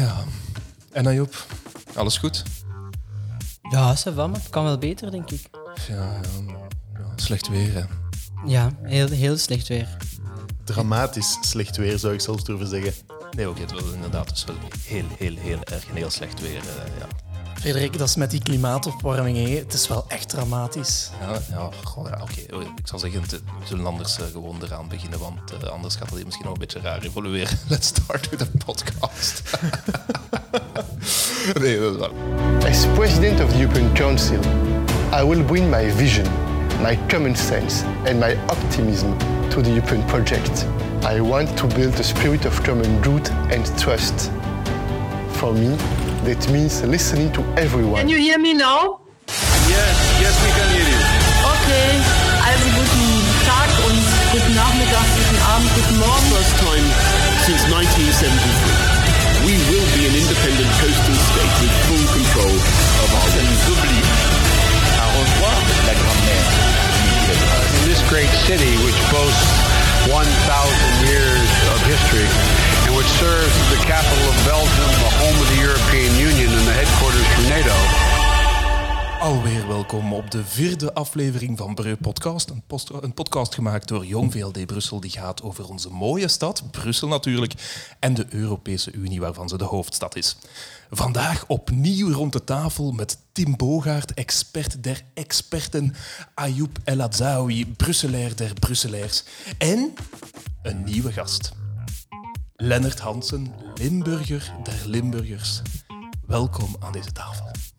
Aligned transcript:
Ja. 0.00 0.24
En 0.92 1.06
Ayoub, 1.06 1.34
alles 1.94 2.18
goed? 2.18 2.42
Ja, 3.70 3.96
ça 3.96 4.14
va, 4.14 4.26
maar 4.26 4.40
het 4.40 4.48
kan 4.50 4.64
wel 4.64 4.78
beter, 4.78 5.10
denk 5.10 5.30
ik. 5.30 5.50
Ja, 5.88 5.94
ja, 5.94 6.20
ja, 6.94 7.12
slecht 7.16 7.48
weer, 7.48 7.74
hè. 7.74 7.82
Ja, 8.46 8.70
heel, 8.82 9.08
heel 9.08 9.36
slecht 9.36 9.68
weer. 9.68 9.96
Dramatisch 10.64 11.38
slecht 11.40 11.76
weer, 11.76 11.98
zou 11.98 12.14
ik 12.14 12.20
zelfs 12.20 12.44
durven 12.44 12.66
zeggen. 12.66 12.92
Nee, 13.36 13.48
oké, 13.50 13.60
het 13.60 13.72
was 13.72 13.82
inderdaad 13.94 14.28
dus 14.28 14.44
wel 14.44 14.56
heel, 14.84 15.04
heel, 15.18 15.36
heel 15.36 15.62
erg 15.64 15.88
en 15.88 15.96
heel 15.96 16.10
slecht 16.10 16.40
weer. 16.40 16.58
eh, 16.58 16.98
ja. 16.98 17.06
Frederik, 17.60 17.98
dat 17.98 18.08
is 18.08 18.16
met 18.16 18.30
die 18.30 18.42
klimaatopwarming. 18.42 19.36
Hè. 19.36 19.56
Het 19.56 19.72
is 19.72 19.88
wel 19.88 20.04
echt 20.08 20.28
dramatisch. 20.28 21.10
Ja, 21.20 21.38
ja, 21.50 21.68
goh, 21.84 22.08
ja 22.08 22.18
oké. 22.22 22.54
Oh, 22.56 22.62
Ik 22.62 22.86
zou 22.86 23.00
zeggen, 23.00 23.22
we 23.30 23.40
zullen 23.64 23.86
anders 23.86 24.18
eh, 24.18 24.24
gewoon 24.32 24.56
eraan 24.62 24.88
beginnen, 24.88 25.18
want 25.18 25.38
eh, 25.62 25.68
anders 25.68 25.96
gaat 25.96 26.10
het 26.10 26.24
misschien 26.24 26.44
nog 26.44 26.54
een 26.54 26.60
beetje 26.60 26.80
raar 26.80 27.02
evolueren. 27.02 27.58
Let's 27.68 27.86
start 27.86 28.28
with 28.28 28.38
the 28.38 28.50
podcast. 28.64 29.42
nee, 31.60 31.80
dat 31.80 31.92
is 31.94 31.98
waar. 31.98 32.10
As 32.70 32.86
President 32.94 33.40
of 33.40 33.50
the 33.50 33.58
European 33.58 33.92
Council, 33.92 34.38
I 35.20 35.24
will 35.24 35.44
bring 35.44 35.70
my 35.70 35.92
vision, 35.92 36.26
my 36.82 36.98
common 37.08 37.36
sense, 37.36 37.84
and 38.06 38.18
my 38.18 38.36
optimism 38.46 39.16
to 39.48 39.60
the 39.60 39.70
European 39.70 40.04
project. 40.04 40.66
I 41.16 41.20
want 41.20 41.56
to 41.56 41.66
build 41.66 41.98
a 41.98 42.02
spirit 42.02 42.44
of 42.46 42.62
common 42.62 43.00
good 43.02 43.30
and 43.50 43.78
trust. 43.78 44.30
For 45.32 45.52
me, 45.54 45.76
that 46.24 46.40
means 46.52 46.82
listening 46.84 47.32
to 47.32 47.40
everyone. 47.56 48.00
Can 48.00 48.08
you 48.08 48.18
hear 48.18 48.38
me 48.38 48.52
now? 48.52 49.00
Yes, 49.68 49.96
yes, 50.20 50.34
we 50.44 50.50
can 50.52 50.68
hear 50.74 50.84
you. 50.84 51.00
Okay, 51.40 51.90
also 52.44 52.68
guten 52.76 53.08
Tag 53.48 53.70
und 53.88 54.04
guten 54.32 54.52
Nachmittag, 54.52 55.06
guten 55.16 55.40
Abend, 55.48 55.70
guten 55.72 55.96
Morgen. 55.96 56.26
First 56.36 56.56
time 56.60 56.86
since 57.48 57.62
1973. 57.72 59.48
We 59.48 59.56
will 59.72 59.88
be 59.96 60.02
an 60.04 60.14
independent 60.20 60.70
coastal 60.82 61.16
state 61.16 61.54
with 61.64 61.74
full 61.88 62.06
control 62.12 62.56
of 63.00 63.08
our 63.16 63.28
oublie. 63.72 64.04
Au 65.00 65.08
revoir, 65.16 65.56
la 65.88 65.94
grand-mère. 65.96 66.48
In 67.80 67.82
this 67.88 68.02
great 68.12 68.32
city, 68.44 68.76
which 68.84 68.98
boasts 69.08 69.48
1,000 70.10 70.20
years 71.08 71.50
of 71.72 71.78
history 71.88 72.69
which 72.96 73.12
serves 73.24 73.54
as 73.62 73.68
the 73.74 73.82
capital 73.86 74.24
of 74.32 74.36
Belgium, 74.44 74.90
the 75.06 75.12
home 75.20 75.38
of 75.42 75.48
the 75.52 75.60
European 75.68 76.12
Union, 76.28 76.50
and 76.58 76.66
the 76.66 76.76
headquarters 76.80 77.26
for 77.34 77.44
NATO. 77.54 77.76
Alweer 79.20 79.66
welkom 79.66 80.12
op 80.12 80.30
de 80.30 80.44
vierde 80.44 80.94
aflevering 80.94 81.58
van 81.58 81.74
Breu 81.74 81.96
Podcast. 81.96 82.50
Een, 83.00 83.14
podcast 83.14 83.54
gemaakt 83.54 83.88
door 83.88 84.06
Jong 84.06 84.32
VLD 84.32 84.66
Brussel. 84.66 85.00
Die 85.00 85.10
gaat 85.10 85.42
over 85.42 85.68
onze 85.68 85.90
mooie 85.90 86.28
stad, 86.28 86.70
Brussel 86.70 87.08
natuurlijk, 87.08 87.54
en 87.98 88.14
de 88.14 88.26
Europese 88.30 88.92
Unie, 88.92 89.20
waarvan 89.20 89.48
ze 89.48 89.58
de 89.58 89.64
hoofdstad 89.64 90.16
is. 90.16 90.36
Vandaag 90.90 91.44
opnieuw 91.46 92.12
rond 92.12 92.32
de 92.32 92.44
tafel 92.44 92.92
met 92.92 93.18
Tim 93.32 93.56
Bogaert, 93.56 94.14
expert 94.14 94.82
der 94.82 95.02
experten, 95.14 95.94
Ayoub 96.34 96.78
El 96.84 97.00
Adzaoui, 97.00 97.66
Brusselair 97.66 98.36
der 98.36 98.54
Brusselaars, 98.54 99.24
en 99.58 99.92
een 100.62 100.84
nieuwe 100.84 101.12
gast. 101.12 101.59
Lennart 102.62 103.00
Hansen, 103.00 103.54
Limburger 103.78 104.42
der 104.64 104.86
Limburgers. 104.86 105.62
Welkom 106.26 106.76
aan 106.80 106.92
deze 106.92 107.12
tafel. 107.12 107.69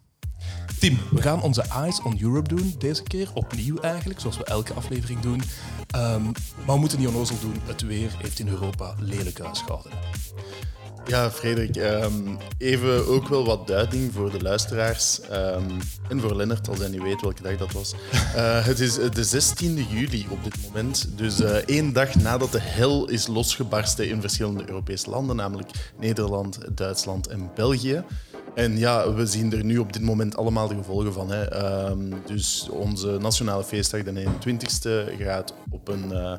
Tim, 0.81 0.99
we 1.11 1.21
gaan 1.21 1.41
onze 1.41 1.61
Eyes 1.61 2.01
on 2.01 2.17
Europe 2.21 2.55
doen 2.55 2.75
deze 2.77 3.03
keer. 3.03 3.29
Opnieuw 3.33 3.77
eigenlijk, 3.77 4.19
zoals 4.19 4.37
we 4.37 4.43
elke 4.43 4.73
aflevering 4.73 5.19
doen. 5.19 5.41
Ehm, 5.87 6.23
maar 6.65 6.75
we 6.75 6.77
moeten 6.77 6.99
niet 6.99 7.07
onnozel 7.07 7.39
doen. 7.39 7.55
Het 7.63 7.81
weer 7.81 8.11
heeft 8.17 8.39
in 8.39 8.47
Europa 8.47 8.95
lelijk 8.99 9.39
huisgehouden. 9.39 9.91
Ja, 11.05 11.31
Frederik, 11.31 11.75
ehm, 11.75 12.13
even 12.57 13.07
ook 13.07 13.27
wel 13.27 13.45
wat 13.45 13.67
duiding 13.67 14.13
voor 14.13 14.31
de 14.31 14.41
luisteraars. 14.41 15.21
ehm, 15.21 15.69
en 16.09 16.19
voor 16.19 16.35
Lennart, 16.35 16.69
als 16.69 16.79
hij 16.79 16.89
niet 16.89 17.01
weet 17.01 17.21
welke 17.21 17.41
dag 17.41 17.57
dat 17.57 17.71
was. 17.71 17.93
Eh, 18.35 18.65
het 18.71 18.79
is 18.79 18.93
de 18.95 19.23
16e 19.23 19.83
juli 19.89 20.25
op 20.29 20.43
dit 20.43 20.55
moment. 20.63 21.07
Dus 21.15 21.39
eh, 21.39 21.55
één 21.55 21.93
dag 21.93 22.15
nadat 22.15 22.51
de 22.51 22.61
hel 22.61 23.09
is 23.09 23.27
losgebarsten 23.27 24.09
in 24.09 24.21
verschillende 24.21 24.67
Europese 24.67 25.09
landen, 25.09 25.35
namelijk 25.35 25.69
Nederland, 25.99 26.59
Duitsland 26.75 27.27
en 27.27 27.49
België. 27.55 28.03
En 28.55 28.77
ja, 28.77 29.13
we 29.13 29.25
zien 29.25 29.53
er 29.53 29.63
nu 29.63 29.77
op 29.77 29.93
dit 29.93 30.01
moment 30.01 30.37
allemaal 30.37 30.67
de 30.67 30.75
gevolgen 30.75 31.13
van. 31.13 31.31
Hè. 31.31 31.43
Ehm, 31.49 31.99
dus 32.25 32.69
onze 32.71 33.17
nationale 33.21 33.63
feestdag, 33.63 34.03
de 34.03 34.11
21ste, 34.23 35.13
gaat 35.19 35.53
op 35.69 35.87
een 35.87 36.11
eh, 36.13 36.33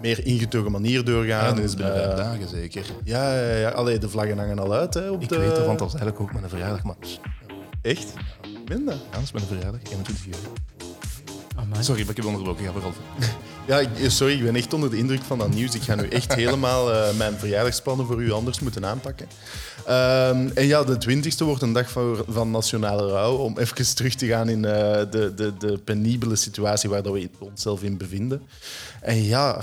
meer 0.00 0.26
ingetogen 0.26 0.70
manier 0.72 1.04
doorgaan. 1.04 1.44
Ja, 1.48 1.52
dat 1.52 1.64
is 1.64 1.74
binnen 1.74 1.94
vijf 1.94 2.10
Eh, 2.10 2.16
dagen 2.16 2.48
zeker. 2.48 2.84
ja, 3.04 3.34
ja, 3.40 3.54
ja. 3.56 3.68
Allee, 3.68 3.98
de 3.98 4.08
vlaggen 4.08 4.38
hangen 4.38 4.58
al 4.58 4.72
uit. 4.72 4.94
Hè, 4.94 5.10
op 5.10 5.22
Ik 5.22 5.28
de... 5.28 5.38
weet 5.38 5.56
het, 5.56 5.66
want 5.66 5.78
dat 5.78 5.92
was 5.92 6.00
eigenlijk 6.00 6.20
ook 6.20 6.32
mijn 6.32 6.48
verjaardag. 6.48 6.84
Maar 6.84 6.96
Echt? 7.82 8.12
Ben 8.64 8.84
dat? 8.84 8.94
ja, 8.94 9.10
dat 9.14 9.22
is 9.22 9.32
mijn 9.32 9.44
verjaardag, 9.46 9.80
21 9.90 10.24
juli. 10.24 10.36
Sorry, 11.80 12.00
maar 12.00 12.10
ik 12.10 12.16
heb 12.16 12.24
onderbroken. 12.26 12.64
Ga 12.64 12.72
vooral. 12.72 12.92
Ja, 13.70 14.08
sorry, 14.08 14.34
ik 14.34 14.42
ben 14.42 14.56
echt 14.56 14.74
onder 14.74 14.90
de 14.90 14.96
indruk 14.96 15.22
van 15.22 15.38
dat 15.38 15.54
nieuws. 15.54 15.74
Ik 15.74 15.82
ga 15.82 15.94
nu 15.94 16.08
echt 16.08 16.34
helemaal 16.34 16.92
eh, 16.92 17.16
mijn 17.16 17.34
verjaardagsplannen 17.38 18.06
voor 18.06 18.22
u 18.22 18.32
anders 18.32 18.60
moeten 18.60 18.86
aanpakken. 18.86 19.26
Ehm, 19.86 20.48
en 20.54 20.66
ja, 20.66 20.84
de 20.84 20.96
20e 21.08 21.44
wordt 21.44 21.62
een 21.62 21.72
dag 21.72 21.90
van, 21.90 22.24
van 22.28 22.50
nationale 22.50 23.10
rouw. 23.10 23.36
Om 23.36 23.58
even 23.58 23.94
terug 23.94 24.14
te 24.14 24.26
gaan 24.26 24.48
in 24.48 24.64
eh, 24.64 24.72
de, 25.10 25.32
de, 25.34 25.52
de 25.58 25.78
penibele 25.78 26.36
situatie 26.36 26.90
waar 26.90 27.02
we 27.02 27.28
onszelf 27.38 27.82
in 27.82 27.96
bevinden. 27.96 28.42
En 29.00 29.22
ja, 29.22 29.60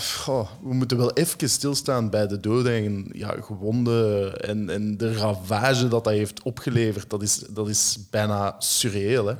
we 0.62 0.74
moeten 0.74 0.98
wel 0.98 1.14
even 1.14 1.50
stilstaan 1.50 2.09
bij 2.09 2.28
de 2.28 2.40
doden 2.40 2.74
en 2.74 3.09
ja, 3.12 3.36
gewonden. 3.42 4.40
En, 4.42 4.70
en 4.70 4.98
de 4.98 5.14
ravage 5.14 5.88
dat 5.88 6.03
dat 6.03 6.14
heeft 6.14 6.44
opgeleverd. 6.44 7.09
Dat 7.09 7.22
is, 7.22 7.38
dat 7.50 7.70
is 7.70 7.98
bijna 8.09 8.56
surreëel. 8.59 9.25
Hè? 9.25 9.34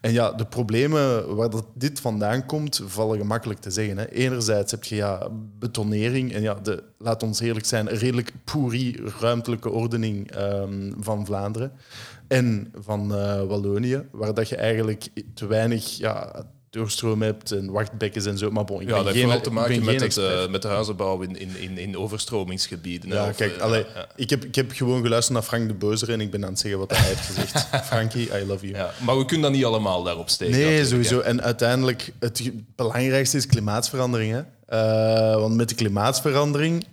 En 0.00 0.12
ja, 0.12 0.32
de 0.32 0.46
problemen 0.46 1.34
waar 1.34 1.50
dat 1.50 1.66
dit 1.74 2.00
vandaan 2.00 2.46
komt, 2.46 2.82
vallen 2.86 3.18
gemakkelijk 3.18 3.60
te 3.60 3.70
zeggen. 3.70 3.98
Hè. 3.98 4.10
Enerzijds 4.10 4.70
heb 4.70 4.84
je 4.84 4.94
ja, 4.94 5.28
betonering 5.58 6.32
en 6.32 6.42
ja, 6.42 6.54
de, 6.54 6.82
laat 6.98 7.22
ons 7.22 7.40
eerlijk 7.40 7.66
zijn, 7.66 7.88
redelijk 7.88 8.32
pourri 8.44 9.00
ruimtelijke 9.20 9.70
ordening 9.70 10.30
ehm, 10.30 10.92
van 10.98 11.26
Vlaanderen 11.26 11.72
en 12.28 12.72
van 12.74 13.14
eh, 13.14 13.42
Wallonië, 13.42 14.02
waar 14.10 14.34
dat 14.34 14.48
je 14.48 14.56
eigenlijk 14.56 15.08
te 15.34 15.46
weinig 15.46 15.96
ja, 15.96 16.44
doorstroom 16.72 17.22
hebt 17.22 17.50
en 17.50 17.70
wachtbekkens 17.70 18.26
en 18.26 18.38
zo. 18.38 18.50
Maar 18.50 18.64
bon, 18.64 18.80
ik 18.80 18.88
Ja, 18.88 18.94
ben 18.94 19.04
dat 19.04 19.14
heeft 19.14 19.16
geen, 19.16 19.24
vooral 19.24 19.42
te 19.42 19.50
maken 19.50 19.84
met, 19.84 20.00
het, 20.00 20.16
eh, 20.16 20.48
met 20.48 20.62
de 20.62 20.68
huizenbouw 20.68 21.20
in, 21.20 21.38
in, 21.38 21.56
in, 21.56 21.78
in 21.78 21.98
overstromingsgebieden. 21.98 23.08
Ja, 23.08 23.28
of, 23.28 23.36
kijk, 23.36 23.58
allee, 23.58 23.84
ja, 23.94 24.06
Ik, 24.16 24.30
heb, 24.30 24.44
ik 24.44 24.54
heb 24.54 24.72
gewoon 24.72 25.02
geluisterd 25.02 25.34
naar 25.38 25.46
Frank 25.46 25.68
de 25.68 25.74
Bozer 25.74 26.10
en 26.10 26.20
ik 26.20 26.30
ben 26.30 26.44
aan 26.44 26.50
het 26.50 26.58
zeggen 26.58 26.80
wat 26.80 26.90
hij 26.90 27.06
heeft 27.06 27.20
gezegd. 27.26 27.68
Frankie, 27.90 28.28
I 28.40 28.46
love 28.46 28.66
you. 28.66 28.78
ja. 28.78 28.92
Maar 29.04 29.18
we 29.18 29.24
kunnen 29.24 29.46
dat 29.50 29.56
niet 29.56 29.64
allemaal 29.66 30.02
daarop 30.02 30.28
steken. 30.28 30.58
Nee, 30.58 30.84
sowieso. 30.84 31.20
En 31.20 31.42
uiteindelijk, 31.42 32.12
het 32.20 32.50
belangrijkste 32.76 33.36
is 33.36 33.46
klimaatsverandering. 33.46 34.32
Hè? 34.32 34.42
Eh, 34.66 35.40
want 35.40 35.54
met 35.54 35.68
de 35.68 35.74
klimaatsverandering, 35.74 36.86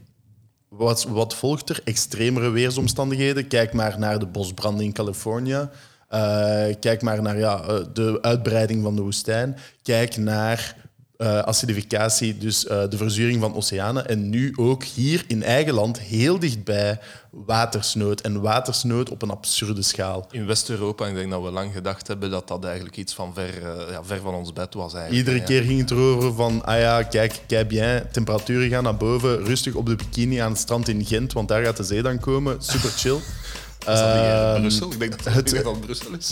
wat, 0.70 1.04
wat 1.04 1.36
volgt 1.36 1.70
er? 1.70 1.82
Extremere 1.84 2.50
weersomstandigheden. 2.50 3.48
Kijk 3.48 3.74
maar 3.74 4.00
naar 4.00 4.20
de 4.20 4.26
bosbranden 4.26 4.86
in 4.86 4.94
Californië. 4.94 5.70
Eh, 6.10 6.76
kijk 6.80 7.02
maar 7.02 7.22
naar 7.22 7.38
ja, 7.38 7.62
eh, 7.62 7.76
de 7.94 8.20
uitbreiding 8.22 8.84
van 8.84 8.96
de 8.96 9.02
woestijn. 9.02 9.58
Kijk 9.84 10.18
naar 10.18 10.76
eh, 11.18 11.40
acidificatie, 11.40 12.38
dus 12.38 12.60
de 12.62 12.98
verzuring 12.98 13.42
van 13.42 13.56
oceanen. 13.56 14.08
En 14.08 14.30
nu 14.30 14.54
ook 14.56 14.84
hier 14.84 15.24
in 15.28 15.44
eigen 15.44 15.74
land, 15.74 16.00
heel 16.00 16.40
dichtbij, 16.40 17.00
watersnood. 17.30 18.22
En 18.22 18.42
watersnood 18.42 19.10
op 19.10 19.22
een 19.22 19.30
absurde 19.30 19.82
schaal. 19.82 20.28
In 20.32 20.46
West-Europa, 20.46 21.08
ik 21.08 21.16
denk 21.16 21.32
dat 21.32 21.44
we 21.44 21.52
lang 21.52 21.74
gedacht 21.74 22.08
hebben 22.08 22.30
dat 22.30 22.48
dat 22.48 22.66
eigenlijk 22.66 22.98
iets 22.98 23.14
van 23.14 23.34
ver, 23.34 23.62
ja, 23.92 24.04
ver 24.04 24.20
van 24.22 24.34
ons 24.34 24.54
bed 24.54 24.74
was. 24.74 24.94
Eigenlijk. 24.94 25.28
Iedere 25.28 25.46
keer 25.46 25.64
ging 25.64 25.80
het 25.80 25.92
erover 25.92 26.34
van, 26.34 26.66
ah 26.66 26.80
ja, 26.80 27.04
kijk, 27.04 27.42
kijk 27.48 27.68
bien, 27.68 28.08
temperaturen 28.12 28.70
gaan 28.70 28.84
naar 28.84 28.98
boven, 28.98 29.44
rustig 29.44 29.76
op 29.76 29.86
de 29.86 29.96
bikini 29.96 30.38
aan 30.38 30.52
het 30.52 30.60
strand 30.60 30.88
in 30.88 31.06
Gent, 31.06 31.34
want 31.34 31.48
daar 31.48 31.64
gaat 31.64 31.78
de 31.78 31.84
zee 31.84 32.02
dan 32.02 32.20
komen. 32.20 32.56
Super 32.60 32.90
chill. 32.90 33.18
Is 33.80 33.86
dat 33.86 34.14
niet 34.16 34.24
in 34.24 34.30
Ehm, 34.32 34.60
Brussel? 34.62 34.92
Ik 34.92 35.00
denk 35.00 35.24
dat 35.24 35.34
het- 35.34 35.64
dat 35.64 35.80
Brussel 35.82 36.12
is. 36.18 36.32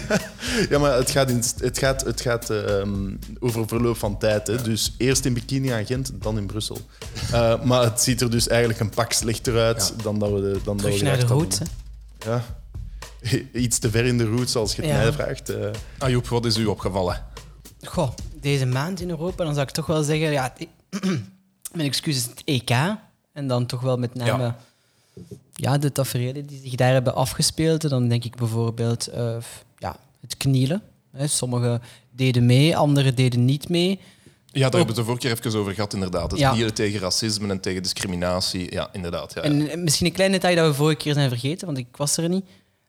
ja, 0.70 0.78
maar 0.78 0.96
het 0.96 1.10
gaat, 1.10 1.30
in, 1.30 1.42
het 1.58 1.78
gaat, 1.78 2.04
het 2.04 2.20
gaat 2.20 2.50
ehm, 2.50 3.10
over 3.38 3.68
verloop 3.68 3.96
van 3.96 4.18
tijd. 4.18 4.46
Hè. 4.46 4.62
Dus 4.62 4.94
eerst 4.98 5.24
in 5.24 5.34
bikini 5.34 5.70
aan 5.70 5.86
Gent, 5.86 6.10
dan 6.14 6.38
in 6.38 6.46
Brussel. 6.46 6.78
Eh, 7.32 7.62
maar 7.62 7.82
het 7.82 8.00
ziet 8.00 8.20
er 8.20 8.30
dus 8.30 8.48
eigenlijk 8.48 8.80
een 8.80 8.90
pak 8.90 9.12
slechter 9.12 9.58
uit 9.58 9.94
dan 10.02 10.18
dat 10.18 10.30
we 10.30 10.40
de, 10.40 10.52
dan 10.64 10.76
dat 10.76 10.78
Terug 10.78 10.98
we 10.98 11.04
naar 11.04 11.18
de 11.18 11.26
hadden. 11.26 11.66
Ja. 12.26 12.44
Iets 13.64 13.78
te 13.78 13.90
ver 13.90 14.04
in 14.04 14.18
de 14.18 14.24
roots, 14.26 14.56
als 14.56 14.74
je 14.76 14.82
het 14.82 14.90
Ja. 14.90 14.96
mij 14.96 15.12
vraagt. 15.12 15.48
eh. 15.48 15.70
Ayoub, 15.98 16.26
wat 16.28 16.44
is 16.44 16.56
u 16.56 16.66
opgevallen? 16.66 17.24
Goh, 17.82 18.10
deze 18.40 18.66
maand 18.66 19.00
in 19.00 19.10
Europa, 19.10 19.44
dan 19.44 19.54
zou 19.54 19.66
ik 19.66 19.72
toch 19.72 19.86
wel 19.86 20.02
zeggen, 20.02 20.30
ja, 20.30 20.52
mijn 21.76 21.86
excuus 21.88 22.16
is 22.16 22.24
het 22.24 22.42
EK. 22.44 22.70
En 23.32 23.46
dan 23.46 23.66
toch 23.66 23.80
wel 23.80 23.96
met 23.96 24.14
name 24.14 24.54
Ja. 25.64 25.78
de 25.78 25.92
tafereelen 25.92 26.46
die 26.46 26.60
zich 26.62 26.74
daar 26.74 26.92
hebben 26.92 27.14
afgespeeld. 27.14 27.88
Dan 27.88 28.08
denk 28.08 28.24
ik 28.24 28.36
bijvoorbeeld 28.36 29.06
eh, 29.06 29.36
ja, 29.78 29.96
het 30.20 30.36
knielen. 30.36 30.82
Hè. 31.12 31.26
Sommigen 31.26 31.82
deden 32.10 32.46
mee, 32.46 32.76
anderen 32.76 33.14
deden 33.14 33.44
niet 33.44 33.68
mee. 33.68 33.88
Ja, 34.52 34.68
daar 34.68 34.78
hebben 34.78 34.80
we 34.80 34.86
het 34.86 34.96
de 34.96 35.04
vorige 35.04 35.20
keer 35.36 35.46
even 35.46 35.60
over 35.60 35.74
gehad, 35.74 35.94
inderdaad. 35.94 36.30
Het 36.30 36.40
Ja. 36.40 36.50
knielen 36.50 36.74
tegen 36.74 37.00
racisme 37.00 37.48
en 37.48 37.60
tegen 37.60 37.82
discriminatie. 37.82 38.72
Ja, 38.72 38.88
inderdaad. 38.92 39.34
Ja, 39.34 39.42
ja. 39.42 39.48
En 39.50 39.68
eh, 39.70 39.78
misschien 39.78 40.06
een 40.06 40.12
klein 40.12 40.32
detail 40.32 40.56
dat 40.56 40.66
we 40.66 40.74
vorige 40.74 40.96
keer 40.96 41.14
zijn 41.14 41.28
vergeten, 41.28 41.66
want 41.66 41.78
ik 41.78 41.96
was 41.96 42.16
er 42.16 42.28
niet. 42.28 42.44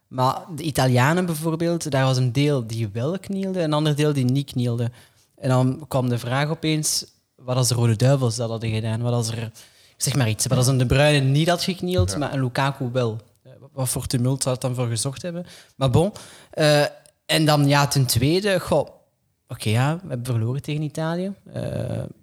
Maar 0.07 0.41
de 0.55 0.63
Italianen 0.63 1.25
bijvoorbeeld, 1.25 1.91
daar 1.91 2.05
was 2.05 2.17
een 2.17 2.31
deel 2.31 2.67
die 2.67 2.89
wel 2.93 3.19
knielde 3.19 3.59
en 3.59 3.65
een 3.65 3.73
ander 3.73 3.95
deel 3.95 4.13
die 4.13 4.25
niet 4.25 4.51
knielde. 4.51 4.91
En 5.35 5.49
dan 5.49 5.85
kwam 5.87 6.09
de 6.09 6.17
vraag 6.19 6.49
opeens, 6.49 7.05
wat 7.35 7.55
als 7.55 7.67
de 7.67 7.75
Rode 7.75 7.95
Duivels 7.95 8.35
dat 8.35 8.49
hadden 8.49 8.69
gedaan? 8.73 9.01
Wat 9.01 9.13
als 9.13 9.27
er, 9.29 9.51
zeg 10.03 10.15
maar 10.15 10.29
iets, 10.29 10.45
wat 10.47 10.57
als 10.57 10.67
een 10.67 10.77
De 10.77 10.85
Bruyne 10.85 11.19
niet 11.19 11.49
had 11.49 11.63
geknield, 11.63 12.17
maar 12.17 12.33
een 12.33 12.41
Lukaku 12.43 12.89
wel? 12.91 13.21
Eh, 13.43 13.51
Wat 13.73 13.89
voor 13.89 14.05
tumult 14.07 14.41
zou 14.41 14.53
het 14.53 14.63
dan 14.63 14.75
voor 14.75 14.87
gezocht 14.87 15.21
hebben? 15.21 15.45
Maar 15.75 15.89
bon. 15.89 16.11
Eh, 16.51 16.81
en 17.25 17.45
dan 17.45 17.67
ja, 17.67 17.87
ten 17.87 18.05
tweede, 18.05 18.59
goh, 18.59 18.87
oké 19.47 19.69
ja, 19.69 19.95
we 20.01 20.07
hebben 20.07 20.25
verloren 20.25 20.61
tegen 20.61 20.81
Italië. 20.81 21.33
Eh, 21.53 21.63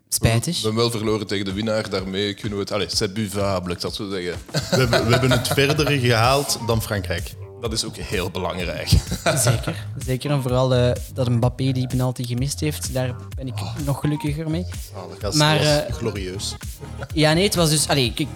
spijtig. 0.09 0.57
We 0.57 0.63
hebben 0.63 0.81
wel 0.81 0.91
verloren 0.91 1.27
tegen 1.27 1.45
de 1.45 1.53
winnaar, 1.53 1.91
daarmee 1.91 2.35
kunnen 2.35 2.59
we 2.59 2.65
het... 2.65 2.73
Allez, 2.73 2.97
c'est 2.97 3.13
buvable, 3.15 3.73
ik 3.73 3.83
het 3.83 3.95
zo 3.95 4.11
zeggen. 4.11 4.35
We 4.51 4.77
hebben, 4.77 5.05
we 5.05 5.13
hebben 5.13 5.31
het 5.31 5.49
verder 5.59 5.91
gehaald 5.91 6.59
dan 6.67 6.83
Frankrijk. 6.83 7.46
Dat 7.61 7.73
is 7.73 7.85
ook 7.85 7.97
heel 7.97 8.31
belangrijk. 8.31 8.89
Zeker. 9.47 9.87
Zeker. 10.05 10.31
En 10.31 10.43
vooral 10.43 10.75
eh, 10.75 10.93
dat 11.13 11.29
Mbappé 11.29 11.73
die 11.73 11.87
penalty 11.87 12.25
gemist 12.25 12.61
heeft, 12.61 12.93
daar 12.93 13.15
ben 13.37 13.47
ik 13.47 13.55
nog 13.85 14.01
gelukkiger 14.01 14.51
mee. 14.51 14.67
Dat 15.21 15.35
Maar, 15.35 15.59
dat 15.59 15.67
was 15.67 15.87
eh, 15.87 15.95
glorieus. 15.95 16.57
Ja, 17.15 17.33
nee, 17.33 17.45
het 17.45 17.55
was 17.55 17.71
dus... 17.71 17.89
Allee, 17.89 18.05
ik, 18.05 18.19
ik, 18.19 18.29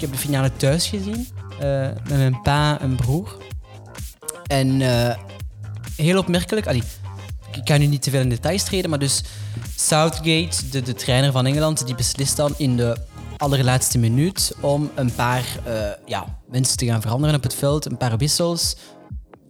heb 0.00 0.12
de 0.12 0.18
finale 0.18 0.52
thuis 0.56 0.86
gezien. 0.86 1.28
eh, 1.58 1.88
met 2.08 2.08
mijn 2.08 2.40
pa 2.42 2.80
en 2.80 2.96
broer. 2.96 3.36
En 4.46 4.80
heel 5.96 6.18
opmerkelijk... 6.18 6.66
Allee, 6.66 6.82
ik 7.56 7.64
kan 7.64 7.78
nu 7.78 7.86
niet 7.86 8.02
te 8.02 8.10
veel 8.10 8.20
in 8.20 8.28
details 8.28 8.64
treden, 8.64 8.90
maar 8.90 8.98
dus 8.98 9.22
Southgate, 9.76 10.68
de, 10.70 10.82
de 10.82 10.94
trainer 10.94 11.32
van 11.32 11.46
Engeland, 11.46 11.86
die 11.86 11.94
beslist 11.94 12.36
dan 12.36 12.54
in 12.56 12.76
de 12.76 12.96
allerlaatste 13.40 13.98
minuut 13.98 14.54
om 14.60 14.90
een 14.94 15.14
paar 15.14 15.44
eh, 15.64 15.74
ja, 16.06 16.38
mensen 16.48 16.76
te 16.76 16.86
gaan 16.86 17.00
veranderen 17.00 17.36
op 17.36 17.42
het 17.42 17.54
veld, 17.54 17.84
een 17.84 17.96
paar 17.96 18.18
wissels, 18.18 18.76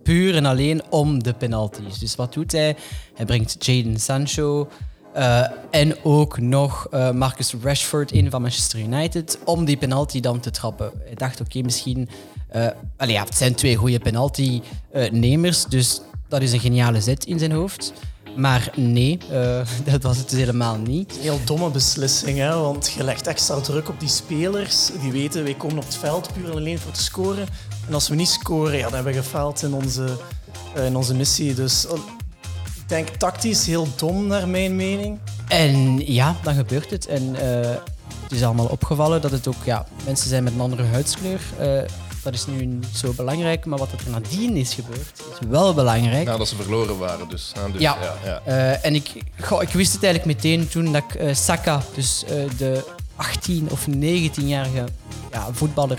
puur 0.03 0.37
en 0.37 0.47
alleen 0.47 0.83
om 0.89 1.23
de 1.23 1.33
penalties. 1.33 1.99
Dus 1.99 2.17
wat 2.17 2.33
doet 2.33 2.53
hij? 2.53 2.77
Hij 3.15 3.27
brengt 3.27 3.67
Jadon 3.67 3.97
Sancho 3.97 4.69
eh, 5.13 5.47
en 5.71 6.05
ook 6.05 6.41
nog 6.41 6.87
eh, 6.91 7.11
Marcus 7.11 7.55
Rashford 7.63 8.13
in 8.13 8.31
van 8.31 8.41
Manchester 8.41 8.79
United 8.79 9.39
om 9.45 9.65
die 9.65 9.77
penalty 9.77 10.21
dan 10.21 10.41
te 10.41 10.51
trappen. 10.51 10.93
Hij 11.05 11.15
dacht, 11.15 11.41
oké, 11.41 11.61
misschien... 11.61 12.09
allee, 12.97 13.15
ja, 13.15 13.25
het 13.25 13.37
zijn 13.37 13.55
twee 13.55 13.77
goede 13.77 13.99
penalty-nemers, 13.99 15.65
dus 15.65 16.01
dat 16.29 16.43
is 16.43 16.53
een 16.53 16.61
geniale 16.61 17.01
zet 17.01 17.25
in 17.25 17.39
zijn 17.39 17.53
hoofd. 17.53 17.93
Maar 18.37 18.73
nee, 18.77 19.19
eh, 19.31 19.61
dat 19.93 20.03
was 20.03 20.17
het 20.17 20.31
dus 20.31 20.39
helemaal 20.39 20.77
niet. 20.77 21.15
Een 21.17 21.23
heel 21.23 21.41
domme 21.45 21.71
beslissing, 21.71 22.39
hè? 22.39 22.59
want 22.59 22.93
je 22.97 23.05
legt 23.05 23.27
extra 23.27 23.61
druk 23.61 23.89
op 23.89 24.01
die 24.01 24.09
spelers. 24.09 24.91
Die 25.01 25.13
weten, 25.13 25.45
wij 25.45 25.55
komen 25.55 25.77
op 25.77 25.85
het 25.85 25.97
veld 25.97 26.33
puur 26.33 26.45
en 26.45 26.57
alleen 26.57 26.79
voor 26.79 26.93
te 26.93 27.03
scoren. 27.03 27.47
En 27.87 27.95
als 27.95 28.09
we 28.09 28.15
niet 28.15 28.29
scoren, 28.29 28.77
ja, 28.77 28.83
dan 28.83 28.95
hebben 28.95 29.13
we 29.13 29.19
gefaald 29.19 29.63
in 29.63 29.73
onze, 29.73 30.17
eh, 30.75 30.87
in 30.87 30.97
onze 30.97 31.15
missie. 31.15 31.55
Dus 31.55 31.87
eh, 31.87 31.93
ik 32.77 32.89
denk 32.89 33.09
tactisch 33.09 33.67
heel 33.67 33.89
dom, 33.97 34.27
naar 34.27 34.49
mijn 34.49 34.77
mening. 34.77 35.19
En 35.49 35.99
ja, 36.13 36.37
dan 36.43 36.55
gebeurt 36.55 36.91
het. 36.91 37.07
En 37.07 37.35
eh, 37.35 37.71
het 38.23 38.33
is 38.33 38.43
allemaal 38.43 38.67
opgevallen 38.67 39.21
dat 39.21 39.31
het 39.31 39.47
ook, 39.47 39.65
ja, 39.65 39.87
mensen 40.05 40.29
zijn 40.29 40.45
met 40.45 40.53
een 40.53 40.61
andere 40.61 40.85
huidskleur. 40.85 41.41
Dat 42.23 42.35
is 42.35 42.47
nu 42.47 42.65
niet 42.65 42.87
zo 42.97 43.13
belangrijk, 43.13 43.65
maar 43.65 43.79
wat 43.79 43.93
er 43.93 44.11
nadien 44.11 44.57
is 44.57 44.75
gebeurd, 44.75 45.23
is 45.41 45.49
wel 45.49 45.75
belangrijk. 45.75 46.27
Nadat 46.27 46.49
ze 46.49 46.57
verloren 46.57 46.99
waren, 46.99 47.29
dus. 47.29 47.53
hè, 47.55 47.73
dus 47.73 47.81
Ja. 47.81 47.97
ja, 48.01 48.15
ja. 48.25 48.41
Eh, 48.45 48.85
en 48.85 48.95
ik, 48.95 49.13
goh, 49.41 49.63
ik 49.63 49.69
wist 49.69 49.93
het 49.93 50.03
eigenlijk 50.03 50.35
meteen 50.35 50.69
toen 50.69 50.93
dat 50.93 51.03
ik 51.03 51.15
eh, 51.15 51.35
Saka, 51.35 51.83
dus 51.95 52.25
eh, 52.25 52.45
de 52.57 52.85
18 53.17 53.71
of 53.71 53.87
19-jarige 53.89 54.85
ja, 55.31 55.53
voetballer, 55.53 55.99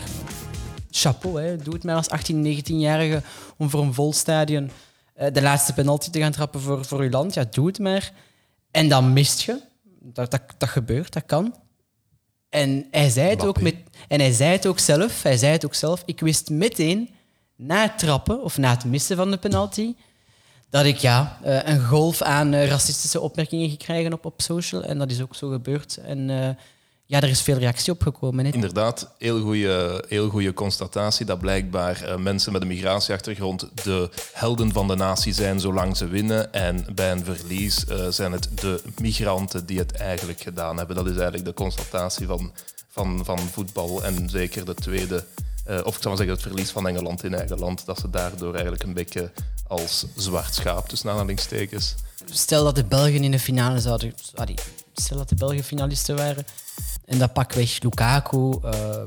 chapeau, 0.91 1.41
hè, 1.41 1.57
doe 1.57 1.73
het 1.73 1.83
maar 1.83 1.95
als 1.95 2.09
18, 2.09 2.63
19-jarige 2.63 3.21
om 3.57 3.69
voor 3.69 3.81
een 3.81 3.93
vol 3.93 4.13
stadion 4.13 4.71
de 5.33 5.41
laatste 5.41 5.73
penalty 5.73 6.09
te 6.09 6.19
gaan 6.19 6.31
trappen 6.31 6.61
voor, 6.61 6.85
voor 6.85 7.03
je 7.03 7.09
land. 7.09 7.33
Ja, 7.33 7.43
doe 7.51 7.67
het 7.67 7.79
maar. 7.79 8.11
En 8.71 8.89
dan 8.89 9.13
mist 9.13 9.41
je. 9.41 9.61
Dat, 9.99 10.31
dat, 10.31 10.41
dat 10.57 10.69
gebeurt, 10.69 11.13
dat 11.13 11.25
kan. 11.25 11.55
En 12.51 12.87
hij 12.91 13.09
zei 13.09 13.29
het 13.29 13.45
ook 13.45 13.61
met, 13.61 13.75
en 14.07 14.19
hij 14.19 14.31
zei 14.31 14.51
het 14.51 14.65
ook 14.65 14.79
zelf. 14.79 15.23
Hij 15.23 15.37
zei 15.37 15.51
het 15.51 15.65
ook 15.65 15.73
zelf. 15.73 16.03
Ik 16.05 16.19
wist 16.19 16.49
meteen 16.49 17.09
na 17.55 17.81
het 17.81 17.97
trappen 17.97 18.43
of 18.43 18.57
na 18.57 18.69
het 18.69 18.85
missen 18.85 19.15
van 19.15 19.31
de 19.31 19.37
penalty 19.37 19.93
dat 20.69 20.85
ik 20.85 20.97
ja, 20.97 21.37
eh, 21.43 21.59
een 21.63 21.85
golf 21.85 22.21
aan 22.21 22.53
eh, 22.53 22.67
racistische 22.67 23.19
opmerkingen 23.19 23.69
gekregen 23.69 24.13
op, 24.13 24.25
op 24.25 24.41
social. 24.41 24.83
En 24.83 24.97
dat 24.97 25.11
is 25.11 25.21
ook 25.21 25.35
zo 25.35 25.49
gebeurd. 25.49 25.97
En 25.97 26.29
eh, 26.29 26.49
ja, 27.11 27.21
er 27.21 27.29
is 27.29 27.41
veel 27.41 27.57
reactie 27.57 27.93
op 27.93 28.01
gekomen. 28.01 28.45
Inderdaad, 28.45 29.09
heel 29.17 29.41
goede 29.41 30.03
heel 30.07 30.29
goeie 30.29 30.53
constatatie 30.53 31.25
dat 31.25 31.39
blijkbaar 31.39 32.03
eh, 32.03 32.17
mensen 32.17 32.51
met 32.51 32.61
een 32.61 32.67
migratieachtergrond 32.67 33.69
de 33.83 34.09
helden 34.33 34.71
van 34.71 34.87
de 34.87 34.95
natie 34.95 35.33
zijn 35.33 35.59
zolang 35.59 35.97
ze 35.97 36.07
winnen. 36.07 36.53
En 36.53 36.85
bij 36.95 37.11
een 37.11 37.23
verlies 37.23 37.85
eh, 37.85 38.07
zijn 38.09 38.31
het 38.31 38.49
de 38.55 38.81
migranten 39.01 39.65
die 39.65 39.79
het 39.79 39.91
eigenlijk 39.91 40.41
gedaan 40.41 40.77
hebben. 40.77 40.95
Dat 40.95 41.05
is 41.05 41.15
eigenlijk 41.15 41.45
de 41.45 41.53
constatatie 41.53 42.27
van, 42.27 42.51
van, 42.87 43.25
van 43.25 43.39
voetbal. 43.39 44.03
En 44.03 44.29
zeker 44.29 44.65
de 44.65 44.75
tweede, 44.75 45.25
eh, 45.65 45.75
of 45.83 45.95
ik 45.95 46.01
zou 46.01 46.07
maar 46.07 46.17
zeggen 46.17 46.35
het 46.35 46.41
verlies 46.41 46.69
van 46.69 46.87
Engeland 46.87 47.23
in 47.23 47.33
eigen 47.33 47.59
land, 47.59 47.85
dat 47.85 47.99
ze 47.99 48.09
daardoor 48.09 48.53
eigenlijk 48.53 48.83
een 48.83 48.93
beetje 48.93 49.31
als 49.67 50.05
zwart 50.15 50.55
schaap, 50.55 50.89
tussen 50.89 51.09
aanhalingstekens. 51.09 51.95
Stel 52.25 52.63
dat 52.63 52.75
de 52.75 52.83
Belgen 52.83 53.23
in 53.23 53.31
de 53.31 53.39
finale 53.39 53.79
zouden... 53.79 54.13
Sorry, 54.35 54.57
stel 54.93 55.17
dat 55.17 55.29
de 55.29 55.35
Belgen 55.35 55.63
finalisten 55.63 56.15
waren. 56.15 56.45
En 57.11 57.17
dat 57.17 57.33
pak 57.33 57.53
weg 57.53 57.81
Lukaku, 57.81 58.57
eh 58.63 59.03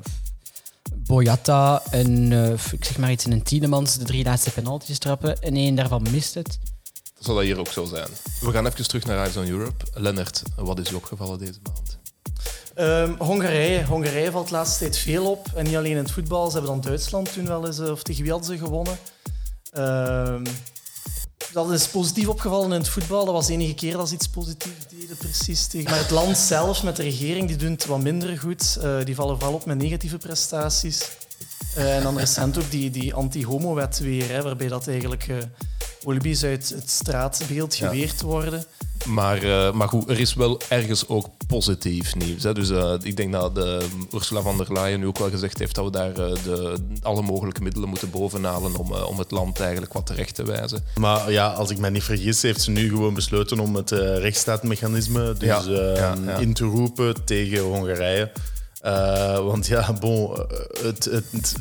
Boyata 0.95 1.83
en 1.91 2.33
eh, 2.33 2.73
ik 2.73 2.85
zeg 2.85 2.99
maar 2.99 3.11
iets 3.11 3.25
in 3.25 3.33
een 3.33 3.43
Tielemans 3.43 3.99
de 3.99 4.05
drie 4.05 4.25
laatste 4.25 4.51
penalties 4.51 4.99
trappen. 4.99 5.43
En 5.43 5.55
één 5.55 5.75
daarvan 5.75 6.07
mist 6.11 6.35
het. 6.35 6.59
Zal 7.19 7.35
dat 7.35 7.45
hier 7.45 7.59
ook 7.59 7.69
zo 7.69 7.85
zijn? 7.85 8.09
We 8.41 8.51
gaan 8.51 8.67
even 8.67 8.89
terug 8.89 9.05
naar 9.05 9.19
Eyes 9.19 9.37
on 9.37 9.49
Europe. 9.49 9.85
Lennart, 9.95 10.43
wat 10.57 10.79
is 10.79 10.91
u 10.91 10.95
opgevallen 10.95 11.39
deze 11.39 11.59
maand? 11.63 11.99
Ehm, 12.75 13.13
Hongarije. 13.19 13.85
Hongarije 13.85 14.31
valt 14.31 14.49
de 14.49 14.55
laatste 14.55 14.79
tijd 14.79 14.97
veel 14.97 15.31
op. 15.31 15.47
En 15.55 15.65
niet 15.65 15.77
alleen 15.77 15.91
in 15.91 15.97
het 15.97 16.11
voetbal. 16.11 16.47
Ze 16.47 16.53
hebben 16.53 16.71
dan 16.71 16.81
Duitsland 16.81 17.33
toen 17.33 17.47
wel 17.47 17.67
eens, 17.67 17.79
eh, 17.79 17.91
of 17.91 18.03
tegen 18.03 18.23
wie 18.23 18.33
hadden 18.33 18.59
ze 18.59 18.65
gewonnen. 18.65 18.99
Ehm, 19.71 20.45
dat 21.55 21.71
is 21.71 21.89
positief 21.89 22.29
opgevallen 22.29 22.73
in 22.73 22.79
het 22.79 22.89
voetbal. 22.89 23.25
Dat 23.25 23.35
was 23.35 23.47
de 23.47 23.53
enige 23.53 23.75
keer 23.75 23.93
dat 23.93 24.09
ze 24.09 24.15
iets 24.15 24.29
positiefs 24.29 24.87
deden, 24.89 25.17
precies. 25.17 25.67
Tegen. 25.67 25.91
Maar 25.91 25.99
het 25.99 26.11
land 26.11 26.37
zelf, 26.37 26.83
met 26.83 26.97
de 26.97 27.03
regering, 27.03 27.49
die 27.49 27.57
doen 27.57 27.71
het 27.71 27.87
wat 27.87 28.01
minder 28.01 28.39
goed. 28.39 28.79
Eh, 28.83 29.05
die 29.05 29.15
vallen 29.15 29.39
vooral 29.39 29.55
op 29.55 29.65
met 29.65 29.79
negatieve 29.79 30.19
prestaties. 30.19 31.11
Eh, 31.75 31.97
en 31.97 32.03
dan 32.03 32.19
recent 32.19 32.59
ook 32.59 32.71
die, 32.71 32.91
die 32.91 33.15
anti-homo-wet 33.15 33.99
weer, 33.99 34.29
hè, 34.29 34.43
waarbij 34.43 34.69
dat 34.69 34.89
eigenlijk 34.89 35.27
holibies 36.05 36.45
uit 36.45 36.73
het 36.75 36.91
straatbeeld 36.91 37.77
Ja. 37.77 37.89
geweerd 37.89 38.21
worden. 38.21 38.65
Maar, 39.07 39.43
eh, 39.43 39.73
maar 39.73 39.89
goed, 39.89 40.11
er 40.11 40.21
is 40.21 40.35
wel 40.35 40.61
ergens 40.69 41.09
ook 41.09 41.27
positief 41.47 42.15
nieuws. 42.15 42.43
Hè. 42.43 42.55
Dus 42.55 42.71
eh, 42.71 42.95
ik 43.03 43.17
denk 43.17 43.33
dat 43.33 43.55
de, 43.55 43.87
Ursula 44.15 44.41
von 44.41 44.57
der 44.57 44.73
Leyen 44.73 45.01
nu 45.01 45.07
ook 45.07 45.19
wel 45.19 45.31
gezegd 45.31 45.59
heeft 45.59 45.75
dat 45.75 45.85
we 45.85 45.91
daar 45.91 46.09
eh, 46.11 46.35
de, 46.45 46.77
alle 47.03 47.23
mogelijke 47.23 47.63
middelen 47.63 47.89
moeten 47.89 48.11
bovenhalen 48.11 48.77
om, 48.77 48.93
om 48.93 49.19
het 49.19 49.31
land 49.31 49.61
eigenlijk 49.61 49.93
wat 49.93 50.07
terecht 50.07 50.35
te 50.35 50.45
wijzen. 50.45 50.85
Maar 50.95 51.31
ja, 51.33 51.49
als 51.53 51.71
ik 51.71 51.79
me 51.79 51.91
niet 51.91 52.03
vergis, 52.03 52.43
heeft 52.43 52.61
ze 52.63 52.71
nu 52.71 52.89
gewoon 52.89 53.15
besloten 53.15 53.59
om 53.61 53.75
het 53.75 53.91
rechtsstaatmechanisme 53.91 55.33
dus, 55.39 55.49
Ja, 55.49 55.61
eh, 55.61 55.97
ja, 55.97 56.15
ja. 56.25 56.37
in 56.37 56.55
te 56.55 56.65
roepen 56.65 57.25
tegen 57.25 57.59
Hongarije. 57.61 58.33
Eh, 58.81 59.39
want 59.39 59.67
ja, 59.67 59.93
bon, 59.93 60.47
het, 60.83 61.05
het, 61.05 61.55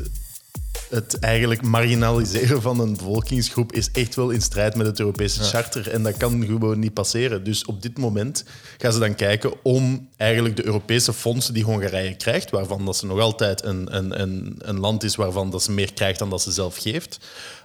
het 0.89 1.20
eigenlijk 1.20 1.62
marginaliseren 1.62 2.62
van 2.62 2.80
een 2.80 2.98
bevolkingsgroep 2.98 3.72
is 3.72 3.92
echt 3.92 4.15
wel 4.15 4.30
in 4.30 4.42
strijd 4.42 4.75
met 4.75 4.86
het 4.86 5.00
Europese 5.00 5.44
charter. 5.44 5.89
En 5.89 6.03
dat 6.03 6.18
kan 6.18 6.46
gewoon 6.46 6.80
niet 6.80 6.94
passeren. 6.94 7.44
Dus 7.44 7.65
op 7.65 7.82
dit 7.82 7.98
moment 7.98 8.44
gaan 8.77 8.94
ze 8.94 9.00
dan 9.00 9.15
kijken 9.15 9.53
om 9.63 10.10
eigenlijk 10.18 10.56
de 10.56 10.65
Europese 10.65 11.13
fondsen 11.13 11.53
die 11.53 11.63
Hongarije 11.63 12.15
krijgt, 12.15 12.50
waarvan 12.50 12.86
dat 12.86 12.98
ze 12.98 13.06
nog 13.06 13.20
altijd 13.20 13.63
een, 13.63 13.96
een, 13.96 14.22
een, 14.22 14.56
een 14.58 14.80
land 14.80 15.03
is 15.03 15.15
waarvan 15.15 15.50
dat 15.50 15.63
ze 15.63 15.72
meer 15.72 15.94
krijgt 15.94 16.20
dan 16.20 16.30
dat 16.30 16.42
ze 16.42 16.51
zelf 16.51 16.77
geeft, 16.77 17.18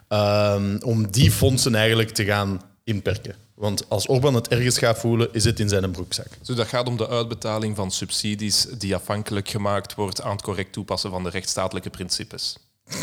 ehm, 0.08 0.78
om 0.80 1.10
die 1.10 1.30
fondsen 1.30 1.74
eigenlijk 1.74 2.10
te 2.10 2.24
gaan 2.24 2.60
inperken. 2.84 3.34
Want 3.54 3.88
als 3.88 4.08
Orbán 4.08 4.34
het 4.34 4.48
ergens 4.48 4.78
gaat 4.78 4.98
voelen, 4.98 5.28
is 5.32 5.44
het 5.44 5.60
in 5.60 5.68
zijn 5.68 5.90
broekzak. 5.90 6.28
Dus 6.42 6.56
dat 6.56 6.66
gaat 6.66 6.86
om 6.86 6.96
de 6.96 7.08
uitbetaling 7.08 7.76
van 7.76 7.90
subsidies 7.90 8.66
die 8.78 8.94
afhankelijk 8.94 9.48
gemaakt 9.48 9.94
wordt 9.94 10.22
aan 10.22 10.30
het 10.30 10.42
correct 10.42 10.72
toepassen 10.72 11.10
van 11.10 11.22
de 11.22 11.30
rechtsstatelijke 11.30 11.90
principes. 11.90 12.56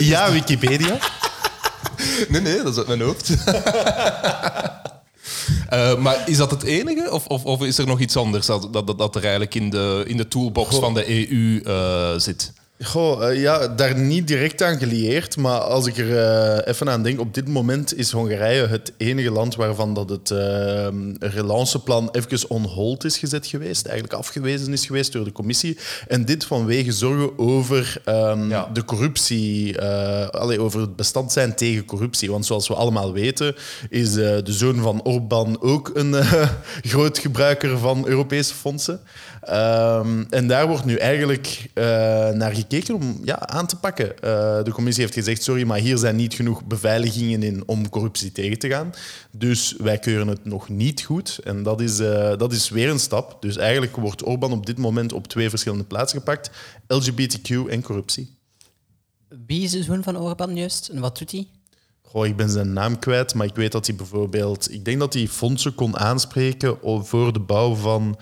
Ja, 0.00 0.32
Wikipedia. 0.32 0.98
Nee, 2.28 2.40
nee, 2.40 2.62
dat 2.62 2.72
is 2.72 2.78
uit 2.78 2.86
mijn 2.86 3.00
hoofd. 3.00 3.30
Eh, 5.68 5.96
maar 5.96 6.28
is 6.28 6.36
dat 6.36 6.50
het 6.50 6.62
enige? 6.62 7.10
Of, 7.10 7.26
of, 7.26 7.44
of 7.44 7.62
is 7.62 7.78
er 7.78 7.86
nog 7.86 8.00
iets 8.00 8.16
anders 8.16 8.46
dat, 8.46 8.72
dat, 8.72 8.98
dat 8.98 9.14
er 9.14 9.22
eigenlijk 9.22 9.54
in 9.54 9.70
de, 9.70 10.04
in 10.06 10.16
de 10.16 10.28
toolbox 10.28 10.76
van 10.76 10.94
de 10.94 11.30
EU 11.30 11.60
eh, 11.64 12.12
zit? 12.16 12.52
Goh, 12.84 13.28
eh, 13.30 13.40
ja, 13.40 13.68
daar 13.68 13.98
niet 13.98 14.26
direct 14.26 14.62
aan 14.62 14.78
gelieerd. 14.78 15.36
Maar 15.36 15.58
als 15.58 15.86
ik 15.86 15.98
er 15.98 16.18
eh, 16.18 16.68
even 16.68 16.90
aan 16.90 17.02
denk, 17.02 17.20
op 17.20 17.34
dit 17.34 17.48
moment 17.48 17.96
is 17.96 18.10
Hongarije 18.10 18.66
het 18.66 18.92
enige 18.96 19.30
land 19.30 19.54
waarvan 19.54 19.94
dat 19.94 20.10
het 20.10 20.30
eh, 20.30 20.86
relanceplan 21.18 22.08
even 22.12 22.50
on 22.50 22.64
hold 22.64 23.04
is 23.04 23.18
gezet 23.18 23.46
geweest. 23.46 23.86
Eigenlijk 23.86 24.18
afgewezen 24.18 24.72
is 24.72 24.86
geweest 24.86 25.12
door 25.12 25.24
de 25.24 25.32
commissie. 25.32 25.78
En 26.08 26.24
dit 26.24 26.44
vanwege 26.44 26.92
zorgen 26.92 27.38
over 27.38 28.00
ehm, 28.04 28.48
Ja. 28.48 28.68
de 28.72 28.84
corruptie. 28.84 29.80
allee, 30.30 30.60
over 30.60 30.80
het 30.80 30.96
bestand 30.96 31.32
zijn 31.32 31.54
tegen 31.54 31.84
corruptie. 31.84 32.30
Want 32.30 32.46
zoals 32.46 32.68
we 32.68 32.74
allemaal 32.74 33.12
weten, 33.12 33.54
is 33.88 34.12
de 34.12 34.42
zoon 34.44 34.76
van 34.76 35.02
Orbán 35.02 35.60
ook 35.60 35.90
een 35.94 36.14
groot 36.92 37.18
gebruiker 37.18 37.78
van 37.78 38.06
Europese 38.06 38.54
fondsen. 38.54 39.00
Ehm, 39.44 40.24
en 40.30 40.46
daar 40.46 40.68
wordt 40.68 40.84
nu 40.84 40.96
eigenlijk 40.96 41.70
eh, 41.74 41.84
naar 42.28 42.54
gekeken 42.54 42.94
om 42.94 43.20
ja, 43.24 43.46
aan 43.46 43.66
te 43.66 43.76
pakken. 43.76 44.18
Eh, 44.18 44.62
de 44.62 44.70
commissie 44.72 45.02
heeft 45.02 45.16
gezegd, 45.16 45.42
sorry, 45.42 45.66
maar 45.66 45.78
hier 45.78 45.98
zijn 45.98 46.16
niet 46.16 46.34
genoeg 46.34 46.64
beveiligingen 46.64 47.42
in 47.42 47.62
om 47.66 47.88
corruptie 47.88 48.32
tegen 48.32 48.58
te 48.58 48.68
gaan. 48.68 48.92
Dus 49.30 49.74
wij 49.78 49.98
keuren 49.98 50.28
het 50.28 50.44
nog 50.44 50.68
niet 50.68 51.02
goed. 51.02 51.40
En 51.44 51.62
dat 51.62 51.80
is, 51.80 51.98
eh, 51.98 52.36
dat 52.36 52.52
is 52.52 52.68
weer 52.68 52.90
een 52.90 52.98
stap. 52.98 53.42
Dus 53.42 53.56
eigenlijk 53.56 53.96
wordt 53.96 54.26
Orbán 54.26 54.52
op 54.52 54.66
dit 54.66 54.78
moment 54.78 55.12
op 55.12 55.28
twee 55.28 55.50
verschillende 55.50 55.84
plaatsen 55.84 56.18
gepakt. 56.18 56.50
LGBTQ 56.86 57.50
en 57.68 57.82
corruptie. 57.82 58.36
Wie 59.46 59.62
is 59.62 59.70
de 59.70 59.82
zoon 59.82 60.02
van 60.02 60.18
Orbán 60.18 60.56
juist 60.56 60.88
en 60.88 61.00
wat 61.00 61.18
doet 61.18 61.32
hij? 61.32 61.46
Goh, 62.02 62.26
ik 62.26 62.36
ben 62.36 62.50
zijn 62.50 62.72
naam 62.72 62.98
kwijt, 62.98 63.34
maar 63.34 63.46
ik 63.46 63.54
weet 63.54 63.72
dat 63.72 63.86
hij 63.86 63.96
bijvoorbeeld... 63.96 64.72
Ik 64.72 64.84
denk 64.84 64.98
dat 64.98 65.14
hij 65.14 65.28
fondsen 65.28 65.74
kon 65.74 65.98
aanspreken 65.98 66.78
voor 66.82 67.32
de 67.32 67.40
bouw 67.40 67.74
van... 67.74 68.18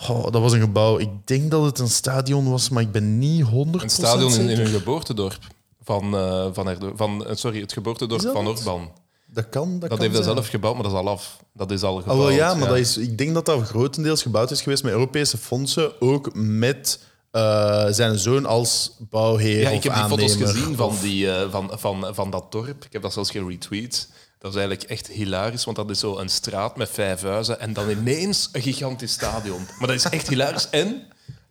Goh, 0.00 0.22
dat 0.32 0.42
was 0.42 0.52
een 0.52 0.60
gebouw. 0.60 0.98
Ik 0.98 1.08
denk 1.24 1.50
dat 1.50 1.64
het 1.64 1.78
een 1.78 1.88
stadion 1.88 2.50
was, 2.50 2.68
maar 2.68 2.82
ik 2.82 2.92
ben 2.92 3.18
niet 3.18 3.44
100% 3.44 3.48
Een 3.82 3.90
stadion 3.90 4.32
in, 4.34 4.48
in 4.48 4.56
hun 4.58 4.66
geboortedorp. 4.66 5.38
Van, 5.82 6.14
eh, 6.16 6.46
van, 6.52 6.68
Erdo- 6.68 6.92
van, 6.96 7.26
eh, 7.26 7.34
sorry, 7.36 7.60
het 7.60 7.72
geboortedorp 7.72 8.30
van 8.32 8.46
het? 8.46 8.58
Orbán. 8.58 8.90
Dat 9.32 9.48
kan, 9.48 9.70
dat, 9.70 9.80
Dat 9.80 9.88
kan 9.88 10.00
heeft 10.00 10.14
hij 10.14 10.22
zelf 10.24 10.48
gebouwd, 10.48 10.74
maar 10.74 10.82
dat 10.82 10.92
is 10.92 10.98
al 10.98 11.08
af. 11.08 11.36
Dat 11.54 11.70
is 11.70 11.82
al 11.82 11.96
Ah, 11.96 12.00
gebouwd. 12.02 12.18
wel, 12.18 12.30
ja, 12.30 12.54
maar 12.54 12.68
Dat 12.68 12.76
is, 12.76 12.96
ik 12.96 13.18
denk 13.18 13.34
dat 13.34 13.46
dat 13.46 13.62
grotendeels 13.62 14.22
gebouwd 14.22 14.50
is 14.50 14.62
geweest 14.62 14.82
met 14.82 14.92
Europese 14.92 15.38
fondsen, 15.38 16.00
ook 16.00 16.30
met 16.34 17.00
eh, 17.30 17.86
zijn 17.90 18.18
zoon 18.18 18.46
als 18.46 18.96
bouwheer 19.10 19.60
Ja, 19.60 19.68
ik 19.70 19.82
heb 19.82 19.94
die 19.94 20.02
foto's 20.04 20.34
gezien 20.36 20.76
van, 20.76 20.94
die, 21.02 21.28
van, 21.50 21.70
van, 21.74 22.06
van 22.14 22.30
dat 22.30 22.52
dorp. 22.52 22.84
Ik 22.84 22.92
heb 22.92 23.02
dat 23.02 23.12
zelfs 23.12 23.30
geretweet. 23.30 24.08
Dat 24.40 24.50
is 24.54 24.58
eigenlijk 24.58 24.90
echt 24.90 25.06
hilarisch, 25.06 25.64
want 25.64 25.76
dat 25.76 25.90
is 25.90 25.98
zo 25.98 26.18
een 26.18 26.28
straat 26.28 26.76
met 26.76 26.90
vijf 26.90 27.22
huizen 27.22 27.60
en 27.60 27.72
dan 27.72 27.90
ineens 27.90 28.48
een 28.52 28.62
gigantisch 28.62 29.12
stadion. 29.12 29.66
Maar 29.78 29.88
dat 29.88 29.96
is 29.96 30.04
echt 30.04 30.28
hilarisch. 30.28 30.70
En 30.70 31.02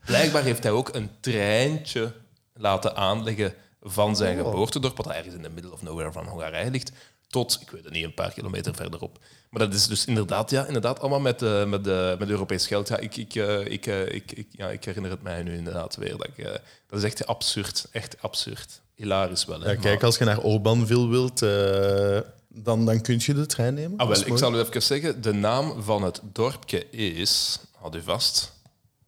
blijkbaar 0.06 0.44
heeft 0.44 0.64
hij 0.64 0.72
ook 0.72 0.96
een 0.96 1.10
treintje 1.20 2.14
laten 2.54 2.96
aanleggen 2.96 3.54
van 3.82 4.16
zijn 4.16 4.40
Oh. 4.42 4.46
geboortedorp, 4.50 4.98
wat 4.98 5.10
ergens 5.10 5.36
in 5.36 5.42
de 5.42 5.50
middle 5.50 5.72
of 5.72 5.82
nowhere 5.82 6.12
van 6.12 6.28
Hongarije 6.28 6.72
ligt, 6.72 6.92
tot, 7.28 7.58
ik 7.62 7.70
weet 7.70 7.84
het 7.84 7.94
niet, 7.94 8.04
een 8.04 8.14
paar 8.14 8.34
kilometer 8.34 8.76
verderop. 8.76 9.20
Maar 9.50 9.60
dat 9.60 9.74
is 9.74 9.88
dus 9.88 10.06
inderdaad, 10.06 10.50
ja, 10.50 10.66
inderdaad 10.66 11.00
allemaal 11.00 11.20
met, 11.20 11.42
eh, 11.42 11.66
met, 11.66 11.88
eh, 11.88 12.18
met 12.18 12.30
Europees 12.30 12.68
geld. 12.68 12.88
Ja, 12.88 12.98
ik, 12.98 13.18
ik, 13.18 13.36
eh, 13.36 13.60
ik, 13.66 13.86
ik, 13.86 14.32
ik, 14.32 14.48
ja, 14.52 14.70
ik 14.70 14.84
herinner 14.86 15.12
het 15.12 15.22
mij 15.22 15.44
nu 15.44 15.56
inderdaad 15.56 15.96
weer. 15.96 16.18
Dat, 16.18 16.28
ik, 16.36 16.62
dat 16.88 17.00
is 17.00 17.04
echt 17.04 17.28
absurd. 17.28 17.88
Echt 17.92 18.22
absurd. 18.22 18.82
Hilarisch 18.96 19.46
wel. 19.46 19.62
Hè? 19.62 19.72
Ja, 19.72 19.76
kijk, 19.80 20.04
als 20.04 20.18
je 20.18 20.24
naar 20.26 20.40
Orbanville 20.42 21.08
wilt, 21.08 21.42
eh, 21.42 22.20
dan, 22.64 22.86
dan 22.86 23.02
kun 23.02 23.20
je 23.22 23.34
de 23.34 23.46
trein 23.46 23.74
nemen. 23.74 23.98
Ah, 23.98 24.08
wel, 24.08 24.26
ik 24.26 24.38
zal 24.38 24.56
u 24.56 24.60
even 24.60 24.84
zeggen. 24.84 25.22
De 25.22 25.34
naam 25.34 25.82
van 25.82 26.04
het 26.04 26.22
dorpje 26.24 26.90
is, 26.90 27.60
houd 27.76 27.96
u 27.96 28.02
vast, 28.02 28.54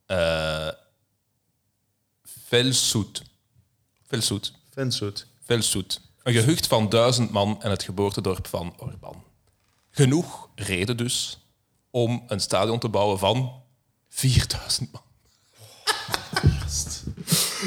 eh 0.06 0.68
Velsoet. 2.52 3.24
Velsoet. 4.08 4.54
Vensoet. 4.70 5.28
Velsoet. 5.44 6.02
Een 6.24 6.34
gehucht 6.34 6.68
van 6.68 6.90
duizend 6.90 7.32
man 7.32 7.62
en 7.62 7.70
het 7.70 7.84
geboortedorp 7.84 8.48
van 8.48 8.74
Orbán. 8.78 9.24
Genoeg 9.90 10.50
reden 10.56 10.98
dus 10.98 11.40
om 11.90 12.24
een 12.28 12.40
stadion 12.40 12.80
te 12.80 12.90
bouwen 12.90 13.20
van 13.20 13.62
4000 14.10 14.92
man. 14.92 15.02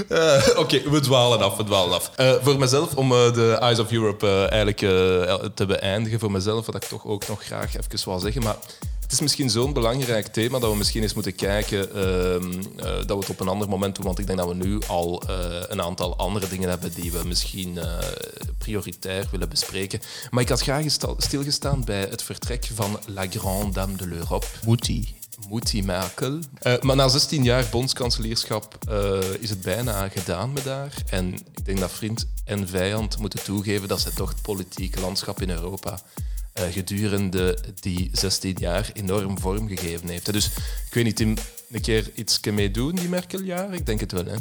Eh, 0.08 0.48
Oké, 0.56 0.90
we 0.90 1.00
dwalen 1.00 1.38
af, 1.42 1.56
we 1.56 1.64
dwalen 1.64 1.94
af. 1.94 2.10
Eh, 2.16 2.32
voor 2.42 2.58
mezelf, 2.58 2.94
om 2.94 3.12
eh, 3.12 3.32
de 3.32 3.56
Eyes 3.60 3.78
of 3.78 3.92
Europe 3.92 4.28
eigenlijk 4.28 4.78
te 5.54 5.66
beëindigen, 5.66 6.18
voor 6.20 6.30
mezelf, 6.30 6.66
wat 6.66 6.74
ik 6.74 6.84
toch 6.84 7.06
ook 7.06 7.28
nog 7.28 7.44
graag 7.44 7.76
even 7.76 8.04
wil 8.10 8.18
zeggen, 8.18 8.42
maar 8.42 8.56
het 9.00 9.12
is 9.12 9.20
misschien 9.20 9.50
zo'n 9.50 9.72
belangrijk 9.72 10.26
thema 10.26 10.58
dat 10.58 10.70
we 10.70 10.76
misschien 10.76 11.02
eens 11.02 11.14
moeten 11.14 11.34
kijken 11.34 11.94
ehm, 11.94 12.52
eh, 12.76 12.84
dat 12.96 13.06
we 13.06 13.14
het 13.14 13.28
op 13.30 13.40
een 13.40 13.48
ander 13.48 13.68
moment 13.68 13.96
doen, 13.96 14.04
want 14.04 14.18
ik 14.18 14.26
denk 14.26 14.38
dat 14.38 14.48
we 14.48 14.54
nu 14.54 14.78
al 14.86 15.22
een 15.68 15.82
aantal 15.82 16.16
andere 16.16 16.48
dingen 16.48 16.68
hebben 16.68 16.92
die 16.94 17.12
we 17.12 17.20
misschien 17.24 17.78
prioritair 18.58 19.26
willen 19.30 19.48
bespreken. 19.48 20.00
Maar 20.30 20.42
ik 20.42 20.48
had 20.48 20.60
graag 20.60 20.82
gesta- 20.82 21.14
stilgestaan 21.18 21.84
bij 21.84 22.00
het 22.10 22.22
vertrek 22.22 22.68
van 22.74 22.98
La 23.06 23.24
Grande 23.30 23.72
Dame 23.72 23.96
de 23.96 24.06
l'Europe. 24.06 24.46
Moetie. 25.48 25.82
Moetie 25.82 25.84
Merkel. 25.84 26.38
Eh, 26.58 26.80
maar 26.80 26.96
na 26.96 27.08
16 27.08 27.44
jaar 27.44 27.66
bondskanselierschap 27.70 28.78
eh, 28.88 29.18
is 29.40 29.50
het 29.50 29.60
bijna 29.60 30.08
gedaan 30.08 30.52
met 30.52 30.64
haar. 30.64 30.94
En 31.10 31.34
ik 31.34 31.64
denk 31.64 31.78
dat 31.78 31.92
vriend 31.92 32.26
en 32.44 32.68
vijand 32.68 33.18
moeten 33.18 33.42
toegeven 33.42 33.88
dat 33.88 34.00
zij 34.00 34.12
toch 34.12 34.28
het 34.28 34.42
politieke 34.42 35.00
landschap 35.00 35.42
in 35.42 35.50
Europa 35.50 36.00
eh, 36.52 36.64
gedurende 36.70 37.58
die 37.80 38.10
16 38.12 38.56
jaar 38.58 38.90
enorm 38.92 39.38
vorm 39.38 39.68
gegeven 39.68 40.08
heeft. 40.08 40.32
Dus 40.32 40.46
ik 40.86 40.94
weet 40.94 41.04
niet, 41.04 41.16
Tim, 41.16 41.36
een 41.70 41.80
keer 41.80 42.10
iets 42.14 42.40
mee 42.40 42.70
doen, 42.70 42.94
die 42.94 43.08
Merkel-jaar? 43.08 43.74
Ik 43.74 43.86
denk 43.86 44.00
het 44.00 44.12
wel, 44.12 44.24
hè? 44.24 44.36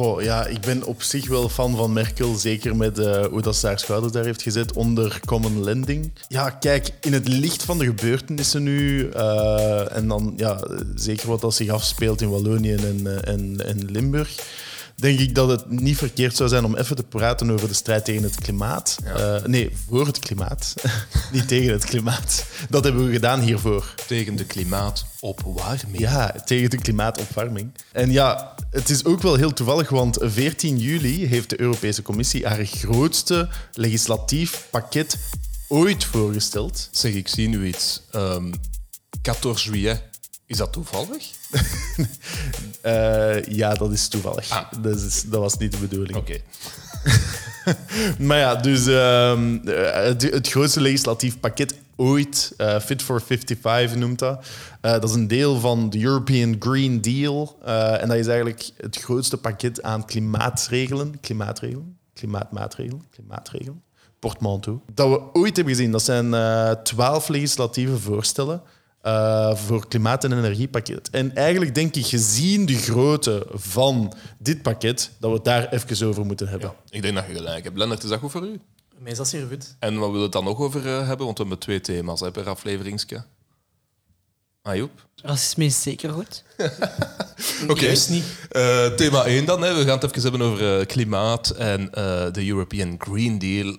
Ja, 0.00 0.46
ik 0.46 0.60
ben 0.60 0.84
op 0.84 1.02
zich 1.02 1.28
wel 1.28 1.48
fan 1.48 1.76
van 1.76 1.92
Merkel, 1.92 2.34
zeker 2.34 2.76
met 2.76 2.98
eh, 2.98 3.24
hoe 3.26 3.42
dat 3.42 3.56
ze 3.56 3.66
haar 3.66 3.78
schouders 3.78 4.12
daar 4.12 4.24
heeft 4.24 4.42
gezet 4.42 4.72
onder 4.72 5.20
Common 5.24 5.64
Lending. 5.64 6.12
Ja, 6.28 6.50
kijk, 6.50 6.90
in 7.00 7.12
het 7.12 7.28
licht 7.28 7.62
van 7.62 7.78
de 7.78 7.84
gebeurtenissen 7.84 8.62
nu, 8.62 9.08
eh, 9.08 9.96
en 9.96 10.08
dan 10.08 10.32
ja, 10.36 10.64
zeker 10.94 11.28
wat 11.28 11.40
dat 11.40 11.54
zich 11.54 11.68
afspeelt 11.68 12.20
in 12.20 12.30
Wallonië 12.30 12.74
en, 12.74 13.06
eh, 13.06 13.32
en, 13.32 13.66
en 13.66 13.90
Limburg, 13.90 14.36
denk 15.00 15.18
ik 15.18 15.34
dat 15.34 15.48
het 15.48 15.70
niet 15.70 15.96
verkeerd 15.96 16.36
zou 16.36 16.48
zijn 16.48 16.64
om 16.64 16.76
even 16.76 16.96
te 16.96 17.02
praten 17.02 17.50
over 17.50 17.68
de 17.68 17.74
strijd 17.74 18.04
tegen 18.04 18.22
het 18.22 18.34
klimaat. 18.34 18.96
Eh, 19.04 19.44
nee, 19.44 19.70
voor 19.88 20.06
het 20.06 20.18
klimaat, 20.18 20.74
niet 21.32 21.48
tegen 21.48 21.72
het 21.72 21.84
klimaat. 21.84 22.46
Dat 22.68 22.84
hebben 22.84 23.06
we 23.06 23.12
gedaan 23.12 23.40
hiervoor. 23.40 23.94
Tegen 24.06 24.36
de 24.36 24.44
klimaatopwarming. 24.44 25.98
Ja, 25.98 26.34
tegen 26.44 26.70
de 26.70 26.78
klimaatopwarming. 26.78 27.72
En 27.92 28.12
ja, 28.12 28.54
het 28.70 28.90
is 28.90 29.04
ook 29.04 29.22
wel 29.22 29.34
heel 29.34 29.52
toevallig, 29.52 29.88
want 29.88 30.18
14 30.20 30.78
juli 30.78 31.26
heeft 31.26 31.50
de 31.50 31.60
Europese 31.60 32.02
Commissie 32.02 32.46
haar 32.46 32.66
grootste 32.66 33.48
legislatief 33.72 34.66
pakket 34.70 35.18
ooit 35.68 36.04
voorgesteld. 36.04 36.88
Zeg, 36.90 37.12
ik 37.12 37.28
zie 37.28 37.48
nu 37.48 37.66
iets. 37.66 38.02
Ehm 38.10 38.52
14 39.22 39.54
juillet. 39.72 40.02
Is 40.46 40.56
dat 40.56 40.72
toevallig? 40.72 41.39
Eh, 42.80 43.42
ja, 43.42 43.74
dat 43.74 43.92
is 43.92 44.08
toevallig. 44.08 44.50
Ah. 44.50 44.72
Dat, 44.80 44.96
is, 44.96 45.22
dat 45.22 45.40
was 45.40 45.56
niet 45.56 45.72
de 45.72 45.78
bedoeling. 45.78 46.16
Oké. 46.16 46.36
Maar 48.18 48.38
ja, 48.38 48.54
dus 48.54 48.86
ehm, 48.86 49.56
eh, 49.68 50.04
het, 50.04 50.22
het 50.22 50.48
grootste 50.48 50.80
legislatief 50.80 51.40
pakket 51.40 51.74
ooit, 51.96 52.52
eh, 52.56 52.80
Fit 52.80 53.02
for 53.02 53.20
55 53.20 53.98
noemt 53.98 54.18
dat. 54.18 54.46
Eh, 54.80 54.92
dat 54.92 55.04
is 55.04 55.14
een 55.14 55.28
deel 55.28 55.60
van 55.60 55.90
de 55.90 56.02
European 56.02 56.56
Green 56.58 57.00
Deal. 57.00 57.58
En 58.00 58.08
dat 58.08 58.16
is 58.16 58.26
eigenlijk 58.26 58.70
het 58.76 58.96
grootste 58.96 59.36
pakket 59.36 59.82
aan 59.82 60.04
klimaatregelen. 60.04 61.20
Klimaatregelen? 61.20 61.96
Klimaatmaatregelen? 62.14 63.04
Klimaatregelen? 63.10 63.82
Portmanteau. 64.18 64.78
Dat 64.94 65.08
we 65.08 65.20
ooit 65.32 65.56
hebben 65.56 65.74
gezien. 65.74 65.90
Dat 65.90 66.02
zijn 66.02 66.34
twaalf 66.82 67.28
legislatieve 67.28 67.98
voorstellen. 67.98 68.62
Eh, 69.00 69.56
voor 69.56 69.88
klimaat- 69.88 70.24
en 70.24 70.32
energiepakket. 70.32 71.10
En 71.10 71.34
eigenlijk 71.34 71.74
denk 71.74 71.94
ik, 71.94 72.06
gezien 72.06 72.66
de 72.66 72.76
grootte 72.76 73.46
van 73.52 74.12
dit 74.38 74.62
pakket, 74.62 75.10
dat 75.18 75.30
we 75.30 75.36
het 75.36 75.44
daar 75.44 75.68
even 75.72 76.06
over 76.06 76.26
moeten 76.26 76.48
hebben. 76.48 76.68
Ja, 76.68 76.96
ik 76.96 77.02
denk 77.02 77.14
dat 77.14 77.26
je 77.26 77.34
gelijk 77.34 77.64
hebt. 77.64 77.76
Lennart, 77.78 78.02
is 78.02 78.08
dat 78.08 78.18
goed 78.18 78.30
voor 78.30 78.46
u? 78.46 78.60
Mij 78.98 79.12
is 79.12 79.18
dat 79.18 79.28
zeer 79.28 79.46
goed. 79.50 79.76
En 79.78 79.94
wat 79.94 80.00
willen 80.00 80.16
we 80.16 80.22
het 80.22 80.32
dan 80.32 80.44
nog 80.44 80.58
over 80.58 80.86
eh, 80.86 81.06
hebben? 81.06 81.26
Want 81.26 81.38
we 81.38 81.42
hebben 81.44 81.58
twee 81.58 81.80
thema's 81.80 82.20
hè, 82.20 82.30
per 82.30 82.48
afleveringske. 82.48 83.24
Ajoep? 84.62 85.08
Racisme 85.22 85.64
is 85.64 85.82
zeker 85.82 86.10
goed. 86.12 86.44
Oké. 87.68 87.84
Juist 87.84 88.10
niet. 88.10 88.24
Eh, 88.50 88.86
thema 88.86 89.24
1 89.24 89.44
dan. 89.44 89.62
Hè. 89.62 89.74
We 89.74 89.84
gaan 89.84 89.98
het 89.98 90.04
even 90.04 90.22
hebben 90.22 90.42
over 90.42 90.86
klimaat 90.86 91.50
en 91.50 91.92
eh, 91.92 92.32
de 92.32 92.46
European 92.46 92.94
Green 92.98 93.38
Deal. 93.38 93.76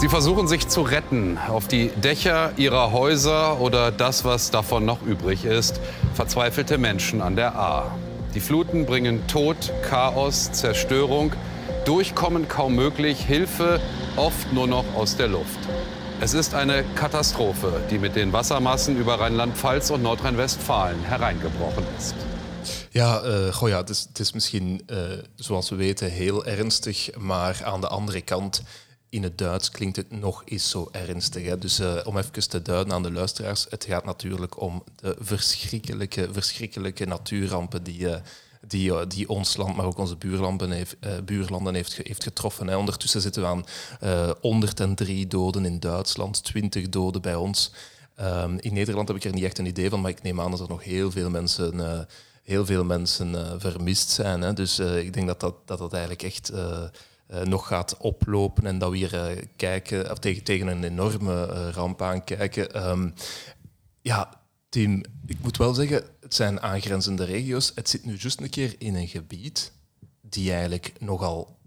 Sie 0.00 0.08
versuchen 0.08 0.48
sich 0.48 0.66
zu 0.66 0.80
retten. 0.80 1.36
Auf 1.36 1.68
die 1.68 1.88
Dächer 1.88 2.52
ihrer 2.56 2.90
Häuser 2.90 3.60
oder 3.60 3.92
das, 3.92 4.24
was 4.24 4.50
davon 4.50 4.86
noch 4.86 5.02
übrig 5.02 5.44
ist. 5.44 5.78
Verzweifelte 6.14 6.78
Menschen 6.78 7.20
an 7.20 7.36
der 7.36 7.54
A. 7.54 7.94
Die 8.34 8.40
Fluten 8.40 8.86
bringen 8.86 9.26
Tod, 9.26 9.70
Chaos, 9.82 10.52
Zerstörung. 10.52 11.34
Durchkommen 11.84 12.48
kaum 12.48 12.76
möglich, 12.76 13.26
Hilfe 13.26 13.78
oft 14.16 14.50
nur 14.54 14.66
noch 14.66 14.86
aus 14.96 15.18
der 15.18 15.28
Luft. 15.28 15.58
Es 16.22 16.32
ist 16.32 16.54
eine 16.54 16.82
Katastrophe, 16.94 17.82
die 17.90 17.98
mit 17.98 18.16
den 18.16 18.32
Wassermassen 18.32 18.96
über 18.96 19.20
Rheinland-Pfalz 19.20 19.90
und 19.90 20.02
Nordrhein-Westfalen 20.02 21.02
hereingebrochen 21.04 21.84
ist. 21.98 22.14
Ja, 22.92 23.20
eh, 23.22 23.52
goh 23.52 23.68
ja, 23.68 23.76
het 23.76 23.90
is, 23.90 24.06
het 24.08 24.18
is 24.18 24.32
misschien, 24.32 24.82
eh, 24.86 24.96
zoals 25.36 25.70
we 25.70 25.76
weten, 25.76 26.10
heel 26.10 26.44
ernstig. 26.44 27.10
Maar 27.18 27.60
aan 27.64 27.80
de 27.80 27.88
andere 27.88 28.20
kant, 28.20 28.62
in 29.10 29.22
het 29.22 29.38
Duits 29.38 29.70
klinkt 29.70 29.96
het 29.96 30.10
nog 30.10 30.42
eens 30.44 30.70
zo 30.70 30.88
ernstig. 30.92 31.58
Dus 31.58 31.78
eh, 31.78 31.96
om 32.04 32.18
even 32.18 32.48
te 32.48 32.62
duiden 32.62 32.92
aan 32.92 33.02
de 33.02 33.12
luisteraars, 33.12 33.66
het 33.68 33.84
gaat 33.84 34.04
natuurlijk 34.04 34.60
om 34.60 34.84
de 34.96 35.16
verschrikkelijke, 35.18 36.28
verschrikkelijke 36.32 37.04
natuurrampen 37.04 37.82
die, 37.82 38.10
eh, 38.10 38.20
die, 38.66 38.94
eh, 38.94 39.06
die 39.08 39.28
ons 39.28 39.56
land, 39.56 39.76
maar 39.76 39.86
ook 39.86 39.98
onze 39.98 40.16
buurlanden 40.16 40.70
heeft, 40.70 40.96
buurlanden 41.24 41.74
heeft, 41.74 41.96
heeft 41.96 42.22
getroffen. 42.22 42.68
Hè? 42.68 42.76
Ondertussen 42.76 43.20
zitten 43.20 43.42
we 43.42 43.48
aan 43.48 43.64
eh 44.00 44.30
103 44.40 45.26
doden 45.26 45.64
in 45.64 45.80
Duitsland, 45.80 46.44
20 46.44 46.88
doden 46.88 47.22
bij 47.22 47.34
ons. 47.34 47.72
Ehm, 48.14 48.56
in 48.60 48.74
Nederland 48.74 49.08
heb 49.08 49.16
ik 49.16 49.24
er 49.24 49.32
niet 49.32 49.44
echt 49.44 49.58
een 49.58 49.66
idee 49.66 49.90
van, 49.90 50.00
maar 50.00 50.10
ik 50.10 50.22
neem 50.22 50.40
aan 50.40 50.50
dat 50.50 50.60
er 50.60 50.68
nog 50.68 50.84
heel 50.84 51.10
veel 51.10 51.30
mensen, 51.30 52.06
heel 52.42 52.66
veel 52.66 52.84
mensen 52.84 53.60
vermist 53.60 54.10
zijn. 54.10 54.40
Hè? 54.40 54.52
Dus 54.52 54.78
ik 54.78 55.12
denk 55.12 55.26
dat 55.26 55.40
dat, 55.40 55.54
dat, 55.64 55.78
dat 55.78 55.92
eigenlijk 55.92 56.22
echt 56.22 56.52
eh, 57.30 57.42
nog 57.42 57.66
gaat 57.66 57.96
oplopen 57.96 58.66
en 58.66 58.78
dat 58.78 58.90
we 58.90 58.96
hier 58.96 59.14
eh, 59.14 59.44
kijken, 59.56 60.10
of 60.10 60.18
tegen, 60.18 60.42
tegen 60.42 60.66
een 60.66 60.84
enorme 60.84 61.46
eh, 61.46 61.68
ramp 61.68 62.02
aankijken. 62.02 62.72
Ehm, 62.72 63.10
ja, 64.00 64.40
Tim, 64.68 65.04
ik 65.26 65.36
moet 65.42 65.56
wel 65.56 65.74
zeggen, 65.74 66.04
het 66.20 66.34
zijn 66.34 66.60
aangrenzende 66.60 67.24
regio's. 67.24 67.72
Het 67.74 67.88
zit 67.88 68.04
nu 68.04 68.16
juist 68.16 68.40
een 68.40 68.50
keer 68.50 68.74
in 68.78 68.94
een 68.94 69.08
gebied 69.08 69.72
die 70.20 70.52
eigenlijk 70.52 70.92
nogal 70.98 71.58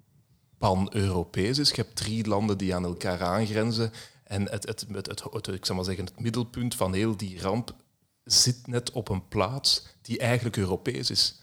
pan-Europees 0.58 1.58
is. 1.58 1.70
Je 1.70 1.76
hebt 1.76 1.96
drie 1.96 2.28
landen 2.28 2.58
die 2.58 2.76
aan 2.76 2.84
elkaar 2.84 3.22
aangrenzen. 3.22 3.92
En 4.24 4.50
het, 4.50 4.68
het, 4.68 4.86
het, 4.92 5.24
het, 5.32 5.48
ik 5.48 5.66
zal 5.66 5.76
maar 5.76 5.86
zeggen, 5.86 6.06
het 6.06 6.20
middelpunt 6.20 6.76
van 6.76 6.94
heel 6.94 7.18
die 7.18 7.42
ramp 7.42 7.76
zit 8.24 8.68
net 8.68 8.92
op 8.92 9.10
een 9.10 9.28
plaats 9.28 9.86
die 10.02 10.18
eigenlijk 10.18 10.58
Europees 10.58 11.10
is. 11.10 11.40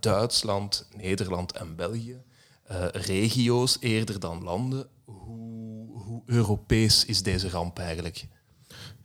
Duitsland, 0.00 0.88
Nederland 0.96 1.52
en 1.52 1.76
België. 1.76 2.22
Eh, 2.72 2.86
regio's 2.92 3.76
eerder 3.80 4.20
dan 4.20 4.42
landen. 4.42 4.86
Hoe, 5.04 6.02
hoe 6.02 6.22
Europees 6.26 7.04
is 7.04 7.22
deze 7.22 7.48
ramp 7.48 7.78
eigenlijk? 7.78 8.26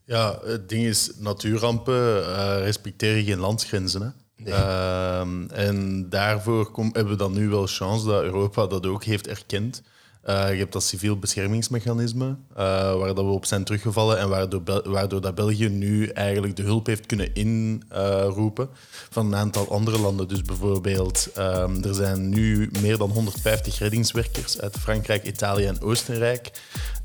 Ja, 0.05 0.39
het 0.43 0.69
ding 0.69 0.85
is, 0.85 1.11
natuurrampen 1.17 2.25
eh, 2.35 2.57
respecteren 2.59 3.23
geen 3.23 3.39
landsgrenzen. 3.39 4.01
Hè? 4.01 4.51
Ehm, 4.51 5.47
en 5.49 6.09
daarvoor 6.09 6.71
kom, 6.71 6.89
hebben 6.93 7.13
we 7.13 7.17
dan 7.17 7.33
nu 7.33 7.49
wel 7.49 7.67
chance 7.67 8.05
dat 8.05 8.23
Europa 8.23 8.67
dat 8.67 8.85
ook 8.85 9.03
heeft 9.03 9.27
erkend. 9.27 9.81
Eh, 10.27 10.51
je 10.51 10.57
hebt 10.57 10.73
dat 10.73 10.83
civiel 10.83 11.17
beschermingsmechanisme, 11.17 12.35
eh, 12.55 12.97
waar 12.97 13.15
dat 13.15 13.25
we 13.25 13.31
op 13.31 13.45
zijn 13.45 13.63
teruggevallen 13.63 14.19
en 14.19 14.29
waardoor, 14.29 14.61
waardoor 14.83 15.21
dat 15.21 15.35
België 15.35 15.69
nu 15.69 16.07
eigenlijk 16.07 16.55
de 16.55 16.63
hulp 16.63 16.85
heeft 16.85 17.05
kunnen 17.05 17.33
inroepen 17.33 18.69
van 19.09 19.25
een 19.25 19.35
aantal 19.35 19.71
andere 19.71 19.99
landen. 19.99 20.27
Dus 20.27 20.41
bijvoorbeeld, 20.41 21.29
ehm, 21.35 21.83
er 21.83 21.93
zijn 21.93 22.29
nu 22.29 22.69
meer 22.81 22.97
dan 22.97 23.09
150 23.09 23.79
reddingswerkers 23.79 24.59
uit 24.61 24.77
Frankrijk, 24.77 25.23
Italië 25.23 25.65
en 25.65 25.81
Oostenrijk 25.81 26.51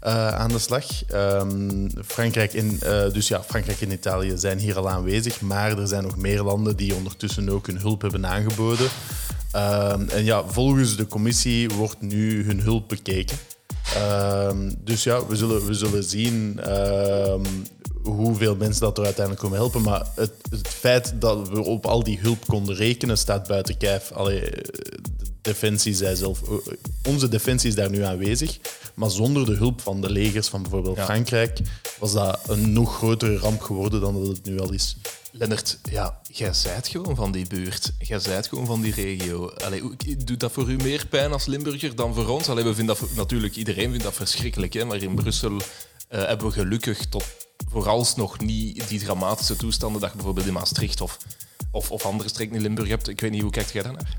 eh, 0.03 0.29
aan 0.29 0.49
de 0.49 0.59
slag. 0.59 1.05
Ehm, 1.07 1.89
Frankrijk, 2.05 2.55
en, 2.55 2.79
eh, 2.81 3.13
dus 3.13 3.29
ja, 3.29 3.43
Frankrijk 3.43 3.81
en 3.81 3.93
Italië 3.93 4.33
zijn 4.37 4.59
hier 4.59 4.79
al 4.79 4.89
aanwezig, 4.89 5.41
maar 5.41 5.79
er 5.79 5.89
zijn 5.89 6.03
nog 6.03 6.17
meer 6.17 6.43
landen 6.43 6.77
die 6.77 6.95
ondertussen 6.95 7.49
ook 7.49 7.67
hun 7.67 7.79
hulp 7.79 8.03
hebben 8.03 8.27
aangeboden. 8.27 8.89
Ehm, 9.53 10.09
en 10.09 10.25
ja, 10.25 10.45
volgens 10.47 10.97
de 10.97 11.07
commissie 11.07 11.69
wordt 11.69 12.01
nu 12.01 12.45
hun 12.45 12.61
hulp 12.61 12.89
bekeken. 12.89 13.37
Ehm, 13.95 14.71
dus 14.85 15.03
ja, 15.03 15.27
we 15.27 15.37
zullen, 15.37 15.67
we 15.67 15.75
zullen 15.75 16.05
zien 16.05 16.61
hoeveel 18.03 18.57
mensen 18.57 18.81
dat 18.81 18.99
er 18.99 19.05
uiteindelijk 19.05 19.45
komen 19.45 19.59
helpen. 19.59 19.83
Maar 19.83 20.07
het, 20.15 20.33
het 20.51 20.69
feit 20.69 21.13
dat 21.19 21.49
we 21.49 21.63
op 21.63 21.87
al 21.87 22.03
die 22.03 22.19
hulp 22.21 22.47
konden 22.47 22.75
rekenen, 22.75 23.19
staat 23.19 23.47
buiten 23.47 23.77
kijf. 23.77 24.13
Allee, 24.13 24.41
de 24.41 25.33
Defensie 25.41 25.95
zei 25.95 26.17
zelf, 26.17 26.43
eh, 26.43 26.55
onze 27.09 27.29
defensie 27.29 27.69
is 27.69 27.75
daar 27.75 27.91
nu 27.91 28.03
aanwezig. 28.03 28.59
Maar 28.95 29.11
zonder 29.11 29.47
de 29.47 29.55
hulp 29.55 29.81
van 29.81 30.01
de 30.01 30.11
legers 30.11 30.49
van 30.49 30.63
bijvoorbeeld 30.63 30.99
Frankrijk 30.99 31.61
was 31.99 32.13
dat 32.13 32.41
een 32.49 32.73
nog 32.73 32.97
grotere 32.97 33.37
ramp 33.37 33.61
geworden 33.61 34.01
dan 34.01 34.15
dat 34.15 34.27
het 34.27 34.45
nu 34.45 34.61
al 34.61 34.73
is. 34.73 34.97
Lennart, 35.35 35.79
ja, 35.91 36.21
jij 36.29 36.53
zijt 36.53 36.89
gewoon 36.89 37.17
van 37.17 37.33
die 37.33 37.47
buurt. 37.47 37.93
Jij 37.99 38.19
zijt 38.19 38.49
gewoon 38.49 38.67
van 38.67 38.81
die 38.81 38.95
regio. 38.95 39.49
Allee, 39.65 39.83
doet 40.25 40.41
dat 40.41 40.53
voor 40.53 40.71
u 40.71 40.77
meer 40.77 41.07
pijn 41.07 41.33
als 41.33 41.47
Limburger 41.47 41.97
dan 41.97 42.15
voor 42.15 42.29
ons? 42.29 42.49
Allee, 42.49 42.65
we 42.65 42.75
vinden 42.75 42.97
dat 43.01 43.09
natuurlijk, 43.17 43.57
iedereen 43.57 43.89
vindt 43.91 44.05
dat 44.05 44.15
verschrikkelijk. 44.15 44.73
Hè? 44.73 44.85
Maar 44.85 45.03
in 45.03 45.15
Brussel 45.15 45.61
eh, 46.13 46.27
hebben 46.27 46.47
we 46.47 46.53
gelukkig 46.53 47.07
tot 47.07 47.25
vooralsnog 47.71 48.41
niet 48.41 48.89
die 48.89 49.01
dramatische 49.01 49.57
toestanden 49.57 50.01
dat 50.01 50.11
je 50.11 50.17
bijvoorbeeld 50.17 50.47
in 50.47 50.53
Maastricht 50.53 51.01
of, 51.01 51.19
of, 51.71 51.91
of 51.91 52.07
andere 52.07 52.29
streken 52.29 52.55
in 52.55 52.63
Limburg 52.63 52.89
hebt. 52.89 53.09
Ik 53.09 53.21
weet 53.21 53.31
niet, 53.31 53.43
hoe 53.43 53.51
kijkt 53.51 53.73
jij 53.73 53.83
daarnaar? 53.83 54.17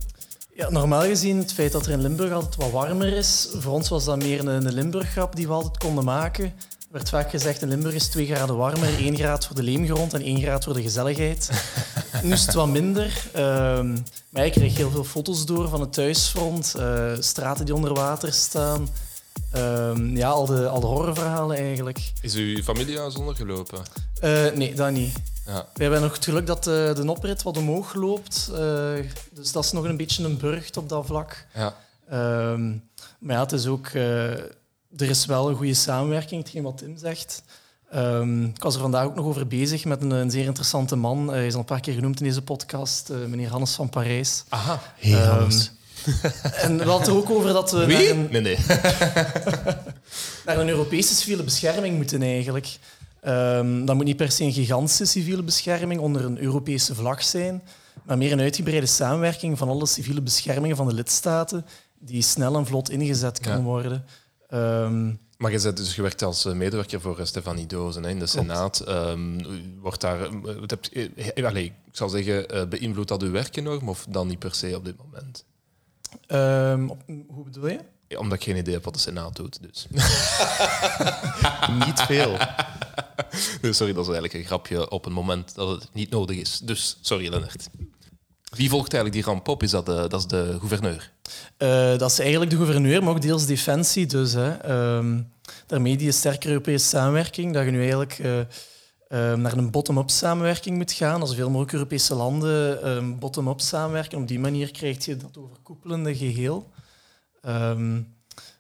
Ja, 0.56 0.69
normaal 0.69 1.01
gezien, 1.01 1.38
het 1.38 1.53
feit 1.53 1.71
dat 1.71 1.86
er 1.86 1.91
in 1.91 2.01
Limburg 2.01 2.32
altijd 2.32 2.56
wat 2.56 2.71
warmer 2.71 3.13
is, 3.13 3.47
voor 3.53 3.73
ons 3.73 3.89
was 3.89 4.03
dat 4.06 4.17
meer 4.17 4.39
een, 4.39 4.65
een 4.65 4.73
Limburg-grap 4.73 5.36
die 5.36 5.47
we 5.47 5.53
altijd 5.53 5.77
konden 5.77 6.03
maken. 6.03 6.43
Er 6.43 6.99
werd 6.99 7.10
vaak 7.10 7.29
gezegd, 7.29 7.62
in 7.62 7.67
Limburg 7.67 7.93
is 7.93 8.08
2 8.08 8.25
graden 8.25 8.58
warmer, 8.58 8.97
1 8.97 9.15
graad 9.15 9.45
voor 9.45 9.56
de 9.56 9.63
leemgrond 9.63 10.13
en 10.13 10.21
1 10.21 10.41
graad 10.41 10.63
voor 10.63 10.73
de 10.73 10.82
gezelligheid. 10.82 11.49
nu 12.23 12.32
is 12.32 12.45
het 12.45 12.56
wat 12.56 12.67
minder. 12.67 13.29
ehm, 13.34 13.97
maar 14.29 14.45
ik 14.45 14.51
kreeg 14.51 14.77
heel 14.77 14.91
veel 14.91 15.03
foto's 15.03 15.45
door 15.45 15.69
van 15.69 15.82
het 15.82 15.93
thuisfront, 15.93 16.75
eh, 16.75 17.12
straten 17.19 17.65
die 17.65 17.75
onder 17.75 17.93
water 17.93 18.34
staan. 18.34 18.89
Ehm, 19.54 20.16
ja, 20.18 20.30
al 20.30 20.46
de, 20.46 20.68
al 20.68 20.80
de 20.80 20.86
horrorverhalen 20.86 21.58
eigenlijk. 21.58 22.12
Is 22.22 22.34
uw 22.36 22.62
familiehuis 22.63 23.16
ondergelopen? 23.16 23.80
Eh, 24.20 24.52
nee, 24.56 24.74
dat 24.76 24.92
niet. 24.92 25.13
Ja. 25.46 25.66
We 25.74 25.82
hebben 25.84 26.02
nog 26.02 26.13
het 26.13 26.24
geluk 26.26 26.48
dat 26.48 26.63
de, 26.63 26.92
de 26.96 27.10
oprit 27.10 27.44
wat 27.44 27.58
omhoog 27.58 27.94
loopt. 27.94 28.50
eh, 28.54 28.60
dus 29.32 29.52
dat 29.52 29.63
is 29.63 29.72
nog 29.72 29.84
een 29.84 29.98
beetje 29.98 30.24
een 30.24 30.38
burcht 30.38 30.78
op 30.78 30.89
dat 30.89 31.06
vlak. 31.06 31.46
Ja. 31.54 31.76
Ehm, 32.10 32.70
maar 33.20 33.36
ja, 33.36 33.39
het 33.42 33.52
is 33.52 33.68
ook... 33.68 33.88
eh, 33.88 34.32
er 34.98 35.10
is 35.10 35.26
wel 35.26 35.50
een 35.50 35.56
goede 35.56 35.74
samenwerking, 35.74 36.42
hetgeen 36.42 36.63
wat 36.63 36.78
Tim 36.78 36.98
zegt. 36.98 37.44
Ehm, 37.92 38.44
ik 38.44 38.63
was 38.63 38.76
er 38.76 38.82
vandaag 38.82 39.06
ook 39.06 39.16
nog 39.16 39.26
over 39.26 39.48
bezig 39.48 39.86
met 39.86 40.02
een, 40.02 40.12
een 40.12 40.32
zeer 40.32 40.46
interessante 40.46 40.96
man. 40.96 41.28
Hij 41.28 41.46
is 41.48 41.54
al 41.54 41.60
een 41.60 41.66
paar 41.66 41.80
keer 41.80 41.94
genoemd 41.94 42.20
in 42.20 42.26
deze 42.26 42.42
podcast, 42.42 43.10
eh, 43.10 43.18
meneer 43.18 43.50
Hannes 43.50 43.74
van 43.74 43.89
Parijs. 43.89 44.44
Aha. 44.50 44.80
Hey, 44.98 45.13
Ehm, 45.13 45.30
Hannes. 45.30 45.72
En 46.66 46.78
we 46.78 46.84
hadden 46.84 47.08
er 47.08 47.16
ook 47.16 47.30
over 47.30 47.54
dat 47.54 47.72
we 47.72 47.78
naar 47.86 48.02
een, 48.10 48.28
Nee, 48.32 48.42
nee. 48.42 48.58
naar 50.46 50.58
een 50.60 50.70
Europese 50.70 51.16
civiele 51.16 51.44
bescherming 51.44 51.96
moeten 51.96 52.22
eigenlijk. 52.22 52.78
Ehm, 53.22 53.86
dat 53.86 53.96
moet 53.96 54.06
niet 54.06 54.18
per 54.18 54.32
se 54.32 54.44
een 54.44 54.54
gigantische 54.54 55.06
civiele 55.06 55.44
bescherming 55.44 56.02
onder 56.02 56.26
een 56.26 56.39
Europese 56.42 56.96
vlag 56.96 57.24
zijn, 57.24 57.63
maar 58.04 58.18
meer 58.18 58.32
een 58.32 58.39
uitgebreide 58.39 58.86
samenwerking 58.86 59.58
van 59.58 59.70
alle 59.70 59.86
civiele 59.86 60.22
beschermingen 60.22 60.76
van 60.78 60.88
de 60.88 60.94
lidstaten 60.94 61.66
die 62.00 62.22
snel 62.22 62.56
en 62.56 62.66
vlot 62.66 62.89
ingezet 62.89 63.39
kan 63.39 63.52
Ja. 63.58 63.62
worden. 63.62 64.06
Ehm, 64.50 65.06
Maar 65.38 65.52
je 65.52 65.62
bent 65.62 65.78
dus 65.78 65.94
gewerkt 65.94 66.22
als 66.22 66.46
eh, 66.46 66.54
medewerker 66.54 67.02
voor 67.02 67.20
eh, 67.20 67.26
Stefanie 67.26 67.66
Dozen 67.66 68.04
hè, 68.04 68.10
in 68.10 68.20
de 68.20 68.28
Senaat. 68.28 68.80
Ehm, 68.80 69.42
wordt 69.82 70.02
daar, 70.02 70.22
eh, 70.22 70.32
wat 70.60 70.70
heb, 70.70 70.86
allee, 71.46 71.66
ik 71.66 71.74
zal 71.92 72.10
zeggen, 72.10 72.70
beïnvloedt 72.70 73.10
dat 73.10 73.22
uw 73.24 73.32
werk 73.32 73.56
enorm 73.56 73.89
of 73.89 74.06
dan 74.10 74.28
niet 74.28 74.39
per 74.39 74.56
se 74.56 74.76
op 74.76 74.86
dit 74.86 74.96
moment? 74.98 75.44
Ehm, 76.34 76.88
op- 76.89 77.04
hoe 77.28 77.43
bedoel 77.43 77.67
je? 77.67 77.80
Ja, 78.08 78.17
omdat 78.19 78.38
ik 78.38 78.43
geen 78.43 78.58
idee 78.58 78.74
heb 78.74 78.84
wat 78.84 78.93
de 78.93 79.00
Senaat 79.00 79.36
doet. 79.36 79.60
Dus. 79.62 79.88
Niet 81.86 82.02
veel. 82.02 82.38
Dus 83.62 83.78
sorry, 83.78 83.93
dat 83.93 84.08
is 84.08 84.12
eigenlijk 84.12 84.34
een 84.34 84.43
grapje 84.43 84.89
op 84.89 85.06
een 85.06 85.12
moment 85.12 85.56
dat 85.56 85.69
het 85.69 85.89
niet 85.93 86.10
nodig 86.10 86.38
is. 86.38 86.60
Dus 86.63 86.98
sorry, 87.02 87.30
Lennart. 87.30 87.69
Wie 88.56 88.69
volgt 88.69 88.93
eigenlijk 88.93 89.24
die 89.24 89.34
ramp 89.34 89.48
op? 89.48 89.63
Is 89.63 89.72
dat 89.72 89.86
de, 89.86 90.06
dat 90.08 90.19
is 90.19 90.28
de 90.28 90.56
gouverneur? 90.60 91.12
Eh, 91.58 91.98
dat 91.98 92.12
is 92.12 92.19
eigenlijk 92.19 92.52
de 92.52 92.58
gouverneur, 92.58 93.04
maar 93.04 93.13
ook 93.13 93.22
deels 93.22 93.46
defensie. 93.46 94.06
Dus 94.06 94.34
hè, 94.34 94.50
ehm, 94.52 95.22
daarmee 95.67 95.98
die 95.98 96.12
sterke 96.12 96.48
Europese 96.48 96.86
samenwerking, 96.88 97.54
dat 97.54 97.65
je 97.65 97.72
nu 97.72 97.80
eigenlijk 97.80 98.19
eh, 98.19 98.32
ehm, 99.13 99.41
naar 99.41 99.58
een 99.58 99.71
bottom-up 99.71 100.10
samenwerking 100.10 100.78
moet 100.78 100.91
gaan. 100.91 101.21
Als 101.21 101.30
zoveel 101.30 101.49
mogelijk 101.49 101.73
Europese 101.73 102.15
landen 102.15 102.84
ehm, 102.84 103.17
bottom-up 103.19 103.62
samenwerken. 103.62 104.17
Op 104.17 104.28
die 104.28 104.39
manier 104.39 104.71
krijg 104.71 105.06
je 105.06 105.17
dat 105.17 105.38
overkoepelende 105.38 106.15
geheel. 106.15 106.69
Ehm, 107.41 108.02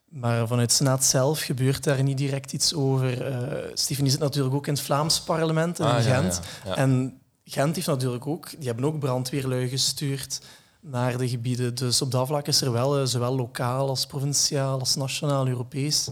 maar 0.09 0.47
vanuit 0.47 0.69
de 0.69 0.75
Senaat 0.75 1.03
zelf 1.03 1.39
gebeurt 1.41 1.83
daar 1.83 2.03
niet 2.03 2.17
direct 2.17 2.53
iets 2.53 2.73
over. 2.73 3.21
Eh 3.25 3.71
Stephanie 3.73 4.11
zit 4.11 4.19
natuurlijk 4.19 4.55
ook 4.55 4.67
in 4.67 4.73
het 4.73 4.81
Vlaams 4.81 5.21
parlement 5.21 5.79
in 5.79 5.85
Ah, 5.85 6.03
Gent. 6.03 6.39
ja, 6.63 6.69
ja. 6.69 6.75
En 6.75 7.17
Gent 7.45 7.75
heeft 7.75 7.87
natuurlijk 7.87 8.27
ook, 8.27 8.49
die 8.57 8.67
hebben 8.67 8.85
ook 8.85 8.99
brandweerlui 8.99 9.67
gestuurd 9.69 10.41
naar 10.81 11.17
de 11.17 11.29
gebieden. 11.29 11.75
Dus 11.75 12.01
op 12.01 12.11
dat 12.11 12.27
vlak 12.27 12.47
is 12.47 12.61
er 12.61 12.71
wel 12.71 12.97
eh, 12.99 13.05
zowel 13.05 13.35
lokaal 13.35 13.87
als 13.89 14.05
provinciaal 14.05 14.79
als 14.79 14.95
nationaal 14.95 15.47
Europees 15.47 16.09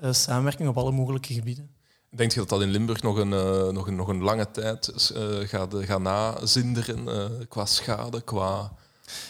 eh, 0.00 0.12
samenwerking 0.12 0.68
op 0.68 0.76
alle 0.78 0.92
mogelijke 0.92 1.32
gebieden. 1.34 1.70
Denk 2.10 2.32
je 2.32 2.38
dat 2.38 2.48
dat 2.48 2.62
in 2.62 2.70
Limburg 2.70 3.02
nog 3.02 3.16
een, 3.16 3.32
eh, 3.32 3.68
nog 3.68 3.86
een, 3.86 3.96
nog 3.96 4.08
een 4.08 4.22
lange 4.22 4.50
tijd 4.50 5.10
eh, 5.14 5.22
gaat, 5.48 5.74
gaat 5.78 6.00
nazinderen 6.00 7.08
eh, 7.08 7.46
qua 7.48 7.64
schade, 7.64 8.20
qua... 8.20 8.72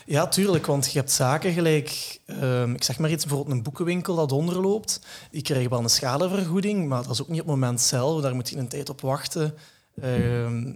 Ja, 0.07 0.29
tuurlijk, 0.29 0.67
want 0.67 0.93
je 0.93 0.99
hebt 0.99 1.11
zaken 1.11 1.53
gelijk, 1.53 2.21
ehm, 2.27 2.75
ik 2.75 2.83
zeg 2.83 2.99
maar 2.99 3.11
iets, 3.11 3.27
bijvoorbeeld 3.27 3.57
een 3.57 3.63
boekenwinkel 3.63 4.15
dat 4.15 4.33
onderloopt, 4.33 5.01
die 5.31 5.43
krijgen 5.43 5.71
wel 5.71 5.79
een 5.79 5.91
schadevergoeding, 5.91 6.89
maar 6.89 7.03
dat 7.03 7.11
is 7.11 7.23
ook 7.23 7.29
niet 7.29 7.41
op 7.41 7.47
het 7.47 7.55
moment 7.55 7.81
zelf, 7.81 8.23
daar 8.23 8.35
moet 8.35 8.49
je 8.49 8.57
een 8.57 8.69
tijd 8.69 8.89
op 8.89 9.01
wachten. 9.01 9.55
Ehm, 10.01 10.67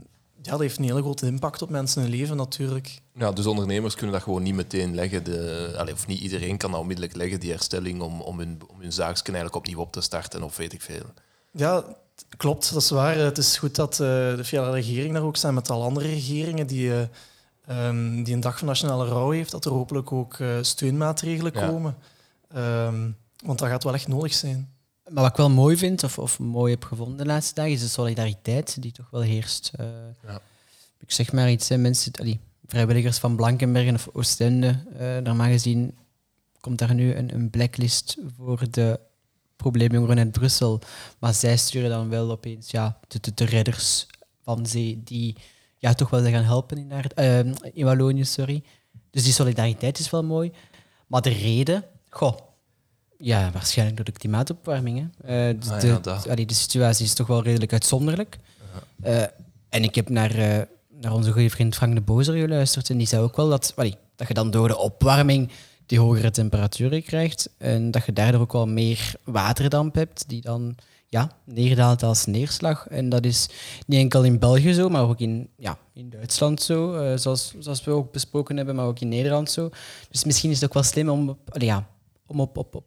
ja, 0.42 0.50
dat 0.50 0.60
heeft 0.60 0.78
een 0.78 0.84
hele 0.84 1.00
grote 1.00 1.26
impact 1.26 1.62
op 1.62 1.70
mensen 1.70 2.02
hun 2.02 2.10
leven 2.10 2.36
natuurlijk. 2.36 3.00
Ja, 3.14 3.32
dus 3.32 3.46
ondernemers 3.46 3.94
kunnen 3.94 4.14
dat 4.14 4.22
gewoon 4.22 4.42
niet 4.42 4.54
meteen 4.54 4.94
leggen. 4.94 5.24
De, 5.24 5.74
allee, 5.76 5.94
of 5.94 6.06
niet 6.06 6.20
iedereen 6.20 6.56
kan 6.56 6.70
dat 6.70 6.80
onmiddellijk 6.80 7.16
leggen, 7.16 7.40
die 7.40 7.50
herstelling, 7.50 8.00
om, 8.00 8.20
om 8.20 8.38
hun, 8.38 8.60
om 8.66 8.80
hun 8.80 8.92
eigenlijk 8.98 9.54
opnieuw 9.54 9.78
op 9.78 9.92
te 9.92 10.00
starten 10.00 10.42
of 10.42 10.56
weet 10.56 10.72
ik 10.72 10.82
veel. 10.82 11.04
Ja, 11.56 11.84
klopt, 12.36 12.72
dat 12.72 12.82
is 12.82 12.90
waar. 12.90 13.16
Het 13.16 13.38
is 13.38 13.58
goed 13.58 13.74
dat 13.74 13.92
eh, 13.92 13.98
de 14.36 14.44
federale 14.44 14.74
regering 14.74 15.12
daar 15.12 15.22
ook 15.22 15.36
zijn 15.36 15.54
met 15.54 15.70
al 15.70 15.82
andere 15.82 16.08
regeringen 16.08 16.66
die, 16.66 16.92
eh, 16.92 17.06
ehm, 17.66 18.22
die 18.22 18.34
een 18.34 18.40
dag 18.40 18.58
van 18.58 18.66
nationale 18.66 19.06
rouw 19.06 19.30
heeft, 19.30 19.50
dat 19.50 19.64
er 19.64 19.70
hopelijk 19.70 20.12
ook 20.12 20.34
eh, 20.38 20.58
steunmaatregelen 20.60 21.52
Ja. 21.54 21.68
komen. 21.68 21.96
Ehm, 22.52 23.10
want 23.44 23.58
dat 23.58 23.68
gaat 23.68 23.84
wel 23.84 23.94
echt 23.94 24.08
nodig 24.08 24.34
zijn. 24.34 24.68
Maar 25.08 25.22
wat 25.22 25.30
ik 25.30 25.36
wel 25.36 25.50
mooi 25.50 25.76
vind, 25.76 26.04
of, 26.04 26.18
of 26.18 26.38
mooi 26.38 26.72
heb 26.72 26.84
gevonden 26.84 27.16
de 27.16 27.26
laatste 27.26 27.54
dagen, 27.54 27.72
is 27.72 27.80
de 27.80 27.88
solidariteit 27.88 28.82
die 28.82 28.92
toch 28.92 29.10
wel 29.10 29.20
heerst. 29.20 29.70
Eh, 29.74 29.86
Ja. 30.26 30.40
Ik 31.00 31.12
zeg 31.12 31.32
maar 31.32 31.50
iets, 31.50 31.68
hè, 31.68 31.76
mensen, 31.76 32.12
allee, 32.12 32.40
vrijwilligers 32.66 33.18
van 33.18 33.36
Blankenbergen 33.36 33.94
of 33.94 34.08
Oostende, 34.12 34.82
eh 34.98 35.16
normaal 35.18 35.48
gezien 35.50 35.96
komt 36.60 36.78
daar 36.78 36.94
nu 36.94 37.14
een, 37.14 37.34
een 37.34 37.50
blacklist 37.50 38.16
voor 38.36 38.60
de 38.70 39.00
probleemjongeren 39.56 40.18
uit 40.18 40.32
Brussel. 40.32 40.80
Maar 41.18 41.34
zij 41.34 41.56
sturen 41.56 41.90
dan 41.90 42.08
wel 42.08 42.30
opeens 42.30 42.70
ja, 42.70 42.98
de, 43.08 43.18
de, 43.20 43.32
de 43.34 43.44
redders 43.44 44.06
van 44.42 44.66
zee 44.66 45.00
die 45.04 45.36
ja, 45.78 45.94
toch 45.94 46.10
wel 46.10 46.22
gaan 46.24 46.42
helpen 46.44 46.78
in, 46.78 46.90
haar, 46.90 47.06
eh, 47.14 47.38
in 47.72 47.84
Wallonië. 47.84 48.24
Sorry. 48.24 48.62
Dus 49.10 49.22
die 49.24 49.32
solidariteit 49.32 49.98
is 49.98 50.10
wel 50.10 50.24
mooi. 50.24 50.52
Maar 51.06 51.20
de 51.20 51.30
reden, 51.30 51.84
goh, 52.10 52.36
ja, 53.18 53.50
waarschijnlijk 53.52 53.96
door 53.96 54.04
de 54.06 54.12
klimaatopwarming. 54.12 55.10
Hè. 55.22 55.48
Eh, 55.50 55.60
dus 55.60 55.70
Ah, 55.70 55.80
de, 55.80 55.86
ja, 55.86 55.98
dat. 55.98 56.28
allee, 56.28 56.46
de 56.46 56.54
situatie 56.54 57.04
is 57.04 57.14
toch 57.14 57.26
wel 57.26 57.42
redelijk 57.42 57.72
uitzonderlijk. 57.72 58.38
Eh, 59.02 59.22
en 59.68 59.82
ik 59.82 59.94
heb 59.94 60.08
naar, 60.08 60.66
naar 61.00 61.12
onze 61.12 61.32
goede 61.32 61.50
vriend 61.50 61.74
Frank 61.74 61.94
de 61.94 62.00
Bozer 62.00 62.36
geluisterd. 62.36 62.90
En 62.90 62.98
die 62.98 63.06
zei 63.06 63.22
ook 63.22 63.36
wel 63.36 63.48
dat, 63.48 63.72
allee, 63.76 63.96
dat 64.16 64.28
je 64.28 64.34
dan 64.34 64.50
door 64.50 64.68
de 64.68 64.76
opwarming 64.78 65.50
die 65.86 65.98
hogere 65.98 66.30
temperaturen 66.30 67.02
krijgt. 67.02 67.50
En 67.58 67.90
dat 67.90 68.06
je 68.06 68.12
daardoor 68.12 68.40
ook 68.40 68.52
wel 68.52 68.66
meer 68.66 69.14
waterdamp 69.24 69.94
hebt, 69.94 70.28
die 70.28 70.40
dan 70.40 70.76
ja, 71.08 71.30
neerdaalt 71.44 72.02
als 72.02 72.26
neerslag. 72.26 72.86
En 72.88 73.08
dat 73.08 73.24
is 73.24 73.48
niet 73.86 74.00
enkel 74.00 74.24
in 74.24 74.38
België 74.38 74.72
zo, 74.72 74.88
maar 74.88 75.08
ook 75.08 75.20
in, 75.20 75.48
ja, 75.56 75.78
in 75.92 76.10
Duitsland 76.10 76.62
zo. 76.62 76.94
eh, 76.94 77.16
zoals, 77.16 77.54
zoals 77.58 77.84
we 77.84 77.90
ook 77.90 78.12
besproken 78.12 78.56
hebben, 78.56 78.74
maar 78.74 78.86
ook 78.86 79.00
in 79.00 79.08
Nederland 79.08 79.50
zo. 79.50 79.70
Dus 80.10 80.24
misschien 80.24 80.50
is 80.50 80.56
het 80.56 80.64
ook 80.64 80.74
wel 80.74 80.82
slim 80.82 81.08
om, 81.08 81.28
op, 81.28 81.38
ja, 81.52 81.88
om 82.26 82.40
op, 82.40 82.56
op, 82.56 82.74
op, 82.74 82.84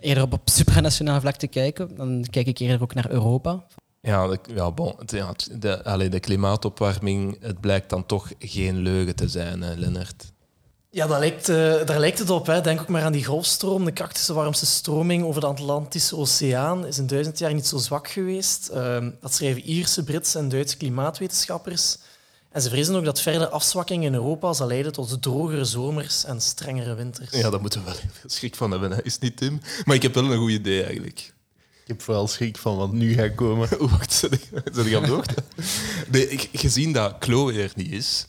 eerder 0.00 0.22
op, 0.22 0.40
supranationaal 0.44 1.20
vlak 1.20 1.36
te 1.36 1.46
kijken. 1.46 1.96
Dan 1.96 2.24
kijk 2.30 2.46
ik 2.46 2.58
eerder 2.58 2.82
ook 2.82 2.94
naar 2.94 3.10
Europa. 3.10 3.66
Ja, 4.00 4.26
de, 4.26 4.38
ja, 4.54 4.70
bon, 4.70 4.94
ja, 5.06 5.34
de, 5.58 6.08
de 6.08 6.20
klimaatopwarming, 6.20 7.36
het 7.40 7.60
blijkt 7.60 7.90
dan 7.90 8.06
toch 8.06 8.32
geen 8.38 8.76
leugen 8.76 9.16
te 9.16 9.28
zijn, 9.28 9.62
hè, 9.62 9.74
Lennart. 9.74 10.32
Ja, 10.98 11.06
dat 11.06 11.18
lijkt, 11.18 11.48
eh, 11.48 11.56
daar 11.86 11.98
lijkt 11.98 12.18
het 12.18 12.30
op. 12.30 12.46
Hè. 12.46 12.60
Denk 12.60 12.80
ook 12.80 12.88
maar 12.88 13.02
aan 13.02 13.12
die 13.12 13.24
golfstroom. 13.24 13.84
De 13.84 13.92
krachtigste 13.92 14.32
warmste 14.32 14.66
stroming 14.66 15.24
over 15.24 15.40
de 15.40 15.46
Atlantische 15.46 16.16
Oceaan 16.16 16.86
is 16.86 16.98
in 16.98 17.06
duizend 17.06 17.38
jaar 17.38 17.54
niet 17.54 17.66
zo 17.66 17.76
zwak 17.78 18.08
geweest. 18.08 18.68
Ehm, 18.68 19.10
dat 19.20 19.34
schrijven 19.34 19.62
Ierse, 19.62 20.04
Britse 20.04 20.38
en 20.38 20.48
Duitse 20.48 20.76
klimaatwetenschappers. 20.76 21.96
En 22.50 22.62
ze 22.62 22.68
vrezen 22.68 22.94
ook 22.94 23.04
dat 23.04 23.20
verdere 23.20 23.48
afzwakking 23.48 24.04
in 24.04 24.14
Europa 24.14 24.52
zal 24.52 24.66
leiden 24.66 24.92
tot 24.92 25.22
drogere 25.22 25.64
zomers 25.64 26.24
en 26.24 26.40
strengere 26.40 26.94
winters. 26.94 27.30
Ja, 27.30 27.50
daar 27.50 27.60
moeten 27.60 27.80
we 27.84 27.90
wel 27.90 27.96
schrik 28.26 28.56
van 28.56 28.70
hebben, 28.70 28.90
hè. 28.90 29.02
is 29.04 29.18
niet, 29.18 29.36
Tim? 29.36 29.60
Maar 29.84 29.96
ik 29.96 30.02
heb 30.02 30.14
wel 30.14 30.32
een 30.32 30.38
goed 30.38 30.50
idee, 30.50 30.82
eigenlijk. 30.82 31.18
Ik 31.82 31.86
heb 31.94 32.02
vooral 32.02 32.28
schrik 32.28 32.56
van 32.58 32.76
wat 32.76 32.92
nu 32.92 33.14
gaat 33.14 33.34
komen. 33.34 33.68
Wacht, 33.90 34.12
zet 34.12 34.32
ik, 34.32 34.42
ik 34.64 34.94
aan 34.94 35.02
de 35.02 35.08
hoogte? 35.08 35.34
Nee, 36.10 36.28
ik- 36.28 36.48
gezien 36.52 36.92
dat 36.92 37.14
Chloe 37.18 37.52
er 37.62 37.72
niet 37.74 37.92
is, 37.92 38.26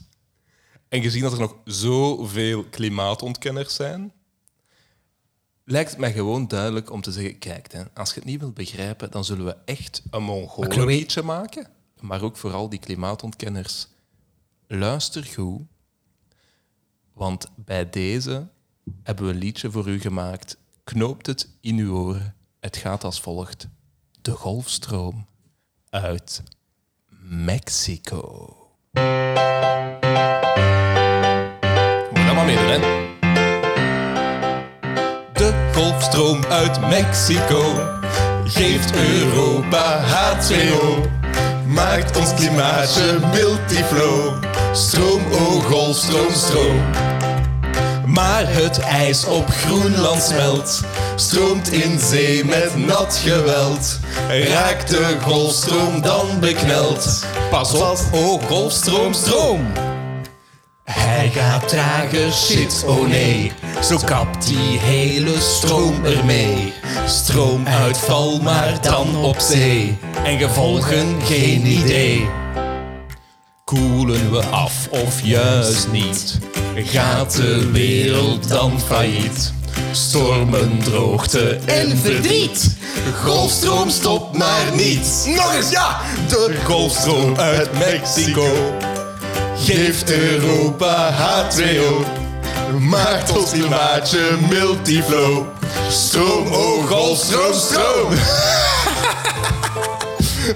en 0.90 1.02
gezien 1.02 1.22
dat 1.22 1.32
er 1.32 1.40
nog 1.40 1.56
zoveel 1.66 2.64
klimaatontkenners 2.64 3.76
zijn, 3.76 4.14
lijkt 5.64 5.90
het 5.90 6.00
mij 6.00 6.12
gewoon 6.12 6.48
duidelijk 6.48 6.92
om 6.92 7.02
te 7.02 7.12
zeggen, 7.12 7.38
kijk, 7.38 7.72
hè, 7.72 7.84
als 7.94 8.10
je 8.10 8.16
het 8.16 8.26
niet 8.26 8.40
wilt 8.40 8.54
begrijpen, 8.54 9.12
dan 9.12 9.26
zullen 9.26 9.46
we 9.46 9.56
echt 9.66 10.02
een 10.10 10.24
Mongolenliedje 10.24 11.22
maken. 11.22 11.68
Maar 12.00 12.22
ook 12.22 12.38
vooral 12.38 12.70
die 12.70 12.80
klimaatontkenners. 12.80 13.88
Luister 14.68 15.26
goed, 15.26 15.62
want 17.14 17.52
bij 17.56 17.90
deze 17.90 18.48
hebben 19.04 19.26
we 19.26 19.32
een 19.32 19.38
liedje 19.38 19.72
voor 19.72 19.88
u 19.88 20.00
gemaakt. 20.00 20.58
Knoopt 20.84 21.26
het 21.26 21.50
in 21.62 21.78
uw 21.78 21.96
oren. 21.96 22.36
Het 22.60 22.78
gaat 22.78 23.04
als 23.04 23.22
volgt. 23.22 23.68
De 24.22 24.32
golfstroom 24.32 25.26
uit 25.90 26.44
Mexico. 27.22 28.56
Meedoen, 32.46 32.70
hè? 32.70 32.80
De 35.34 35.54
golfstroom 35.74 36.44
uit 36.50 36.90
Mexico 36.90 37.64
geeft 38.44 38.94
Europa 38.96 40.00
H2O. 40.02 41.08
Maakt 41.68 42.18
ons 42.18 42.34
klimaatje 42.34 43.20
multiflow. 43.34 44.44
Stroom, 44.74 45.22
oh 45.32 45.66
golfstroom, 45.66 46.34
stroom. 46.34 46.82
Maar 48.06 48.44
het 48.54 48.80
ijs 48.80 49.26
op 49.26 49.50
Groenland 49.50 50.22
smelt, 50.22 50.82
stroomt 51.16 51.72
in 51.72 52.00
zee 52.00 52.46
met 52.46 52.86
nat 52.88 53.22
geweld. 53.24 54.00
Raakt 54.30 54.90
de 54.90 55.18
golfstroom 55.22 56.02
dan 56.02 56.40
bekneld? 56.40 57.26
Pas 57.50 57.74
op, 57.74 58.00
oh 58.12 58.44
golfstroom, 58.44 59.14
stroom! 59.14 59.89
Hij 61.30 61.42
gaat 61.42 61.68
trager, 61.68 62.32
shit, 62.32 62.84
oh 62.88 63.08
nee. 63.08 63.52
Zo 63.84 63.98
kapt 64.06 64.48
die 64.48 64.80
hele 64.80 65.40
stroom 65.40 66.06
ermee. 66.06 66.74
Stroomuitval, 67.06 68.40
maar 68.42 68.78
dan 68.82 69.16
op 69.16 69.40
zee. 69.40 69.98
En 70.24 70.38
gevolgen 70.38 71.22
geen 71.22 71.66
idee. 71.66 72.28
Koelen 73.64 74.32
we 74.32 74.44
af 74.44 74.88
of 74.90 75.22
juist 75.22 75.92
niet? 75.92 76.40
Gaat 76.76 77.36
de 77.36 77.72
wereld 77.72 78.50
dan 78.50 78.80
failliet? 78.80 79.54
Stormen, 79.92 80.80
droogte 80.84 81.60
en 81.66 81.98
verdriet. 81.98 82.78
Golfstroom 83.24 83.90
stopt 83.90 84.38
maar 84.38 84.66
niet. 84.76 85.32
Nog 85.36 85.56
eens, 85.56 85.70
ja! 85.70 86.02
De 86.28 86.56
golfstroom 86.66 87.38
uit 87.38 87.74
Mexico 87.74 88.78
geeft 89.60 90.12
Europa 90.12 91.14
H2O. 91.14 92.06
Maakt 92.80 93.38
ons 93.38 93.52
klimaatje 93.52 94.38
multiflow. 94.50 95.46
Stroom, 95.90 96.48
oh 96.48 96.88
golfstroom, 96.88 97.54
stroom. 97.54 98.14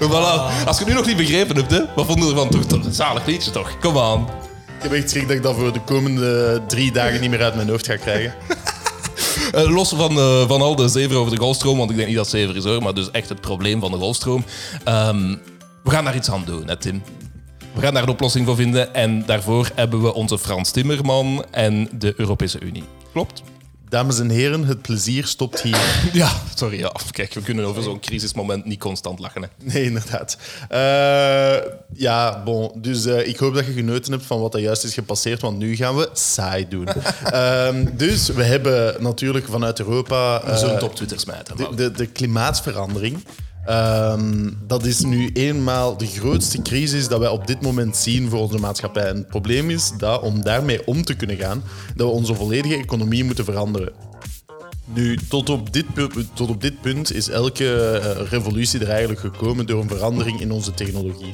voilà. 0.10 0.66
Als 0.66 0.78
je 0.78 0.84
het 0.84 0.86
nu 0.86 0.94
nog 0.94 1.06
niet 1.06 1.16
begrepen 1.16 1.56
hebt, 1.56 1.70
hè, 1.70 1.80
wat 1.94 2.06
vonden 2.06 2.24
we 2.24 2.30
ervan? 2.30 2.48
Toch, 2.48 2.64
toch 2.64 2.84
een 2.84 2.92
zalig 2.92 3.26
liedje, 3.26 3.50
toch? 3.50 3.78
Kom 3.78 3.98
aan. 3.98 4.28
Ik 4.66 4.82
heb 4.82 4.92
echt 4.92 5.10
schrik 5.10 5.28
dat 5.28 5.36
ik 5.36 5.42
dat 5.42 5.54
voor 5.56 5.72
de 5.72 5.80
komende 5.80 6.62
drie 6.68 6.92
dagen 6.92 7.20
niet 7.20 7.30
meer 7.30 7.42
uit 7.42 7.54
mijn 7.54 7.68
hoofd 7.68 7.86
ga 7.86 7.96
krijgen. 7.96 8.34
Eh, 9.52 9.70
los 9.70 9.88
van, 9.88 10.18
eh, 10.18 10.48
van 10.48 10.60
al 10.60 10.76
de 10.76 10.88
zever 10.88 11.16
over 11.16 11.32
de 11.32 11.40
golfstroom, 11.40 11.78
want 11.78 11.90
ik 11.90 11.96
denk 11.96 12.08
niet 12.08 12.16
dat 12.16 12.28
zever 12.28 12.56
is 12.56 12.64
hoor, 12.64 12.82
maar 12.82 12.94
dus 12.94 13.10
echt 13.10 13.28
het 13.28 13.40
probleem 13.40 13.80
van 13.80 13.90
de 13.90 13.96
golfstroom. 13.96 14.44
Ehm, 14.84 15.36
we 15.82 15.90
gaan 15.90 16.04
daar 16.04 16.16
iets 16.16 16.30
aan 16.30 16.42
doen, 16.46 16.62
hè, 16.66 16.76
Tim. 16.76 17.02
We 17.74 17.80
gaan 17.80 17.94
daar 17.94 18.02
een 18.02 18.08
oplossing 18.08 18.46
voor 18.46 18.56
vinden 18.56 18.94
en 18.94 19.26
daarvoor 19.26 19.70
hebben 19.74 20.02
we 20.02 20.14
onze 20.14 20.38
Frans 20.38 20.70
Timmerman 20.70 21.44
en 21.50 21.88
de 21.98 22.14
Europese 22.16 22.60
Unie. 22.60 22.84
Klopt? 23.12 23.42
Dames 23.88 24.18
en 24.18 24.30
heren, 24.30 24.64
het 24.64 24.82
plezier 24.82 25.26
stopt 25.26 25.62
hier. 25.62 25.78
Ja, 26.12 26.32
sorry. 26.54 26.78
Ja. 26.78 26.92
Kijk, 27.10 27.34
we 27.34 27.40
kunnen 27.40 27.64
over 27.64 27.82
zo'n 27.82 28.00
crisismoment 28.00 28.64
niet 28.64 28.78
constant 28.78 29.18
lachen. 29.18 29.42
Hè. 29.42 29.48
Nee, 29.72 29.84
inderdaad. 29.84 30.36
Eh, 30.68 31.72
ja, 31.94 32.42
bon. 32.44 32.72
Dus 32.74 33.06
eh, 33.06 33.28
ik 33.28 33.36
hoop 33.36 33.54
dat 33.54 33.66
je 33.66 33.72
genoten 33.72 34.12
hebt 34.12 34.24
van 34.26 34.40
wat 34.40 34.54
er 34.54 34.60
juist 34.60 34.84
is 34.84 34.94
gepasseerd, 34.94 35.40
want 35.40 35.58
nu 35.58 35.76
gaan 35.76 35.96
we 35.96 36.08
saai 36.12 36.68
doen. 36.68 36.86
Ehm, 37.24 37.86
dus 37.96 38.28
we 38.28 38.44
hebben 38.44 39.02
natuurlijk 39.02 39.46
vanuit 39.48 39.78
Europa... 39.78 40.40
We 40.44 40.56
zullen 40.56 40.68
eh, 40.68 40.74
het 40.74 40.82
op 40.82 40.94
Twitter 40.94 41.20
smijten. 41.20 41.56
de, 41.56 41.74
de, 41.74 41.90
de 41.90 42.06
klimaatverandering. 42.06 43.24
Ehm, 43.64 44.50
dat 44.66 44.84
is 44.84 45.00
nu 45.00 45.30
eenmaal 45.32 45.96
de 45.96 46.06
grootste 46.06 46.62
crisis 46.62 47.08
dat 47.08 47.18
wij 47.18 47.28
op 47.28 47.46
dit 47.46 47.62
moment 47.62 47.96
zien 47.96 48.28
voor 48.28 48.38
onze 48.38 48.58
maatschappij. 48.58 49.06
En 49.06 49.16
het 49.16 49.26
probleem 49.26 49.70
is 49.70 49.92
dat 49.98 50.22
om 50.22 50.42
daarmee 50.42 50.86
om 50.86 51.04
te 51.04 51.14
kunnen 51.14 51.36
gaan, 51.36 51.62
dat 51.96 52.06
we 52.06 52.12
onze 52.12 52.34
volledige 52.34 52.76
economie 52.76 53.24
moeten 53.24 53.44
veranderen. 53.44 53.92
Nu, 54.84 55.16
tot 55.28 55.50
op 55.50 55.72
dit, 55.72 55.86
tot 56.34 56.48
op 56.48 56.60
dit 56.60 56.80
punt 56.80 57.14
is 57.14 57.28
elke 57.28 57.74
eh, 57.74 58.28
revolutie 58.28 58.80
er 58.80 58.88
eigenlijk 58.88 59.20
gekomen 59.20 59.66
door 59.66 59.80
een 59.80 59.88
verandering 59.88 60.40
in 60.40 60.50
onze 60.50 60.74
technologie. 60.74 61.32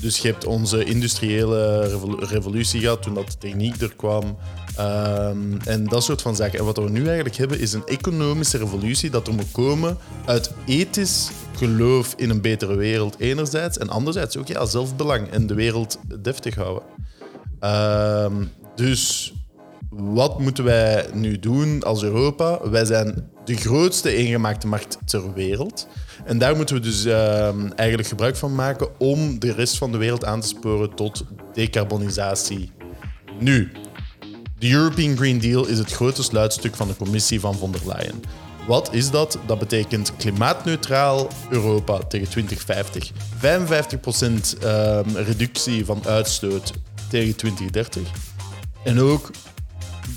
Dus 0.00 0.18
je 0.18 0.28
hebt 0.28 0.46
onze 0.46 0.84
industriële 0.84 1.88
revol- 1.88 2.24
revolutie 2.24 2.80
gehad 2.80 3.02
toen 3.02 3.14
dat 3.14 3.26
de 3.26 3.38
techniek 3.38 3.80
er 3.80 3.94
kwam. 3.96 4.36
Ehm, 4.76 5.56
en 5.64 5.84
dat 5.84 6.04
soort 6.04 6.22
van 6.22 6.36
zaken. 6.36 6.58
En 6.58 6.64
wat 6.64 6.76
we 6.76 6.90
nu 6.90 7.06
eigenlijk 7.06 7.36
hebben 7.36 7.60
is 7.60 7.72
een 7.72 7.86
economische 7.86 8.58
revolutie 8.58 9.10
dat 9.10 9.26
er 9.26 9.34
moet 9.34 9.52
komen 9.52 9.96
uit 10.24 10.52
ethisch 10.66 11.30
geloof 11.56 12.14
in 12.16 12.30
een 12.30 12.40
betere 12.40 12.74
wereld 12.74 13.18
enerzijds. 13.18 13.78
En 13.78 13.88
anderzijds 13.88 14.36
ook 14.36 14.46
ja, 14.46 14.66
zelfbelang 14.66 15.28
en 15.28 15.46
de 15.46 15.54
wereld 15.54 15.98
deftig 16.22 16.54
houden. 16.54 16.82
Ehm, 17.60 18.44
dus 18.74 19.32
wat 19.90 20.40
moeten 20.40 20.64
wij 20.64 21.06
nu 21.12 21.38
doen 21.38 21.82
als 21.82 22.02
Europa? 22.02 22.70
Wij 22.70 22.84
zijn 22.84 23.30
de 23.44 23.56
grootste 23.56 24.14
eengemaakte 24.14 24.66
markt 24.66 24.98
ter 25.04 25.32
wereld. 25.32 25.86
En 26.24 26.38
daar 26.38 26.56
moeten 26.56 26.74
we 26.74 26.80
dus 26.80 27.04
ehm, 27.04 27.70
eigenlijk 27.76 28.08
gebruik 28.08 28.36
van 28.36 28.54
maken 28.54 28.88
om 28.98 29.38
de 29.38 29.52
rest 29.52 29.78
van 29.78 29.92
de 29.92 29.98
wereld 29.98 30.24
aan 30.24 30.40
te 30.40 30.46
sporen 30.46 30.94
tot 30.94 31.24
decarbonisatie. 31.52 32.72
Nu, 33.38 33.72
de 34.58 34.70
European 34.70 35.16
Green 35.16 35.40
Deal 35.40 35.66
is 35.66 35.78
het 35.78 35.92
grote 35.92 36.22
sluitstuk 36.22 36.76
van 36.76 36.88
de 36.88 36.96
commissie 36.96 37.40
van 37.40 37.54
von 37.54 37.72
der 37.72 37.86
Leyen. 37.86 38.22
Wat 38.66 38.94
is 38.94 39.10
dat? 39.10 39.38
Dat 39.46 39.58
betekent 39.58 40.16
klimaatneutraal 40.16 41.28
Europa 41.50 41.98
tegen 41.98 42.28
2050. 42.28 43.10
55% 43.10 44.58
ehm, 44.60 45.16
reductie 45.16 45.84
van 45.84 46.02
uitstoot 46.06 46.72
tegen 47.08 47.36
2030. 47.36 48.02
En 48.84 49.00
ook 49.00 49.30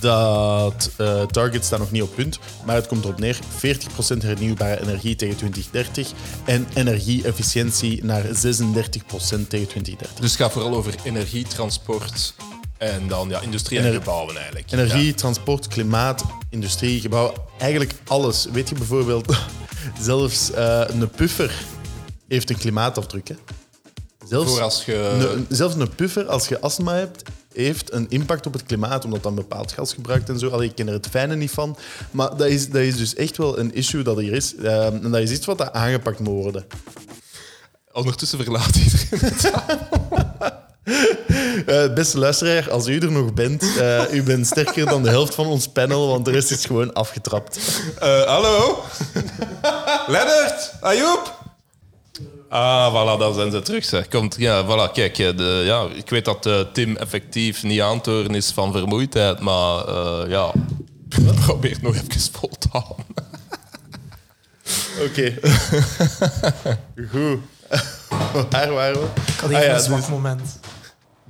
dat 0.03 0.89
eh 0.97 1.21
targets 1.23 1.65
staan 1.67 1.79
nog 1.79 1.91
niet 1.91 2.01
op 2.01 2.15
punt, 2.15 2.39
maar 2.65 2.75
het 2.75 2.87
komt 2.87 3.03
erop 3.03 3.19
neer 3.19 3.35
40% 3.35 4.17
hernieuwbare 4.21 4.81
energie 4.81 5.15
tegen 5.15 5.35
2030 5.35 6.11
en 6.45 6.67
energieefficiëntie 6.73 8.03
naar 8.05 8.23
36% 8.23 8.29
tegen 8.31 9.47
2030. 9.47 10.13
Dus 10.19 10.31
het 10.31 10.39
gaat 10.41 10.51
vooral 10.51 10.75
over 10.75 10.93
energie, 11.03 11.45
transport 11.47 12.33
en 12.77 13.07
dan 13.07 13.29
ja, 13.29 13.39
industrie 13.41 13.79
en 13.79 13.85
Ener- 13.85 13.97
gebouwen 13.99 14.35
eigenlijk. 14.35 14.71
Energie, 14.71 15.13
transport, 15.13 15.67
klimaat, 15.67 16.23
industrie, 16.49 16.99
gebouwen, 17.01 17.33
eigenlijk 17.57 17.93
alles. 18.07 18.47
Weet 18.51 18.69
je 18.69 18.75
bijvoorbeeld, 18.75 19.35
zelfs 20.01 20.51
eh, 20.51 20.81
een 20.87 21.09
puffer 21.09 21.53
heeft 22.27 22.49
een 22.49 22.57
klimaatafdruk. 22.57 23.27
Hè? 23.27 23.35
Zelfs, 24.27 24.51
Voor 24.51 24.61
als 24.61 24.85
je- 24.85 25.43
zelfs 25.49 25.75
een 25.75 25.95
puffer, 25.95 26.25
als 26.27 26.47
je 26.47 26.59
astma 26.61 26.93
hebt, 26.93 27.23
heeft 27.53 27.93
een 27.93 28.05
impact 28.09 28.45
op 28.45 28.53
het 28.53 28.63
klimaat, 28.63 29.05
omdat 29.05 29.23
dat 29.23 29.31
een 29.31 29.37
bepaald 29.37 29.71
gas 29.71 29.93
gebruikt 29.93 30.29
en 30.29 30.39
zo. 30.39 30.49
Allee, 30.49 30.69
ik 30.69 30.75
ken 30.75 30.87
er 30.87 30.93
het 30.93 31.07
fijne 31.07 31.35
niet 31.35 31.51
van. 31.51 31.77
Maar 32.11 32.37
dat 32.37 32.47
is, 32.47 32.69
dat 32.69 32.81
is 32.81 32.97
dus 32.97 33.15
echt 33.15 33.37
wel 33.37 33.59
een 33.59 33.73
issue 33.73 34.03
dat 34.03 34.17
hier 34.17 34.33
is. 34.33 34.55
Eh, 34.55 34.85
en 34.85 35.11
dat 35.11 35.21
is 35.21 35.31
iets 35.31 35.45
wat 35.45 35.71
aangepakt 35.71 36.19
moet 36.19 36.43
worden. 36.43 36.65
Ondertussen 37.91 38.43
verlaat 38.43 38.75
iedereen 38.75 39.19
het. 39.19 39.51
Eh, 41.65 41.93
beste 41.93 42.19
luisteraar, 42.19 42.71
als 42.71 42.87
u 42.87 42.97
er 42.99 43.11
nog 43.11 43.33
bent, 43.33 43.77
eh, 43.77 44.13
u 44.13 44.23
bent 44.23 44.47
sterker 44.47 44.85
dan 44.85 45.03
de 45.03 45.09
helft 45.09 45.35
van 45.35 45.45
ons 45.45 45.67
panel, 45.67 46.07
want 46.07 46.25
de 46.25 46.31
rest 46.31 46.51
is 46.51 46.65
gewoon 46.65 46.93
afgetrapt. 46.93 47.59
Eh, 47.99 48.21
hallo? 48.21 48.83
Leonard? 50.13 50.73
Ayoub? 50.81 51.42
Ah, 52.53 52.91
voilà, 52.91 53.19
daar 53.19 53.33
zijn 53.33 53.51
ze 53.51 53.61
terug. 53.61 53.85
Zeg. 53.85 54.07
Komt, 54.07 54.35
ja, 54.37 54.65
voilà, 54.65 54.91
kijk, 54.91 55.17
eh, 55.17 55.37
de, 55.37 55.61
ja, 55.65 55.87
ik 55.93 56.09
weet 56.09 56.25
dat 56.25 56.45
eh, 56.45 56.59
Tim 56.73 56.95
effectief 56.95 57.63
niet 57.63 57.81
aan 57.81 57.97
het 57.97 58.05
horen 58.05 58.35
is 58.35 58.51
van 58.51 58.71
vermoeidheid, 58.71 59.39
maar 59.39 59.87
eh, 59.87 60.29
ja, 60.29 60.51
probeer 61.45 61.77
nog 61.81 61.95
even 61.95 62.21
vol 62.31 62.51
te 62.59 62.67
houden. 62.71 63.05
Oké. 65.07 65.33
Goed. 67.11 67.39
Waar 68.49 68.73
waren 68.73 68.99
we? 68.99 69.07
Ik 69.25 69.39
had 69.39 69.49
Ah 69.49 69.55
even 69.55 69.69
ja, 69.69 69.73
een 69.75 69.79
zwak 69.81 69.99
dus- 69.99 70.07
moment. 70.09 70.59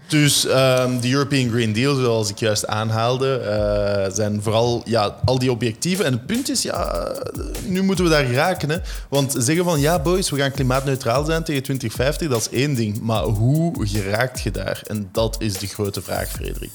Dus 0.07 0.45
ehm, 0.45 0.99
de 0.99 1.11
European 1.11 1.49
Green 1.49 1.73
Deal, 1.73 1.95
zoals 1.95 2.29
ik 2.29 2.37
juist 2.37 2.67
aanhaalde, 2.67 3.37
eh, 3.37 4.15
zijn 4.15 4.41
vooral 4.41 4.81
ja, 4.85 5.15
al 5.25 5.39
die 5.39 5.51
objectieven. 5.51 6.05
En 6.05 6.11
het 6.11 6.25
punt 6.25 6.49
is, 6.49 6.61
ja, 6.61 6.93
eh, 6.93 7.41
nu 7.65 7.81
moeten 7.81 8.05
we 8.05 8.11
daar 8.11 8.25
geraken. 8.25 8.69
Hè? 8.69 8.77
Want 9.09 9.35
zeggen 9.37 9.63
van, 9.63 9.79
ja 9.79 9.99
boys, 9.99 10.29
we 10.29 10.37
gaan 10.37 10.51
klimaatneutraal 10.51 11.25
zijn 11.25 11.43
tegen 11.43 11.63
2050, 11.63 12.29
dat 12.29 12.39
is 12.39 12.59
één 12.59 12.75
ding. 12.75 13.01
Maar 13.01 13.23
hoe 13.23 13.87
geraakt 13.87 14.41
je 14.41 14.51
daar? 14.51 14.81
En 14.87 15.09
dat 15.11 15.35
is 15.39 15.57
de 15.57 15.67
grote 15.67 16.01
vraag, 16.01 16.29
Frederik. 16.29 16.71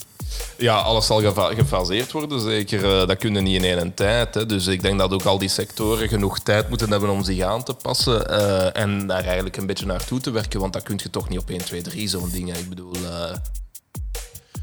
Ja, 0.57 0.77
alles 0.77 1.07
zal 1.07 1.21
gefaseerd 1.55 2.13
worden, 2.13 2.41
zeker. 2.41 3.01
eh, 3.01 3.07
dat 3.07 3.19
kunnen 3.19 3.45
niet 3.45 3.63
in 3.63 3.79
één 3.79 3.95
tijd. 3.95 4.35
Hè. 4.35 4.47
Dus 4.47 4.67
ik 4.67 4.83
denk 4.83 4.99
dat 4.99 5.13
ook 5.13 5.25
al 5.25 5.39
die 5.39 5.49
sectoren 5.49 6.09
genoeg 6.09 6.39
tijd 6.39 6.69
moeten 6.69 6.91
hebben 6.91 7.09
om 7.11 7.25
zich 7.25 7.41
aan 7.41 7.63
te 7.63 7.75
passen 7.75 8.29
eh, 8.31 8.83
en 8.83 9.07
daar 9.07 9.25
eigenlijk 9.25 9.57
een 9.57 9.67
beetje 9.67 9.87
naartoe 9.87 10.21
te 10.21 10.31
werken, 10.31 10.61
want 10.61 10.73
dat 10.73 10.83
kun 10.83 11.01
je 11.03 11.11
toch 11.11 11.29
niet 11.29 11.39
op 11.39 11.51
1, 11.51 11.65
2, 11.65 11.83
3 11.83 12.09
zo'n 12.09 12.31
ding. 12.33 12.57
Ik 12.57 12.69
bedoel, 12.69 12.93
eh, 12.95 13.35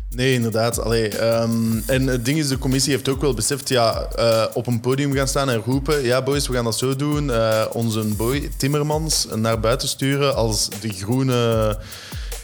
Nee, 0.09 0.33
inderdaad. 0.33 0.79
Allee, 0.79 1.09
ehm, 1.09 1.79
en 1.85 2.07
het 2.07 2.25
ding 2.25 2.37
is, 2.37 2.47
de 2.47 2.57
commissie 2.57 2.91
heeft 2.91 3.09
ook 3.09 3.21
wel 3.21 3.33
beseft, 3.33 3.69
ja, 3.69 4.07
op 4.53 4.67
een 4.67 4.79
podium 4.79 5.13
gaan 5.13 5.27
staan 5.27 5.49
en 5.49 5.61
roepen, 5.65 6.03
ja 6.03 6.21
boys, 6.21 6.47
we 6.47 6.53
gaan 6.53 6.63
dat 6.63 6.77
zo 6.77 6.95
doen. 6.95 7.31
Onze 7.71 8.03
boy 8.03 8.49
Timmermans 8.57 9.27
naar 9.35 9.59
buiten 9.59 9.87
sturen 9.87 10.35
als 10.35 10.69
de 10.81 10.89
groene 10.89 11.77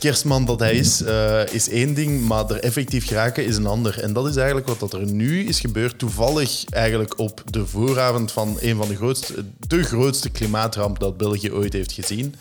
kerstman 0.02 0.46
dat 0.46 0.60
hij 0.60 0.74
is, 0.74 1.02
eh, 1.02 1.42
is 1.52 1.70
één 1.70 1.94
ding, 1.94 2.28
maar 2.28 2.50
er 2.50 2.60
effectief 2.60 3.08
geraken 3.08 3.46
is 3.46 3.56
een 3.56 3.66
ander. 3.66 4.00
En 4.00 4.14
dat 4.14 4.28
is 4.28 4.36
eigenlijk 4.36 4.68
wat 4.68 4.80
dat 4.80 4.94
er 4.94 5.06
nu 5.06 5.46
is 5.46 5.60
gebeurd. 5.60 6.00
Toevallig 6.00 6.64
eigenlijk 6.70 7.20
op 7.20 7.44
de 7.46 7.66
vooravond 7.66 8.32
van 8.32 8.58
een 8.60 8.76
van 8.76 8.88
de 8.88 8.96
grootste, 8.96 9.34
de 9.68 9.84
grootste 9.84 10.30
klimaatramp 10.30 11.00
dat 11.00 11.18
België 11.18 11.52
ooit 11.52 11.74
heeft 11.74 11.92
gezien, 11.92 12.36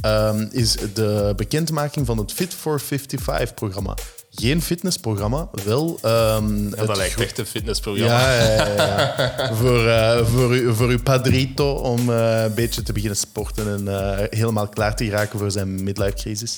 ehm, 0.00 0.46
is 0.50 0.76
de 0.94 1.32
bekendmaking 1.36 2.06
van 2.06 2.18
het 2.18 2.32
Fit 2.32 2.54
for 2.54 2.80
55-programma. 2.80 3.94
Geen 4.40 4.62
fitnessprogramma, 4.62 5.48
wel... 5.64 5.98
ehm, 6.02 6.68
ja, 6.68 6.84
dat 6.84 6.96
lijkt 6.96 7.20
echt 7.20 7.38
een 7.38 7.46
fitnessprogramma. 7.46 8.32
ja, 8.34 8.42
ja, 8.42 8.66
ja, 8.66 8.74
ja. 8.76 9.54
voor, 9.60 9.86
eh, 9.86 10.26
voor, 10.26 10.56
u, 10.56 10.74
voor 10.74 10.88
uw 10.88 11.02
padrito 11.02 11.72
om 11.72 12.10
eh, 12.10 12.42
een 12.42 12.54
beetje 12.54 12.82
te 12.82 12.92
beginnen 12.92 13.16
sporten 13.18 13.68
en 13.68 13.88
eh, 13.88 14.38
helemaal 14.38 14.68
klaar 14.68 14.96
te 14.96 15.04
geraken 15.04 15.38
voor 15.38 15.50
zijn 15.50 15.84
midlife-crisis. 15.84 16.56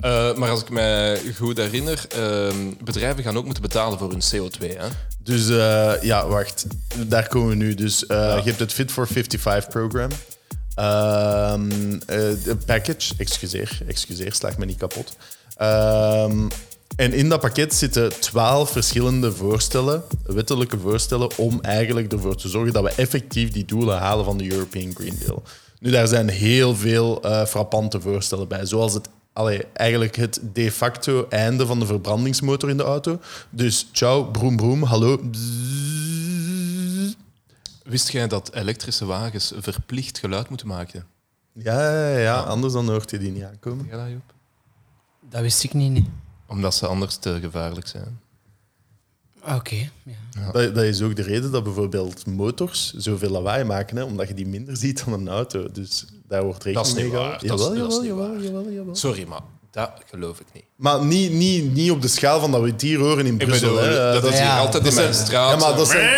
Eh, 0.00 0.34
maar 0.34 0.50
als 0.50 0.60
ik 0.60 0.70
me 0.70 1.32
goed 1.36 1.56
herinner, 1.56 2.04
ehm, 2.08 2.56
bedrijven 2.84 3.22
gaan 3.22 3.36
ook 3.36 3.44
moeten 3.44 3.62
betalen 3.62 3.98
voor 3.98 4.10
hun 4.10 4.22
CO2. 4.34 4.76
Hè? 4.76 4.88
Dus 5.18 5.46
ja, 6.02 6.26
wacht. 6.26 6.66
Daar 7.06 7.28
komen 7.28 7.48
we 7.48 7.54
nu. 7.54 7.74
Dus 7.74 7.98
je 8.08 8.42
hebt 8.44 8.58
het 8.58 8.72
Fit 8.72 8.92
for 8.92 9.08
55-program. 9.08 10.10
Ehm 10.74 11.70
een 12.06 12.62
package, 12.66 13.14
excuseer, 13.18 13.78
excuseer, 13.86 14.32
slaag 14.32 14.58
me 14.58 14.64
niet 14.64 14.78
kapot. 14.78 15.16
Ehm, 15.56 16.48
en 16.96 17.12
in 17.12 17.28
dat 17.28 17.40
pakket 17.40 17.74
zitten 17.74 18.20
twaalf 18.20 18.70
verschillende 18.70 19.32
voorstellen, 19.32 20.02
wettelijke 20.22 20.78
voorstellen, 20.78 21.38
om 21.38 21.60
eigenlijk 21.60 22.12
ervoor 22.12 22.36
te 22.36 22.48
zorgen 22.48 22.72
dat 22.72 22.82
we 22.82 22.90
effectief 22.90 23.50
die 23.50 23.64
doelen 23.64 23.98
halen 23.98 24.24
van 24.24 24.36
de 24.36 24.52
European 24.52 24.94
Green 24.94 25.18
Deal. 25.18 25.42
Nu, 25.80 25.90
daar 25.90 26.06
zijn 26.06 26.28
heel 26.28 26.76
veel 26.76 27.22
eh, 27.22 27.44
frappante 27.44 28.00
voorstellen 28.00 28.48
bij, 28.48 28.66
zoals 28.66 28.94
het, 28.94 29.08
allee, 29.32 29.64
eigenlijk 29.72 30.16
het 30.16 30.40
de 30.52 30.72
facto 30.72 31.26
einde 31.28 31.66
van 31.66 31.78
de 31.78 31.86
verbrandingsmotor 31.86 32.70
in 32.70 32.76
de 32.76 32.82
auto. 32.82 33.20
Dus 33.50 33.88
ciao, 33.92 34.24
broem 34.24 34.56
broem, 34.56 34.82
hallo. 34.82 35.18
Bzzz. 35.18 37.14
Wist 37.82 38.10
jij 38.10 38.28
dat 38.28 38.54
elektrische 38.54 39.04
wagens 39.04 39.52
verplicht 39.56 40.18
geluid 40.18 40.48
moeten 40.48 40.66
maken? 40.66 41.06
Ja, 41.52 42.08
ja, 42.08 42.18
ja, 42.18 42.40
anders 42.40 42.72
dan 42.72 42.88
hoort 42.88 43.10
je 43.10 43.18
die 43.18 43.30
niet 43.30 43.42
aankomen. 43.42 43.86
Ja, 43.90 43.96
dat? 43.96 44.08
Dat 45.30 45.40
wist 45.40 45.64
ik 45.64 45.74
niet. 45.74 45.92
nee. 45.92 46.22
Omdat 46.46 46.74
ze 46.74 46.86
anders 46.86 47.16
te 47.16 47.38
gevaarlijk 47.40 47.86
zijn. 47.88 48.20
Oké. 49.56 49.74
ja. 50.02 50.52
Dat, 50.52 50.74
dat 50.74 50.84
is 50.84 51.02
ook 51.02 51.16
de 51.16 51.22
reden 51.22 51.50
dat 51.50 51.64
bijvoorbeeld 51.64 52.26
motors 52.26 52.92
zoveel 52.96 53.30
lawaai 53.30 53.64
maken, 53.64 53.96
hè, 53.96 54.02
omdat 54.02 54.28
je 54.28 54.34
die 54.34 54.46
minder 54.46 54.76
ziet 54.76 55.04
dan 55.04 55.12
een 55.14 55.28
auto. 55.28 55.68
Dus 55.72 56.04
daar 56.28 56.42
wordt 56.44 56.64
Dat 56.74 56.86
is 56.86 56.92
rekening 56.92 56.94
mee 56.96 57.04
niet 57.04 57.12
waar. 57.30 57.38
gehouden. 57.40 57.48
Dat 57.48 57.58
is- 57.60 57.66
Jawel, 57.66 57.88
dat 57.88 58.02
is 58.02 58.08
jawel, 58.08 58.28
niet 58.30 58.42
jawel, 58.42 58.58
waar. 58.58 58.62
jawel, 58.64 58.72
jawel. 58.72 58.94
Sorry, 58.96 59.24
maar 59.28 59.40
dat 59.70 59.90
geloof 60.10 60.40
ik 60.40 60.46
niet. 60.54 60.64
Maar 60.76 61.04
niet, 61.04 61.32
niet, 61.32 61.72
niet 61.74 61.90
op 61.90 62.02
de 62.02 62.08
schaal 62.08 62.40
van 62.40 62.50
dat 62.50 62.60
we 62.62 62.68
het 62.70 62.80
hier 62.80 62.98
horen 62.98 63.26
in 63.26 63.36
Brussel. 63.36 63.74
bedoel, 63.74 63.84
hè. 63.88 64.12
dat 64.12 64.24
is 64.24 64.30
hier 64.30 64.38
Ja, 64.38 64.58
altijd 64.58 64.86
in 64.86 64.94
mijn 64.94 65.14
zijn- 65.14 65.26
straat. 65.26 65.60
Ja, 65.60 65.66
maar 65.68 65.76
dat 65.76 65.88
zijn, 65.88 66.08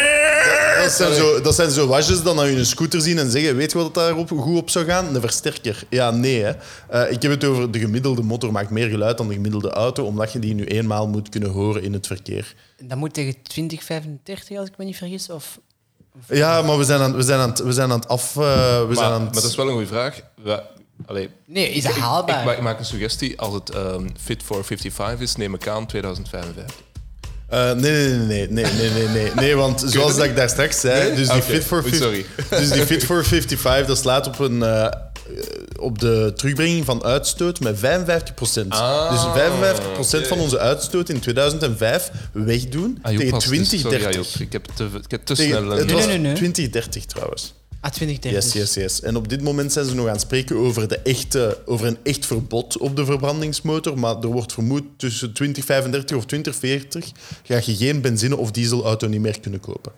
dat, 0.82 0.92
zijn 0.92 1.14
zo, 1.14 1.40
dat 1.40 1.54
zijn 1.54 1.70
zo 1.70 1.86
wasjes 1.86 2.22
dan 2.22 2.36
dat 2.36 2.46
je 2.46 2.56
een 2.56 2.66
scooter 2.66 3.00
zien 3.00 3.18
en 3.18 3.30
zeggen, 3.30 3.56
weet 3.56 3.72
je 3.72 3.78
wat 3.78 3.94
daarop 3.94 4.28
goed 4.28 4.56
op 4.58 4.70
zou 4.70 4.84
gaan? 4.84 5.14
Een 5.14 5.20
versterker. 5.20 5.84
Ja, 5.90 6.10
nee. 6.10 6.42
Hè. 6.42 6.52
Eh, 6.88 7.12
ik 7.12 7.22
heb 7.22 7.30
het 7.30 7.44
over 7.44 7.70
de 7.70 7.78
gemiddelde 7.78 8.22
motor 8.22 8.52
maakt 8.52 8.70
meer 8.70 8.88
geluid 8.88 9.18
dan 9.18 9.28
de 9.28 9.34
gemiddelde 9.34 9.70
auto, 9.70 10.04
omdat 10.04 10.32
je 10.32 10.38
die 10.38 10.54
nu 10.54 10.64
eenmaal 10.64 11.08
moet 11.08 11.28
kunnen 11.28 11.50
horen 11.50 11.82
in 11.82 11.92
het 11.92 12.06
verkeer. 12.06 12.54
Dat 12.82 12.98
moet 12.98 13.14
tegen 13.14 13.34
2035, 13.42 14.58
als 14.58 14.68
ik 14.68 14.76
me 14.78 14.84
niet 14.84 14.96
vergis. 14.96 15.30
Of... 15.30 15.58
Ja, 16.28 16.62
maar 16.62 16.78
we 16.78 16.84
zijn 16.84 17.00
aan, 17.00 17.16
we 17.16 17.22
zijn 17.22 17.40
aan, 17.40 17.48
het- 17.48 17.58
we 17.62 17.72
zijn 17.72 17.90
aan 17.90 17.98
het 17.98 18.08
af... 18.08 18.36
eh, 18.36 18.42
we 18.80 18.84
maar, 18.86 18.96
zijn 18.96 19.06
aan 19.10 19.16
maar 19.16 19.24
het, 19.24 19.34
dat 19.34 19.44
is 19.44 19.54
wel 19.54 19.66
een 19.66 19.72
goede 19.72 19.86
vraag. 19.86 20.20
We, 20.42 20.62
allee, 21.06 21.28
Nee, 21.46 21.70
is 21.70 21.82
dat 21.82 21.92
ik- 21.96 22.02
haalbaar? 22.02 22.52
Ik 22.52 22.60
maak 22.60 22.78
een 22.78 22.84
suggestie. 22.84 23.40
Als 23.40 23.54
het 23.54 23.70
ehm, 23.70 24.06
Fit 24.20 24.42
for 24.42 24.64
55 24.64 25.20
is, 25.20 25.36
neem 25.36 25.54
ik 25.54 25.68
aan 25.68 25.86
2055. 25.86 26.76
Eh, 27.48 27.72
nee, 27.72 28.08
nee, 28.08 28.18
nee, 28.18 28.48
nee, 28.48 28.64
nee, 28.64 28.90
nee, 28.90 28.90
nee, 28.90 29.08
nee, 29.08 29.30
nee, 29.34 29.54
want 29.56 29.84
zoals 29.86 30.16
dat 30.16 30.24
ik 30.24 30.36
daar 30.36 30.48
straks 30.48 30.80
zei, 30.80 31.06
Nee? 31.08 31.16
dus 31.16 31.28
die, 31.28 31.42
fit 31.42 31.64
for 31.64 31.82
oei, 31.82 31.90
50 31.90 32.00
sorry. 32.00 32.26
dus 32.62 32.70
die 32.70 32.86
Fit 32.86 33.04
for 33.04 33.24
55, 33.24 33.86
dat 33.86 33.98
slaat 33.98 34.26
op 34.26 34.38
een, 34.38 34.62
eh, 34.62 34.86
op 35.78 35.98
de 35.98 36.32
terugbrenging 36.36 36.84
van 36.84 37.04
uitstoot 37.04 37.60
met 37.60 37.78
55 37.78 38.34
procent. 38.34 38.72
Ah, 38.72 39.10
dus 39.10 39.20
55 39.42 39.92
procent 39.92 40.24
oké. 40.24 40.34
van 40.34 40.38
onze 40.44 40.58
uitstoot 40.58 41.08
in 41.08 41.20
2005 41.20 42.10
wegdoen 42.32 42.98
Ah, 43.02 43.10
tegen 43.16 43.30
was 43.30 43.44
het 43.44 43.52
dus- 43.52 43.68
2030. 43.68 44.24
sorry, 44.24 44.38
Joep, 44.38 44.46
ik 44.46 44.52
heb 44.52 44.66
te, 44.74 44.84
ik 45.04 45.10
heb 45.10 45.24
te 45.24 45.34
Tegen- 45.34 45.56
snel... 45.56 45.70
het 45.70 45.86
eh, 45.88 45.92
was 45.94 46.06
nee, 46.06 46.18
nee. 46.18 46.34
2030 46.34 47.04
trouwens. 47.04 47.54
Ah, 47.86 47.92
2030. 47.92 48.52
Yes, 48.52 48.52
yes, 48.52 48.74
yes. 48.74 49.00
En 49.00 49.16
op 49.16 49.28
dit 49.28 49.42
moment 49.42 49.72
zijn 49.72 49.86
ze 49.86 49.94
nog 49.94 50.06
aan 50.06 50.12
het 50.12 50.20
spreken 50.20 50.56
over, 50.56 50.88
de 50.88 50.98
echte, 50.98 51.58
over 51.64 51.86
een 51.86 51.98
echt 52.02 52.26
verbod 52.26 52.78
op 52.78 52.96
de 52.96 53.04
verbrandingsmotor. 53.04 53.98
Maar 53.98 54.16
er 54.16 54.26
wordt 54.26 54.52
vermoed 54.52 54.82
tussen 54.96 55.32
2035 55.32 56.16
of 56.16 56.24
2040 56.24 57.10
ga 57.42 57.60
je 57.64 57.76
geen 57.76 58.00
benzine- 58.00 58.36
of 58.36 58.50
dieselauto 58.50 59.08
niet 59.08 59.20
meer 59.20 59.40
kunnen 59.40 59.60
kopen. 59.60 59.92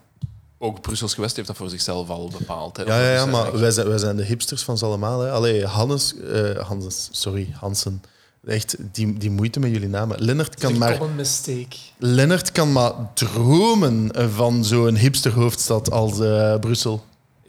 Ook 0.58 0.80
Brussels 0.80 1.14
gewest 1.14 1.36
heeft 1.36 1.48
dat 1.48 1.56
voor 1.56 1.68
zichzelf 1.68 2.08
al 2.08 2.30
bepaald. 2.38 2.76
Hè. 2.76 2.82
Ja, 2.82 3.00
ja, 3.00 3.12
ja 3.12 3.24
Dus, 3.24 3.32
maar 3.32 3.54
eh, 3.54 3.60
wij 3.60 3.70
zijn, 3.70 3.88
wij 3.88 3.98
zijn 3.98 4.16
de 4.16 4.24
hipsters 4.24 4.62
van 4.62 4.78
ze 4.78 4.84
allemaal. 4.84 5.20
Hè. 5.20 5.30
Allee, 5.30 5.64
Hannes, 5.64 6.14
eh, 6.32 6.66
Hannes, 6.66 7.08
sorry, 7.10 7.48
Hansen. 7.52 8.02
Echt, 8.46 8.76
die, 8.92 9.18
die 9.18 9.30
moeite 9.30 9.60
met 9.60 9.70
jullie 9.70 9.88
namen. 9.88 10.24
Lennart 10.24 10.54
kan, 10.54 10.78
maar, 10.78 10.98
common 10.98 11.16
mistake. 11.16 11.76
Lennart 11.98 12.52
kan 12.52 12.72
maar 12.72 12.92
dromen 13.14 14.10
van 14.34 14.64
zo'n 14.64 14.96
hipsterhoofdstad 14.96 15.90
als 15.90 16.20
eh, 16.20 16.58
Brussel. 16.58 17.04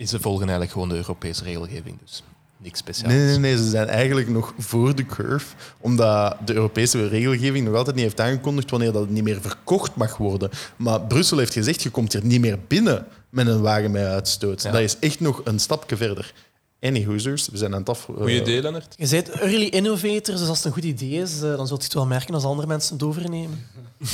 Ze 0.08 0.20
volgen 0.20 0.42
eigenlijk 0.42 0.72
gewoon 0.72 0.90
de 0.90 0.96
Europese 0.96 1.44
regelgeving, 1.44 1.98
dus 2.02 2.24
niks 2.58 2.80
speciaals. 2.80 3.14
Nee, 3.14 3.26
nee, 3.26 3.38
nee, 3.38 3.58
ze 3.58 3.70
zijn 3.70 3.88
eigenlijk 3.88 4.30
nog 4.30 4.54
voor 4.58 4.96
de 4.96 5.06
curve, 5.06 5.56
omdat 5.78 6.38
de 6.46 6.54
Europese 6.54 7.08
regelgeving 7.08 7.66
nog 7.66 7.76
altijd 7.76 7.96
niet 7.96 8.06
heeft 8.06 8.20
aangekondigd 8.20 8.70
wanneer 8.70 8.92
dat 8.92 9.02
het 9.02 9.12
niet 9.12 9.24
meer 9.24 9.42
verkocht 9.42 9.96
mag 9.96 10.18
worden. 10.18 10.50
Maar 10.76 11.02
Brussel 11.02 11.38
heeft 11.38 11.54
gezegd, 11.54 11.84
je 11.84 11.90
komt 11.90 12.14
hier 12.14 12.26
niet 12.26 12.42
meer 12.42 12.60
binnen 12.68 13.08
met 13.30 13.48
een 13.48 13.62
wagen 13.62 13.92
met 13.92 14.06
uitstoot. 14.06 14.62
Ja. 14.62 14.72
Dat 14.72 14.82
is 14.82 15.00
echt 15.00 15.20
nog 15.20 15.42
een 15.44 15.60
stapje 15.60 15.98
verder. 15.98 16.34
Anyhoosers, 16.82 17.50
we 17.50 17.58
zijn 17.58 17.74
aan 17.74 17.80
het 17.80 17.90
af... 17.90 18.04
Goeie 18.04 18.36
eh, 18.36 18.42
idee, 18.42 18.62
Lennart. 18.62 18.96
Je 18.98 19.08
bent 19.08 19.30
early 19.30 19.66
innovator, 19.66 20.36
dus 20.36 20.48
als 20.48 20.58
het 20.58 20.66
een 20.66 20.72
goed 20.72 20.84
idee 20.84 21.22
is, 21.22 21.42
eh, 21.42 21.56
dan 21.56 21.68
zult 21.68 21.80
je 21.80 21.86
het 21.86 21.94
wel 21.94 22.06
merken 22.06 22.34
als 22.34 22.44
andere 22.44 22.68
mensen 22.68 22.94
het 22.94 23.04
overnemen. 23.04 23.68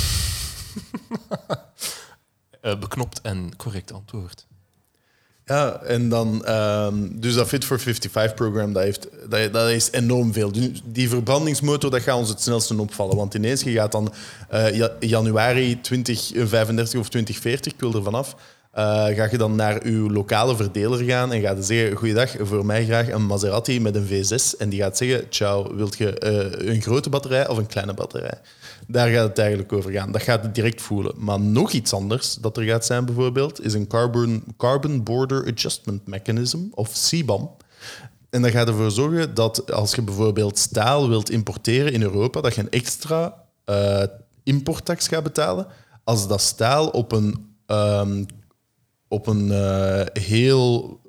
Eh, 2.62 2.80
beknopt 2.80 3.22
en 3.22 3.56
correct 3.56 3.94
antwoord. 3.94 4.46
Ja, 5.46 5.82
en 5.82 6.10
dan... 6.10 6.46
ehm, 6.46 6.96
dus 7.12 7.34
dat 7.34 7.48
Fit 7.48 7.66
for 7.66 7.80
55-programma, 7.80 8.74
dat, 8.74 8.84
heeft- 8.84 9.08
dat, 9.52 9.70
is 9.70 9.92
enorm 9.92 10.34
veel. 10.34 10.52
Die 10.86 11.10
verbrandingsmotor, 11.10 11.92
dat 11.92 12.02
gaat 12.02 12.18
ons 12.18 12.30
het 12.30 12.42
snelste 12.42 12.80
opvallen. 12.80 13.16
Want 13.16 13.34
ineens, 13.34 13.64
je 13.64 13.72
gaat 13.72 13.92
dan 13.92 14.14
ja- 14.74 14.92
januari 15.00 15.82
2035 15.82 17.00
of 17.00 17.10
2040, 17.10 17.74
ik 17.74 17.80
wil 17.80 17.94
er 17.94 18.04
vanaf, 18.04 18.36
eh 18.72 18.84
ga 19.06 19.28
je 19.32 19.38
dan 19.38 19.56
naar 19.56 19.82
uw 19.84 20.10
lokale 20.10 20.56
verdeler 20.56 21.04
gaan 21.04 21.32
en 21.34 21.42
gaat 21.42 21.66
zeggen, 21.66 21.98
goeiedag, 21.98 22.32
voor 22.40 22.66
mij 22.66 22.86
graag 22.86 23.10
een 23.10 23.26
Maserati 23.26 23.82
met 23.82 23.96
een 23.96 24.08
V6. 24.08 24.58
En 24.58 24.70
die 24.70 24.80
gaat 24.82 24.98
zeggen, 24.98 25.26
ciao, 25.30 25.76
wilt 25.76 25.98
je 25.98 26.20
eh, 26.20 26.68
een 26.74 26.82
grote 26.82 27.10
batterij 27.10 27.48
of 27.48 27.58
een 27.58 27.68
kleine 27.68 27.94
batterij? 27.94 28.40
Daar 28.88 29.10
gaat 29.10 29.28
het 29.28 29.38
eigenlijk 29.40 29.74
over 29.74 29.92
gaan. 29.92 30.12
Dat 30.12 30.22
gaat 30.22 30.44
het 30.44 30.56
direct 30.56 30.82
voelen. 30.82 31.14
Maar 31.18 31.40
nog 31.40 31.72
iets 31.72 31.94
anders 31.94 32.36
dat 32.36 32.58
er 32.58 32.64
gaat 32.64 32.86
zijn 32.86 33.06
bijvoorbeeld, 33.06 33.66
is 33.66 33.74
een 33.74 33.88
Carbon, 33.88 34.44
carbon 34.58 35.04
Border 35.04 35.52
Adjustment 35.52 36.08
Mechanism, 36.08 36.60
of 36.72 36.92
CBAM. 36.92 37.52
En 38.30 38.42
dat 38.42 38.52
gaat 38.52 38.68
ervoor 38.68 38.92
zorgen 38.92 39.34
dat 39.34 39.72
als 39.72 39.96
je 39.96 40.02
bijvoorbeeld 40.02 40.58
staal 40.58 41.10
wilt 41.10 41.30
importeren 41.30 41.94
in 41.94 42.02
Europa, 42.02 42.42
dat 42.42 42.56
je 42.56 42.62
een 42.62 42.70
extra 42.70 43.44
eh, 43.66 44.04
importtax 44.44 45.08
gaat 45.08 45.24
betalen 45.24 45.68
als 46.04 46.28
dat 46.28 46.42
staal 46.42 46.88
op 46.88 47.12
een, 47.12 47.56
ehm, 47.66 48.24
op 49.08 49.28
een 49.28 49.52
eh, 49.52 50.24
heel 50.24 51.00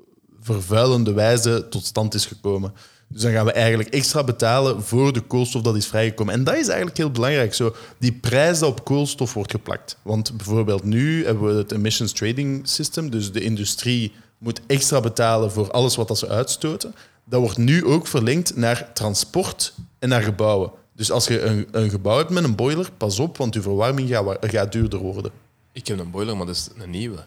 vervuilende 0.40 1.12
wijze 1.12 1.66
tot 1.68 1.84
stand 1.84 2.14
is 2.14 2.26
gekomen. 2.26 2.72
Dus 3.16 3.24
dan 3.24 3.34
gaan 3.34 3.44
we 3.44 3.52
eigenlijk 3.52 3.88
extra 3.88 4.24
betalen 4.24 4.82
voor 4.82 5.12
de 5.12 5.20
koolstof 5.20 5.62
dat 5.62 5.76
is 5.76 5.86
vrijgekomen. 5.86 6.34
En 6.34 6.44
dat 6.44 6.56
is 6.56 6.66
eigenlijk 6.66 6.96
heel 6.96 7.10
belangrijk. 7.10 7.54
Zo, 7.54 7.74
die 7.98 8.12
prijs 8.12 8.58
dat 8.58 8.68
op 8.68 8.84
koolstof 8.84 9.34
wordt 9.34 9.50
geplakt. 9.50 9.98
Want 10.02 10.36
bijvoorbeeld 10.36 10.84
nu 10.84 11.24
hebben 11.24 11.46
we 11.46 11.54
het 11.54 11.72
Emissions 11.72 12.12
Trading 12.12 12.68
System. 12.68 13.10
Dus 13.10 13.32
de 13.32 13.40
industrie 13.40 14.12
moet 14.38 14.60
extra 14.66 15.00
betalen 15.00 15.52
voor 15.52 15.70
alles 15.70 15.96
wat 15.96 16.08
dat 16.08 16.18
ze 16.18 16.28
uitstoten. 16.28 16.94
Dat 17.24 17.40
wordt 17.40 17.56
nu 17.56 17.84
ook 17.84 18.06
verlengd 18.06 18.56
naar 18.56 18.92
transport 18.92 19.74
en 19.98 20.08
naar 20.08 20.22
gebouwen. 20.22 20.70
Dus 20.92 21.10
als 21.10 21.26
je 21.26 21.40
een, 21.40 21.68
een 21.70 21.90
gebouw 21.90 22.16
hebt 22.16 22.30
met 22.30 22.44
een 22.44 22.54
boiler, 22.56 22.90
pas 22.96 23.18
op, 23.18 23.36
want 23.36 23.54
je 23.54 23.62
verwarming 23.62 24.08
gaat, 24.08 24.36
gaat 24.40 24.72
duurder 24.72 24.98
worden. 24.98 25.30
Ik 25.72 25.86
heb 25.86 25.98
een 25.98 26.10
boiler, 26.10 26.36
maar 26.36 26.46
dat 26.46 26.54
is 26.54 26.68
een 26.78 26.90
nieuwe. 26.90 27.24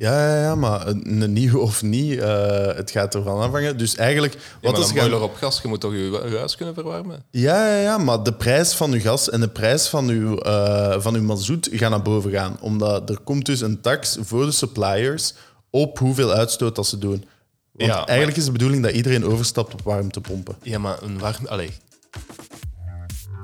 Ja, 0.00 0.28
ja, 0.34 0.42
ja, 0.42 0.54
maar 0.54 0.86
een, 0.86 1.32
nieuwe 1.32 1.58
of 1.68 1.82
niet, 1.82 2.18
eh, 2.18 2.66
het 2.74 2.90
gaat 2.90 3.14
ervan 3.14 3.40
afhangen. 3.40 3.78
Dus 3.78 3.94
eigenlijk, 3.96 4.32
Ja, 4.34 4.40
wat 4.60 4.72
maar 4.72 4.80
is 4.80 4.88
een 4.90 4.96
gaan- 4.96 5.22
op 5.22 5.34
gas, 5.34 5.60
je 5.62 5.68
moet 5.68 5.80
toch 5.80 5.92
je, 5.92 5.98
je 6.30 6.36
huis 6.36 6.56
kunnen 6.56 6.74
verwarmen? 6.74 7.22
Ja, 7.30 7.68
ja, 7.68 7.80
ja, 7.82 7.98
maar 7.98 8.22
de 8.22 8.32
prijs 8.32 8.72
van 8.74 8.92
uw 8.92 9.00
gas 9.00 9.30
en 9.30 9.40
de 9.40 9.48
prijs 9.48 9.86
van 9.88 10.08
uw, 10.08 10.38
eh, 10.38 11.00
van 11.00 11.14
uw 11.14 11.22
mazoet 11.22 11.68
gaan 11.72 11.90
naar 11.90 12.02
boven 12.02 12.30
gaan. 12.30 12.56
Omdat 12.60 13.10
er 13.10 13.18
komt 13.18 13.46
dus 13.46 13.60
een 13.60 13.80
tax 13.80 14.16
voor 14.20 14.44
de 14.44 14.52
suppliers 14.52 15.34
op 15.70 15.98
hoeveel 15.98 16.32
uitstoot 16.32 16.76
dat 16.76 16.86
ze 16.86 16.98
doen. 16.98 17.24
Want 17.72 17.90
Ja, 17.90 17.96
maar- 17.96 18.06
eigenlijk 18.06 18.38
is 18.38 18.44
de 18.44 18.52
bedoeling 18.52 18.82
dat 18.82 18.92
iedereen 18.92 19.24
overstapt 19.24 19.72
op 19.72 19.82
warmtepompen. 19.82 20.56
Ja, 20.62 20.78
maar 20.78 21.02
een 21.02 21.18
warm... 21.18 21.46
Allee. 21.46 21.70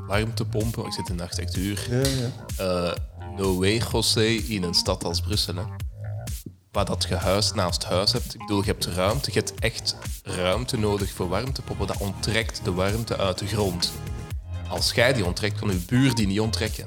Warmtepompen, 0.06 0.84
ik 0.86 0.92
zit 0.92 1.08
in 1.08 1.16
de 1.16 1.22
architectuur. 1.22 1.86
Ja, 1.90 1.96
ja. 1.98 2.30
Eh, 2.90 2.92
no 3.36 3.58
way, 3.58 3.82
José, 3.92 4.24
in 4.24 4.62
een 4.62 4.74
stad 4.74 5.04
als 5.04 5.20
Brussel. 5.20 5.54
Hè. 5.54 5.62
Waar 6.74 6.84
dat 6.84 7.06
je 7.08 7.14
huis 7.14 7.52
naast 7.52 7.84
huis 7.84 8.12
hebt. 8.12 8.34
Ik 8.34 8.40
bedoel, 8.40 8.60
je 8.60 8.66
hebt 8.66 8.86
ruimte. 8.86 9.30
Je 9.32 9.38
hebt 9.38 9.54
echt 9.54 9.96
ruimte 10.22 10.78
nodig 10.78 11.10
voor 11.10 11.28
warmtepompen. 11.28 11.86
Dat 11.86 11.96
onttrekt 11.96 12.64
de 12.64 12.72
warmte 12.72 13.16
uit 13.16 13.38
de 13.38 13.46
grond. 13.46 13.92
Als 14.68 14.92
jij 14.92 15.12
die 15.12 15.24
onttrekt, 15.24 15.58
kan 15.58 15.70
uw 15.70 15.84
buur 15.86 16.14
die 16.14 16.26
niet 16.26 16.40
onttrekken. 16.40 16.86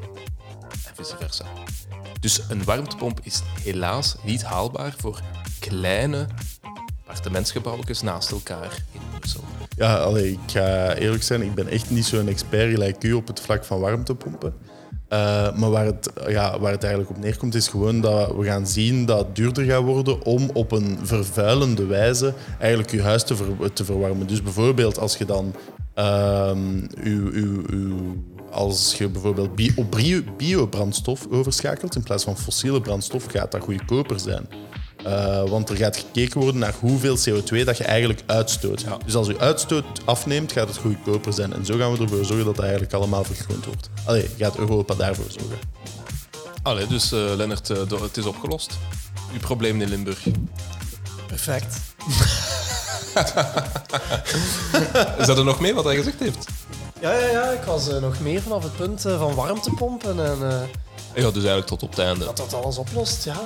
En 0.85 0.95
vice 0.95 1.15
versa. 1.19 1.45
Dus 2.19 2.41
een 2.49 2.63
warmtepomp 2.63 3.19
is 3.23 3.41
helaas 3.63 4.15
niet 4.23 4.43
haalbaar 4.43 4.93
voor 4.97 5.21
kleine 5.59 6.27
appartementsgebouwjes 6.99 8.01
naast 8.01 8.31
elkaar 8.31 8.83
in 8.91 9.01
Brussel. 9.19 9.43
Ja, 9.77 9.97
allee, 9.97 10.31
ik 10.31 10.51
ga 10.51 10.93
eerlijk 10.93 11.23
zijn, 11.23 11.41
ik 11.41 11.55
ben 11.55 11.67
echt 11.67 11.89
niet 11.89 12.05
zo'n 12.05 12.27
expert 12.27 12.71
gelijk 12.71 13.03
u 13.03 13.13
op 13.13 13.27
het 13.27 13.39
vlak 13.39 13.65
van 13.65 13.79
warmtepompen. 13.79 14.53
Eh, 15.07 15.53
maar 15.55 15.69
waar 15.69 15.85
het, 15.85 16.09
ja, 16.27 16.59
waar 16.59 16.71
het 16.71 16.83
eigenlijk 16.83 17.15
op 17.17 17.23
neerkomt, 17.23 17.55
is 17.55 17.67
gewoon 17.67 18.01
dat 18.01 18.35
we 18.35 18.45
gaan 18.45 18.67
zien 18.67 19.05
dat 19.05 19.17
het 19.17 19.35
duurder 19.35 19.63
gaat 19.63 19.83
worden 19.83 20.25
om 20.25 20.49
op 20.53 20.71
een 20.71 20.97
vervuilende 21.03 21.85
wijze 21.85 22.33
eigenlijk 22.59 22.91
je 22.91 23.01
huis 23.01 23.23
te, 23.23 23.35
te 23.73 23.85
verwarmen. 23.85 24.27
Dus 24.27 24.43
bijvoorbeeld 24.43 24.99
als 24.99 25.17
je 25.17 25.25
dan 25.25 25.53
ehm, 25.93 26.87
uw, 27.03 27.31
uw, 27.31 27.61
uw, 27.69 28.23
als 28.51 28.95
je 28.97 29.09
bijvoorbeeld 29.09 29.55
bio- 29.55 30.23
biobrandstof 30.37 31.27
overschakelt 31.31 31.95
in 31.95 32.03
plaats 32.03 32.23
van 32.23 32.37
fossiele 32.37 32.81
brandstof, 32.81 33.25
gaat 33.25 33.51
dat 33.51 33.61
goedkoper 33.61 34.19
zijn. 34.19 34.47
Eh, 35.03 35.43
want 35.49 35.69
er 35.69 35.75
gaat 35.77 35.97
gekeken 35.97 36.41
worden 36.41 36.61
naar 36.61 36.73
hoeveel 36.79 37.17
CO2 37.17 37.63
dat 37.65 37.77
je 37.77 37.83
eigenlijk 37.83 38.21
uitstoot. 38.25 38.85
Dus 39.05 39.15
als 39.15 39.27
je 39.27 39.39
uitstoot 39.39 39.85
afneemt, 40.05 40.51
gaat 40.51 40.67
het 40.67 40.77
goedkoper 40.77 41.33
zijn. 41.33 41.53
En 41.53 41.65
zo 41.65 41.77
gaan 41.77 41.91
we 41.91 42.03
ervoor 42.03 42.25
zorgen 42.25 42.45
dat 42.45 42.55
dat 42.55 42.63
eigenlijk 42.63 42.93
allemaal 42.93 43.23
vergroend 43.23 43.65
wordt. 43.65 43.89
Allee, 44.05 44.29
gaat 44.37 44.57
Europa 44.57 44.93
daarvoor 44.95 45.25
zorgen. 45.27 45.57
Allee, 46.63 46.87
dus 46.87 47.11
eh, 47.11 47.19
Lennart, 47.35 47.69
eh, 47.69 47.77
het 48.01 48.17
is 48.17 48.25
opgelost. 48.25 48.77
Uw 49.33 49.39
probleem 49.39 49.81
in 49.81 49.89
Limburg. 49.89 50.19
Perfect. 51.27 51.75
Is 55.19 55.25
dat 55.25 55.37
er 55.37 55.43
nog 55.43 55.59
mee 55.59 55.73
wat 55.73 55.83
hij 55.83 55.95
gezegd 55.95 56.19
heeft? 56.19 56.45
Ja, 57.01 57.11
ja, 57.11 57.27
ja, 57.29 57.51
ik 57.51 57.61
was 57.61 57.89
nog 57.89 58.19
meer 58.19 58.41
vanaf 58.41 58.63
het 58.63 58.75
punt 58.75 59.01
van 59.01 59.35
warmtepompen 59.35 60.25
en 60.25 60.49
eh, 60.49 60.59
Ja, 61.13 61.23
dus 61.23 61.33
eigenlijk 61.33 61.67
tot 61.67 61.83
op 61.83 61.89
het 61.89 61.99
einde. 61.99 62.25
dat 62.25 62.37
dat 62.37 62.53
alles 62.53 62.77
oplost, 62.77 63.23
ja. 63.23 63.39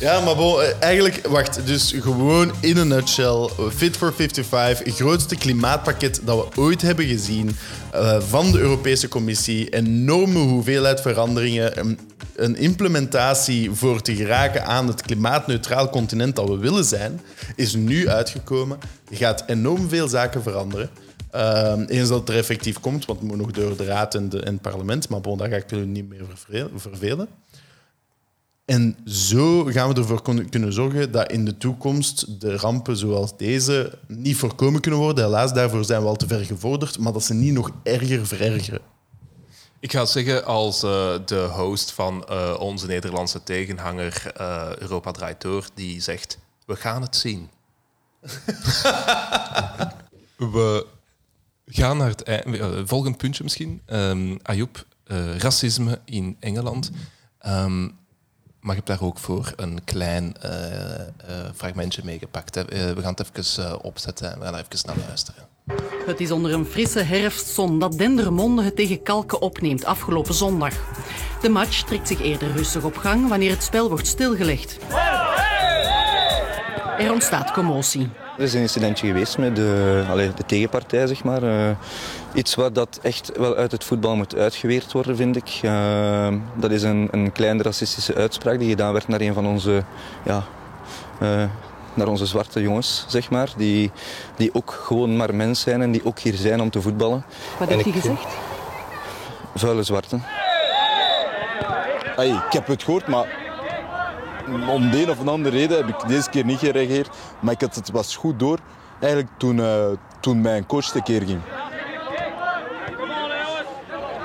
Ja, 0.00 0.20
maar 0.20 0.36
bon, 0.36 0.60
eh, 0.60 0.68
eigenlijk, 0.80 1.26
wacht, 1.26 1.66
dus 1.66 1.94
gewoon 2.00 2.52
in 2.60 2.76
een 2.76 2.88
nutshell, 2.88 3.48
Fit 3.76 3.96
for 3.96 4.12
55, 4.14 4.86
het 4.86 4.94
grootste 4.94 5.36
klimaatpakket 5.36 6.20
dat 6.24 6.36
we 6.36 6.60
ooit 6.60 6.82
hebben 6.82 7.06
gezien 7.06 7.56
eh, 7.92 8.20
van 8.20 8.52
de 8.52 8.58
Europese 8.58 9.08
Commissie, 9.08 9.68
enorme 9.68 10.38
hoeveelheid 10.38 11.00
veranderingen, 11.00 11.78
een, 11.78 11.98
een 12.36 12.56
implementatie 12.56 13.70
voor 13.70 14.02
te 14.02 14.14
geraken 14.14 14.66
aan 14.66 14.86
het 14.86 15.02
klimaatneutraal 15.02 15.90
continent 15.90 16.36
dat 16.36 16.48
we 16.48 16.56
willen 16.58 16.84
zijn, 16.84 17.20
is 17.54 17.74
nu 17.74 18.08
uitgekomen. 18.08 18.78
Gaat 19.10 19.44
enorm 19.46 19.88
veel 19.88 20.08
zaken 20.08 20.42
veranderen. 20.42 20.90
Ehm, 21.30 21.84
eens 21.88 22.08
dat 22.08 22.20
het 22.20 22.28
er 22.28 22.36
effectief 22.36 22.80
komt, 22.80 23.04
want 23.04 23.18
het 23.18 23.28
moet 23.28 23.38
nog 23.38 23.50
door 23.50 23.76
de 23.76 23.84
Raad 23.84 24.14
en, 24.14 24.28
de, 24.28 24.38
het 24.38 24.60
parlement, 24.60 25.08
maar 25.08 25.20
bon, 25.20 25.38
daar 25.38 25.48
ga 25.48 25.56
ik 25.56 25.70
jullie 25.70 25.86
niet 25.86 26.08
meer 26.08 26.24
vervelen. 26.76 27.28
En 28.66 28.96
zo 29.04 29.64
gaan 29.64 29.88
we 29.88 29.94
ervoor 30.00 30.22
kunnen 30.50 30.72
zorgen 30.72 31.12
dat 31.12 31.32
in 31.32 31.44
de 31.44 31.56
toekomst 31.56 32.40
de 32.40 32.56
rampen 32.56 32.96
zoals 32.96 33.36
deze 33.36 33.98
niet 34.06 34.36
voorkomen 34.36 34.80
kunnen 34.80 35.00
worden. 35.00 35.24
Helaas, 35.24 35.52
daarvoor 35.52 35.84
zijn 35.84 36.00
we 36.02 36.06
al 36.08 36.16
te 36.16 36.26
ver 36.26 36.44
gevorderd, 36.44 36.98
maar 36.98 37.12
dat 37.12 37.24
ze 37.24 37.34
niet 37.34 37.52
nog 37.52 37.70
erger 37.82 38.26
verergeren. 38.26 38.80
Ik 39.80 39.92
ga 39.92 40.04
zeggen, 40.04 40.44
als 40.44 40.82
eh, 40.82 41.14
de 41.26 41.48
host 41.52 41.90
van 41.92 42.24
eh, 42.28 42.56
onze 42.58 42.86
Nederlandse 42.86 43.42
tegenhanger 43.42 44.32
eh, 44.36 44.68
Europa 44.78 45.10
Draait 45.10 45.40
Door, 45.40 45.66
die 45.74 46.00
zegt, 46.00 46.38
we 46.66 46.76
gaan 46.76 47.02
het 47.02 47.16
zien. 47.16 47.48
We 50.36 50.86
gaan 51.66 51.96
naar 51.96 52.08
het 52.08 52.22
ei- 52.22 52.58
eh, 52.58 52.70
volgend 52.84 53.16
puntje 53.16 53.42
misschien. 53.42 53.80
Ehm 53.86 54.36
Ayoub, 54.42 54.84
eh, 55.04 55.36
racisme 55.36 56.00
in 56.04 56.36
Engeland. 56.40 56.90
Ehm, 57.38 57.88
maar 58.66 58.74
je 58.74 58.82
hebt 58.84 58.98
daar 58.98 59.08
ook 59.08 59.18
voor 59.18 59.52
een 59.56 59.84
klein 59.84 60.36
eh, 60.40 61.00
eh, 61.00 61.08
fragmentje 61.54 62.02
meegepakt. 62.04 62.54
hè. 62.54 62.60
Eh, 62.60 62.92
we 62.92 63.02
gaan 63.02 63.14
het 63.16 63.30
even 63.36 63.82
opzetten 63.84 64.32
en 64.32 64.38
we 64.38 64.44
gaan 64.44 64.54
even 64.54 64.86
naar 64.86 64.96
luisteren. 65.06 65.42
Het 66.06 66.20
is 66.20 66.30
onder 66.30 66.52
een 66.52 66.66
frisse 66.66 67.00
herfstzon 67.00 67.78
dat 67.78 67.98
Dendermonde 67.98 68.62
het 68.62 68.76
tegen 68.76 69.02
Kalken 69.02 69.40
opneemt 69.40 69.84
afgelopen 69.84 70.34
zondag. 70.34 70.74
De 71.42 71.48
match 71.48 71.82
trekt 71.82 72.08
zich 72.08 72.22
eerder 72.22 72.52
rustig 72.52 72.84
op 72.84 72.96
gang 72.96 73.28
wanneer 73.28 73.50
het 73.50 73.62
spel 73.62 73.88
wordt 73.88 74.06
stilgelegd. 74.06 74.78
Er 76.98 77.12
ontstaat 77.12 77.52
commotie. 77.52 78.08
Er 78.36 78.42
is 78.42 78.54
een 78.54 78.60
incidentje 78.60 79.06
geweest 79.06 79.38
met 79.38 79.56
de, 79.56 80.04
allee, 80.08 80.34
de 80.34 80.44
tegenpartij, 80.46 81.06
zeg 81.06 81.24
maar. 81.24 81.76
Iets 82.36 82.54
wat 82.54 82.74
dat 82.74 82.98
echt 83.02 83.30
wel 83.36 83.56
uit 83.56 83.72
het 83.72 83.84
voetbal 83.84 84.16
moet 84.16 84.34
uitgeweerd 84.34 84.92
worden, 84.92 85.16
vind 85.16 85.36
ik. 85.36 85.58
Eh, 85.62 86.34
dat 86.54 86.70
is 86.70 86.82
een, 86.82 87.08
een 87.10 87.32
kleine 87.32 87.62
racistische 87.62 88.14
uitspraak 88.14 88.58
die 88.58 88.68
gedaan 88.68 88.92
werd 88.92 89.08
naar 89.08 89.20
een 89.20 89.34
van 89.34 89.46
onze, 89.46 89.84
ja, 90.24 90.44
eh, 91.20 91.44
naar 91.94 92.08
onze 92.08 92.26
zwarte 92.26 92.60
jongens, 92.60 93.04
zeg 93.08 93.30
maar. 93.30 93.52
Die, 93.56 93.90
die 94.36 94.54
ook 94.54 94.70
gewoon 94.84 95.16
maar 95.16 95.34
mens 95.34 95.60
zijn 95.60 95.82
en 95.82 95.92
die 95.92 96.04
ook 96.04 96.18
hier 96.18 96.34
zijn 96.34 96.60
om 96.60 96.70
te 96.70 96.80
voetballen. 96.80 97.24
Wat 97.58 97.68
En 97.68 97.74
heeft 97.74 97.84
hij 97.84 98.00
gezegd? 98.00 98.26
Vuile 99.54 99.82
zwarten. 99.82 100.22
Hey, 102.16 102.28
ik 102.28 102.52
heb 102.52 102.66
het 102.66 102.82
gehoord, 102.82 103.06
maar 103.06 103.26
om 104.68 104.90
de 104.90 105.02
een 105.02 105.10
of 105.10 105.26
andere 105.26 105.56
reden 105.56 105.76
heb 105.76 105.88
ik 105.88 106.08
deze 106.08 106.30
keer 106.30 106.44
niet 106.44 106.58
gereageerd. 106.58 107.08
Maar 107.40 107.52
ik 107.52 107.60
had 107.60 107.74
het 107.74 107.90
was 107.90 108.16
goed 108.16 108.38
door, 108.38 108.58
eigenlijk 109.00 109.32
toen, 109.36 109.60
eh, 109.60 109.86
toen 110.20 110.40
mijn 110.40 110.66
coach 110.66 110.90
tekeer 110.90 111.22
ging. 111.22 111.40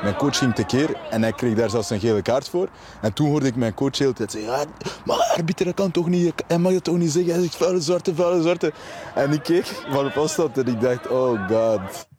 Mijn 0.01 0.15
coach 0.15 0.37
ging 0.37 0.55
tekeer 0.55 0.95
en 1.09 1.21
hij 1.21 1.31
kreeg 1.31 1.55
daar 1.55 1.69
zelfs 1.69 1.89
een 1.89 1.99
gele 1.99 2.21
kaart 2.21 2.49
voor. 2.49 2.69
En 3.01 3.13
toen 3.13 3.27
hoorde 3.27 3.47
ik 3.47 3.55
mijn 3.55 3.73
coach 3.73 3.91
de 3.91 4.03
hele 4.03 4.15
tijd 4.15 4.31
zeggen, 4.31 4.51
ja, 4.51 4.65
maar 5.05 5.33
arbiter 5.37 5.65
dat 5.65 5.75
kan 5.75 5.91
toch 5.91 6.07
niet, 6.07 6.33
hij 6.47 6.57
mag 6.57 6.73
dat 6.73 6.83
toch 6.83 6.97
niet 6.97 7.11
zeggen. 7.11 7.33
Hij 7.33 7.41
zegt 7.41 7.55
vuile 7.55 7.81
zwarte, 7.81 8.15
vuile 8.15 8.41
zwarte. 8.41 8.73
En 9.15 9.31
ik 9.31 9.43
keek 9.43 9.65
van 9.89 10.05
op 10.05 10.17
afstand 10.17 10.57
en 10.57 10.67
ik 10.67 10.81
dacht, 10.81 11.07
oh 11.07 11.47
god. 11.47 12.09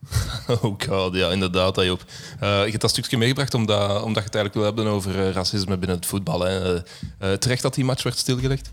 Oh 0.62 0.74
god, 0.86 1.14
ja, 1.14 1.30
inderdaad, 1.30 1.78
Ayoub. 1.78 2.04
Eh 2.40 2.64
je 2.64 2.70
hebt 2.70 2.80
dat 2.80 2.90
stukje 2.90 3.18
meegebracht 3.18 3.54
omdat, 3.54 4.02
omdat 4.02 4.22
je 4.22 4.28
het 4.30 4.34
eigenlijk 4.34 4.54
wil 4.54 4.64
hebben 4.64 4.86
over 4.86 5.26
eh, 5.26 5.32
racisme 5.32 5.78
binnen 5.78 5.96
het 5.96 6.06
voetbal. 6.06 6.40
Hè. 6.40 6.76
Eh, 6.76 7.32
terecht 7.32 7.62
dat 7.62 7.74
die 7.74 7.84
match 7.84 8.02
werd 8.02 8.18
stilgelegd? 8.18 8.72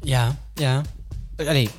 Ja, 0.00 0.36
ja. 0.54 0.82
Allee, 1.36 1.70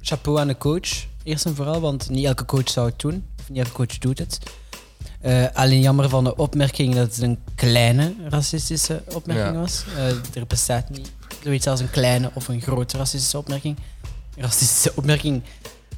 chapeau 0.00 0.38
aan 0.38 0.48
de 0.48 0.58
coach, 0.58 1.06
eerst 1.22 1.46
en 1.46 1.54
vooral, 1.54 1.80
want 1.80 2.10
niet 2.10 2.26
elke 2.26 2.44
coach 2.44 2.68
zou 2.68 2.86
het 2.86 2.98
doen. 2.98 3.26
Of 3.40 3.48
niet 3.48 3.58
elke 3.58 3.72
coach 3.72 3.98
doet 3.98 4.18
het. 4.18 4.38
Eh, 5.22 5.44
alleen 5.52 5.80
jammer 5.80 6.08
van 6.08 6.24
de 6.24 6.36
opmerking 6.36 6.94
dat 6.94 7.06
het 7.14 7.22
een 7.22 7.38
kleine 7.54 8.14
racistische 8.28 9.02
opmerking 9.14 9.54
Ja. 9.54 9.60
was. 9.60 9.84
Eh, 9.96 10.06
er 10.40 10.46
bestaat 10.46 10.88
niet 10.90 11.10
zoiets 11.42 11.66
als 11.66 11.80
een 11.80 11.90
kleine 11.90 12.30
of 12.34 12.48
een 12.48 12.60
grote 12.60 12.96
racistische 12.96 13.38
opmerking. 13.38 13.76
Een 14.36 14.42
racistische 14.42 14.92
opmerking 14.94 15.42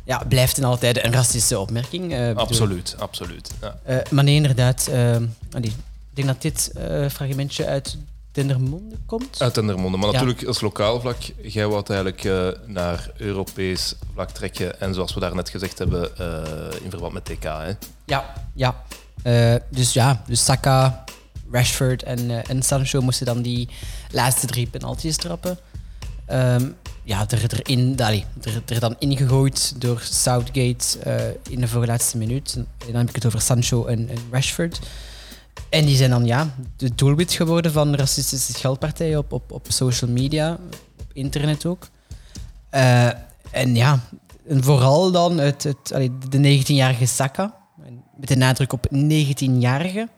ja, 0.05 0.23
blijft 0.29 0.59
en 0.59 0.65
altijd 0.65 1.05
een 1.05 1.13
racistische 1.13 1.59
opmerking. 1.59 2.13
eh, 2.13 2.19
bedoel- 2.27 2.43
Absoluut, 2.43 2.95
absoluut. 2.99 3.51
Ja. 3.61 4.03
Maar 4.11 4.25
nee, 4.25 4.35
inderdaad. 4.35 4.89
ik 5.61 5.73
denk 6.15 6.27
dat 6.29 6.43
dit 6.43 6.73
fragmentje 7.11 7.67
uit 7.67 7.97
Dendermonde 8.33 8.97
komt. 9.07 9.43
Uit 9.43 9.55
Dendermonde. 9.55 9.97
Maar 9.99 10.07
Ja. 10.07 10.13
natuurlijk, 10.13 10.45
als 10.47 10.61
lokaal 10.61 11.01
vlak, 11.01 11.17
jij 11.43 11.67
wou 11.67 11.83
eigenlijk 11.87 12.23
naar 12.67 13.11
Europees 13.17 13.95
vlak 14.15 14.31
trekken. 14.31 14.81
En 14.81 14.95
zoals 14.95 15.15
we 15.15 15.21
daarnet 15.21 15.49
gezegd 15.51 15.79
hebben, 15.79 16.11
in 16.83 16.91
verband 16.91 17.13
met 17.13 17.25
TK. 17.25 17.43
Hè. 17.43 17.73
Ja, 18.05 18.33
ja. 18.55 18.83
Eh, 19.25 19.55
dus 19.71 19.93
ja, 19.93 20.23
dus 20.27 20.45
Saka, 20.45 21.05
Rashford 21.51 22.03
en, 22.03 22.31
eh, 22.31 22.51
en 22.51 22.63
Sancho 22.63 23.01
moesten 23.01 23.27
dan 23.27 23.43
die 23.43 23.69
laatste 24.11 24.47
drie 24.47 24.67
penalties 24.67 25.17
trappen. 25.17 25.59
Ehm, 26.27 26.69
ja, 27.03 27.27
er, 27.29 27.53
erin, 27.53 28.01
allee, 28.01 28.25
er, 28.43 28.63
er 28.67 28.81
dan 28.81 28.97
ingegooid 28.99 29.81
door 29.81 30.01
Southgate 30.03 30.99
eh, 30.99 31.53
in 31.53 31.61
de 31.61 31.69
voorlaatste 31.69 32.17
minuut. 32.17 32.55
En 32.57 32.67
dan 32.87 32.97
heb 32.97 33.09
ik 33.09 33.15
het 33.15 33.27
over 33.27 33.41
Sancho 33.41 33.87
en, 33.87 34.09
en 34.09 34.19
Rashford. 34.31 34.81
En 35.69 35.85
die 35.85 35.97
zijn 35.97 36.11
dan 36.11 36.25
ja, 36.25 36.55
de 36.77 36.95
doelwit 36.95 37.33
geworden 37.33 37.73
van 37.73 37.95
racistische 37.95 38.53
scheldpartijen 38.53 39.19
op, 39.19 39.33
op, 39.33 39.53
op 39.53 39.67
social 39.69 40.11
media, 40.11 40.59
op 41.01 41.07
internet 41.13 41.67
ook. 41.67 41.89
Eh, 42.71 43.07
en 43.51 43.75
ja, 43.75 44.01
en 44.49 44.65
vooral 44.65 45.11
dan 45.11 45.39
het, 45.39 45.63
het, 45.63 46.11
de 46.29 46.61
19-jarige 46.63 47.07
Saka, 47.07 47.55
met 48.17 48.29
de 48.29 48.37
nadruk 48.37 48.73
op 48.73 48.87
19-jarige, 48.95 50.09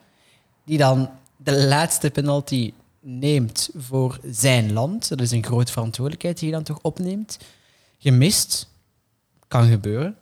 die 0.64 0.78
dan 0.78 1.10
de 1.36 1.64
laatste 1.64 2.10
penalty 2.10 2.72
neemt 3.00 3.70
voor 3.76 4.18
zijn 4.30 4.72
land. 4.72 5.08
Dat 5.08 5.20
is 5.20 5.30
een 5.30 5.44
grote 5.44 5.72
verantwoordelijkheid 5.72 6.38
die 6.38 6.48
je 6.48 6.54
dan 6.54 6.62
toch 6.62 6.78
opneemt. 6.82 7.38
Gemist, 7.98 8.68
kan 9.48 9.68
gebeuren. 9.68 10.16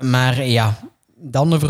Maar 0.00 0.44
ja, 0.44 0.78
dan 1.14 1.60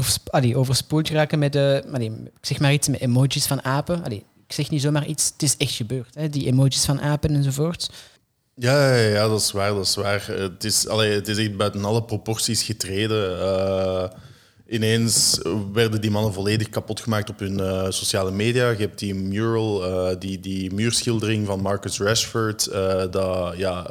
overspoeld 0.55 1.09
raken 1.09 1.38
met 1.38 1.53
de, 1.53 1.84
allee, 1.93 2.11
ik 2.11 2.47
zeg 2.47 2.61
maar 2.61 2.72
iets 2.72 2.88
met 2.88 3.01
emojis 3.01 3.47
van 3.47 3.64
apen. 3.64 4.05
Ik 4.12 4.24
zeg 4.47 4.70
niet 4.70 4.82
zomaar 4.82 5.07
iets, 5.07 5.30
het 5.32 5.43
is 5.43 5.57
echt 5.57 5.74
gebeurd. 5.74 6.14
Hè? 6.14 6.28
Die 6.28 6.47
emojis 6.47 6.84
van 6.84 7.01
apen 7.01 7.34
enzovoort. 7.34 7.90
Ja, 8.55 8.97
ja, 8.97 9.09
ja, 9.09 9.28
dat 9.28 9.40
is 9.40 9.53
waar, 9.53 9.74
dat 9.74 9.86
is 9.86 9.95
waar. 9.95 10.26
Het 10.26 10.64
is, 10.64 10.88
allee, 10.88 11.12
het 11.12 11.28
is 11.28 11.38
echt 11.38 11.57
buiten 11.57 11.84
alle 11.84 12.03
proporties 12.03 12.62
getreden. 12.62 13.40
Eh, 13.40 14.11
ineens 14.72 15.40
werden 15.72 16.00
die 16.00 16.10
mannen 16.10 16.32
volledig 16.32 16.68
kapot 16.68 17.00
gemaakt 17.00 17.30
op 17.30 17.38
hun 17.38 17.60
eh, 17.60 17.86
sociale 17.88 18.30
media. 18.30 18.70
Je 18.70 18.76
hebt 18.76 18.98
die 18.98 19.14
mural, 19.14 19.84
eh, 19.84 20.16
die, 20.18 20.40
die 20.40 20.74
muurschildering 20.74 21.46
van 21.46 21.60
Marcus 21.60 22.00
Rashford. 22.00 22.70
dat 23.10 23.56
ja, 23.56 23.90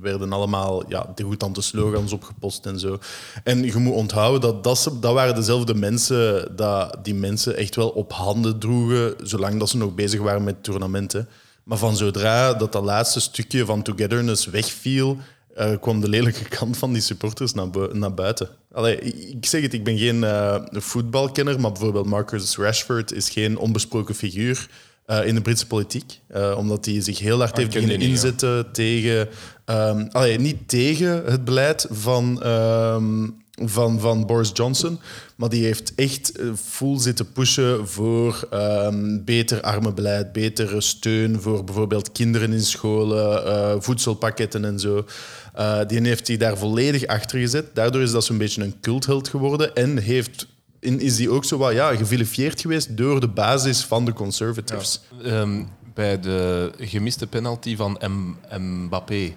werden 0.00 0.32
allemaal 0.32 0.84
ja, 0.88 1.12
degoutant 1.14 1.64
slogans 1.64 2.12
opgepost 2.12 2.66
en 2.66 2.78
zo. 2.78 2.98
En 3.44 3.64
je 3.64 3.76
moet 3.76 3.94
onthouden 3.94 4.40
dat 4.40 4.64
dat, 4.64 4.90
dat 5.00 5.12
waren 5.12 5.34
dezelfde 5.34 5.74
mensen 5.74 6.56
dat 6.56 6.98
die 7.02 7.14
mensen 7.14 7.56
echt 7.56 7.76
wel 7.76 7.88
op 7.88 8.12
handen 8.12 8.58
droegen, 8.58 9.14
zolang 9.22 9.58
dat 9.58 9.68
ze 9.68 9.76
nog 9.76 9.94
bezig 9.94 10.20
waren 10.20 10.44
met 10.44 10.62
toernamenten. 10.62 11.28
Maar 11.64 11.78
van 11.78 11.96
zodra 11.96 12.54
dat 12.54 12.72
dat 12.72 12.84
laatste 12.84 13.20
stukje 13.20 13.64
van 13.64 13.82
togetherness 13.82 14.46
wegviel, 14.46 15.18
eh, 15.54 15.72
kwam 15.80 16.00
de 16.00 16.08
lelijke 16.08 16.44
kant 16.48 16.76
van 16.76 16.92
die 16.92 17.02
supporters 17.02 17.54
naar, 17.54 17.70
bu- 17.70 17.90
naar 17.98 18.14
buiten. 18.14 18.48
Allee, 18.72 18.98
ik- 19.00 19.46
zeg 19.46 19.62
het, 19.62 19.72
ik 19.72 19.84
ben 19.84 19.98
geen 19.98 20.24
eh, 20.24 20.56
voetbalkenner, 20.70 21.60
maar 21.60 21.72
bijvoorbeeld 21.72 22.06
Marcus 22.06 22.56
Rashford 22.56 23.12
is 23.12 23.28
geen 23.30 23.58
onbesproken 23.58 24.14
figuur 24.14 24.68
eh, 25.06 25.26
in 25.26 25.34
de 25.34 25.40
Britse 25.40 25.66
politiek. 25.66 26.20
Omdat 26.56 26.84
hij 26.84 27.00
zich 27.00 27.18
heel 27.18 27.38
hard 27.38 27.50
Ah, 27.52 27.56
heeft 27.58 27.72
beginnen 27.72 28.00
ja. 28.00 28.06
inzetten 28.06 28.72
tegen... 28.72 29.28
ehm, 29.64 30.06
allee, 30.10 30.38
niet 30.38 30.68
tegen 30.68 31.24
het 31.24 31.44
beleid 31.44 31.86
van... 31.90 32.42
ehm, 32.42 33.28
van, 33.68 34.00
van 34.00 34.26
Boris 34.26 34.50
Johnson. 34.54 34.98
Maar 35.36 35.48
die 35.48 35.64
heeft 35.64 35.94
echt 35.94 36.38
eh, 36.38 36.46
full 36.54 36.98
zitten 36.98 37.32
pushen 37.32 37.88
voor 37.88 38.46
ehm, 38.50 39.24
beter 39.24 39.60
armenbeleid, 39.60 40.32
betere 40.32 40.80
steun 40.80 41.40
voor 41.40 41.64
bijvoorbeeld 41.64 42.12
kinderen 42.12 42.52
in 42.52 42.62
scholen, 42.62 43.46
eh, 43.46 43.74
voedselpakketten 43.78 44.64
en 44.64 44.78
zo. 44.78 45.04
Eh, 45.54 45.78
die 45.86 46.00
heeft 46.00 46.28
hij 46.28 46.36
daar 46.36 46.58
volledig 46.58 47.06
achter 47.06 47.38
gezet. 47.38 47.74
Daardoor 47.74 48.02
is 48.02 48.10
dat 48.10 48.24
zo'n 48.24 48.38
beetje 48.38 48.62
een 48.62 48.80
cultheld 48.80 49.28
geworden 49.28 49.74
en 49.74 49.98
heeft, 49.98 50.46
in, 50.80 51.00
is 51.00 51.16
die 51.16 51.30
ook 51.30 51.44
zo 51.44 51.58
wat 51.58 51.72
ja, 51.72 51.96
gevilifieerd 51.96 52.60
geweest 52.60 52.96
door 52.96 53.20
de 53.20 53.28
basis 53.28 53.84
van 53.84 54.04
de 54.04 54.12
Conservatives. 54.12 55.00
Ehm, 55.24 55.62
bij 55.94 56.20
de 56.20 56.72
gemiste 56.78 57.26
penalty 57.26 57.76
van 57.76 58.00
M 58.08 58.36
Mbappé, 58.58 59.32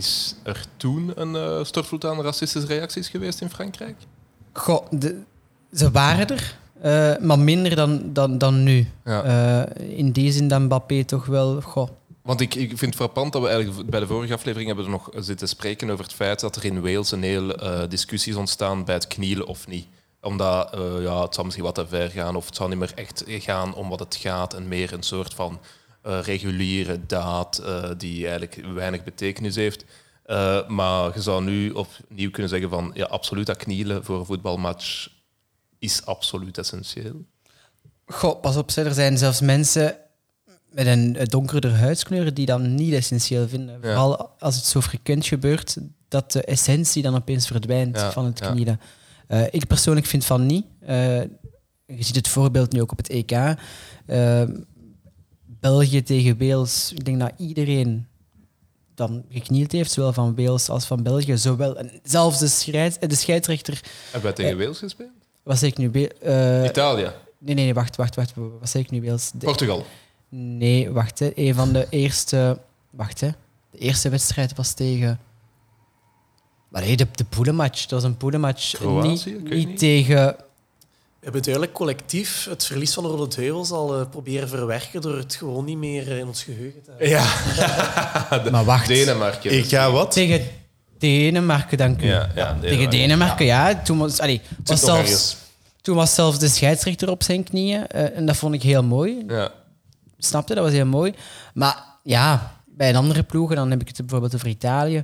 is 0.00 0.34
er 0.42 0.64
toen 0.76 1.12
een 1.14 1.36
eh, 1.36 1.64
stortvloed 1.64 2.04
aan 2.04 2.22
racistische 2.22 2.68
reacties 2.68 3.08
geweest 3.08 3.40
in 3.40 3.50
Frankrijk? 3.50 3.96
Goh, 4.52 4.86
de, 4.90 5.22
ze 5.72 5.90
waren 5.90 6.28
er, 6.28 6.58
eh, 6.80 7.22
maar 7.24 7.38
minder 7.38 7.76
dan, 7.76 8.12
dan, 8.12 8.38
dan 8.38 8.62
nu. 8.62 8.88
Ja. 9.04 9.22
Eh, 9.22 9.98
in 9.98 10.10
die 10.12 10.32
zin 10.32 10.48
dat 10.48 10.60
Mbappé 10.60 11.04
toch 11.04 11.26
wel... 11.26 11.60
Goh, 11.60 11.88
Want 12.22 12.40
ik, 12.40 12.54
ik 12.54 12.68
vind 12.68 12.80
het 12.80 12.94
frappant 12.94 13.32
dat 13.32 13.42
we 13.42 13.48
eigenlijk 13.48 13.90
bij 13.90 14.00
de 14.00 14.06
vorige 14.06 14.34
aflevering 14.34 14.68
hebben 14.68 14.84
we 14.84 14.90
nog 14.90 15.10
zitten 15.14 15.48
spreken 15.48 15.90
over 15.90 16.04
het 16.04 16.14
feit 16.14 16.40
dat 16.40 16.56
er 16.56 16.64
in 16.64 16.80
Wales 16.80 17.10
een 17.10 17.22
heel 17.22 17.54
eh, 17.54 17.88
discussie 17.88 18.32
is 18.32 18.38
ontstaan 18.38 18.84
bij 18.84 18.94
het 18.94 19.06
knielen 19.06 19.46
of 19.46 19.66
niet. 19.66 19.86
Omdat 20.22 20.68
ja, 21.00 21.22
het 21.22 21.34
zou 21.34 21.46
misschien 21.46 21.66
wat 21.66 21.74
te 21.74 21.86
ver 21.86 22.10
gaan 22.10 22.36
of 22.36 22.46
het 22.46 22.56
zou 22.56 22.68
niet 22.68 22.78
meer 22.78 22.92
echt 22.94 23.24
gaan 23.26 23.74
om 23.74 23.88
wat 23.88 23.98
het 23.98 24.16
gaat 24.16 24.54
en 24.54 24.68
meer 24.68 24.92
een 24.92 25.02
soort 25.02 25.34
van 25.34 25.60
reguliere 26.02 27.06
daad 27.06 27.58
eh, 27.58 27.90
die 27.96 28.28
eigenlijk 28.28 28.66
weinig 28.74 29.04
betekenis 29.04 29.54
heeft. 29.54 29.84
Eh, 30.22 30.68
maar 30.68 31.14
je 31.14 31.22
zou 31.22 31.44
nu 31.44 31.70
opnieuw 31.70 32.30
kunnen 32.30 32.50
zeggen 32.50 32.70
van 32.70 32.90
ja, 32.94 33.04
absoluut 33.04 33.46
dat 33.46 33.56
knielen 33.56 34.04
voor 34.04 34.18
een 34.18 34.26
voetbalmatch 34.26 35.08
is 35.78 36.04
absoluut 36.06 36.58
essentieel. 36.58 37.24
Goh, 38.06 38.40
pas 38.40 38.56
op, 38.56 38.70
er 38.70 38.94
zijn 38.94 39.18
zelfs 39.18 39.40
mensen 39.40 39.96
met 40.70 40.86
een 40.86 41.16
donkerder 41.22 41.76
huidskleur 41.76 42.34
die 42.34 42.46
dat 42.46 42.60
niet 42.60 42.92
essentieel 42.92 43.48
vinden. 43.48 43.74
Ja. 43.74 43.80
Vooral 43.80 44.30
als 44.38 44.56
het 44.56 44.64
zo 44.64 44.80
frequent 44.80 45.26
gebeurt, 45.26 45.76
dat 46.08 46.32
de 46.32 46.44
essentie 46.44 47.02
dan 47.02 47.14
opeens 47.14 47.46
verdwijnt 47.46 47.96
Ja, 47.96 48.12
van 48.12 48.24
het 48.24 48.38
ja. 48.38 48.50
knielen. 48.50 48.80
Eh, 49.26 49.42
ik 49.50 49.66
persoonlijk 49.66 50.06
vind 50.06 50.24
van 50.24 50.46
niet. 50.46 50.64
Eh, 50.80 51.20
je 51.86 52.02
ziet 52.02 52.16
het 52.16 52.28
voorbeeld 52.28 52.72
nu 52.72 52.80
ook 52.80 52.92
op 52.92 52.96
het 52.96 53.08
EK. 53.08 53.30
Eh, 53.30 54.42
België 55.60 56.02
tegen 56.02 56.38
Wales. 56.38 56.92
Ik 56.94 57.04
denk 57.04 57.20
dat 57.20 57.32
iedereen 57.36 58.06
dan 58.94 59.24
geknield 59.30 59.72
heeft, 59.72 59.90
zowel 59.92 60.12
van 60.12 60.34
Wales 60.34 60.68
als 60.68 60.84
van 60.84 61.02
België. 61.02 61.36
Zowel, 61.38 61.76
en 61.78 61.90
zelfs 62.02 62.38
de, 62.38 62.48
scheids, 62.48 62.98
eh, 62.98 63.08
de 63.08 63.14
scheidsrechter 63.14 63.80
Hebben 64.02 64.22
wij 64.22 64.32
tegen 64.32 64.50
Eh, 64.52 64.58
Wales 64.64 64.78
gespeeld? 64.78 65.10
wat 65.42 65.58
zei 65.58 65.70
ik 65.70 65.76
nu? 65.78 66.04
Eh, 66.04 66.64
Italië. 66.64 67.12
Nee, 67.38 67.54
nee, 67.54 67.64
nee, 67.64 67.74
wacht, 67.74 67.96
wacht, 67.96 68.14
wacht. 68.14 68.32
Wat 68.34 68.68
zei 68.70 68.82
ik 68.84 68.90
nu? 68.90 69.02
Wales? 69.02 69.30
De- 69.34 69.46
Portugal. 69.46 69.84
Nee, 70.28 70.90
wacht. 70.90 71.18
Hè. 71.18 71.30
Een 71.34 71.54
van 71.54 71.72
de 71.72 71.86
eerste... 71.90 72.58
Wacht, 72.90 73.20
hè. 73.20 73.28
De 73.70 73.78
eerste 73.78 74.08
wedstrijd 74.08 74.56
was 74.56 74.72
tegen... 74.72 75.20
Maar 76.68 76.82
nee, 76.82 76.96
de, 76.96 77.06
de 77.14 77.24
poelenmatch. 77.24 77.80
Dat 77.80 78.02
was 78.02 78.10
een 78.10 78.16
poelenmatch. 78.16 78.72
Kroatië? 78.74 79.36
Niet. 79.42 79.78
tegen... 79.78 80.36
We 81.20 81.26
hebben 81.26 81.42
duidelijk 81.42 81.74
collectief 81.74 82.46
het 82.48 82.64
verlies 82.64 82.94
van 82.94 83.02
de 83.02 83.08
Rode 83.08 83.36
Duivels 83.36 83.70
al 83.70 84.00
eh, 84.00 84.08
proberen 84.10 84.48
verwerken 84.48 85.00
door 85.00 85.16
het 85.16 85.34
gewoon 85.34 85.64
niet 85.64 85.76
meer 85.76 86.10
eh, 86.10 86.18
in 86.18 86.26
ons 86.26 86.42
geheugen 86.42 86.82
te 86.82 86.90
hebben. 86.90 87.08
Ja. 87.08 88.50
Maar 88.50 88.64
wacht. 88.64 88.88
Denemarken. 88.88 89.52
Ik 89.58 89.64
ga 89.64 89.90
wat? 89.90 90.12
Tegen 90.12 90.46
Denemarken, 90.98 91.78
dank 91.78 92.02
u. 92.02 92.06
Ja, 92.06 92.30
ja, 92.34 92.58
Tegen 92.60 92.90
Denemarken, 92.90 93.46
ja. 93.46 93.82
Toen, 93.82 93.98
was, 93.98 94.20
allee, 94.20 94.40
was 94.64 94.80
zelfs, 94.80 95.36
toen 95.82 95.96
was 95.96 96.14
zelfs 96.14 96.38
de 96.38 96.48
scheidsrechter 96.48 97.10
op 97.10 97.22
zijn 97.22 97.44
knieën. 97.44 97.86
eh, 97.86 98.16
en 98.16 98.26
dat 98.26 98.36
vond 98.36 98.54
ik 98.54 98.62
heel 98.62 98.82
mooi. 98.82 99.24
Ja. 99.28 99.52
Snapte, 100.18 100.54
dat 100.54 100.64
was 100.64 100.72
heel 100.72 100.86
mooi. 100.86 101.14
Maar 101.54 101.84
ja, 102.02 102.56
bij 102.66 102.88
een 102.88 102.96
andere 102.96 103.22
ploegen, 103.22 103.56
dan 103.56 103.70
heb 103.70 103.80
ik 103.80 103.86
het 103.88 103.96
bijvoorbeeld 103.96 104.34
over 104.34 104.48
Italië, 104.48 105.02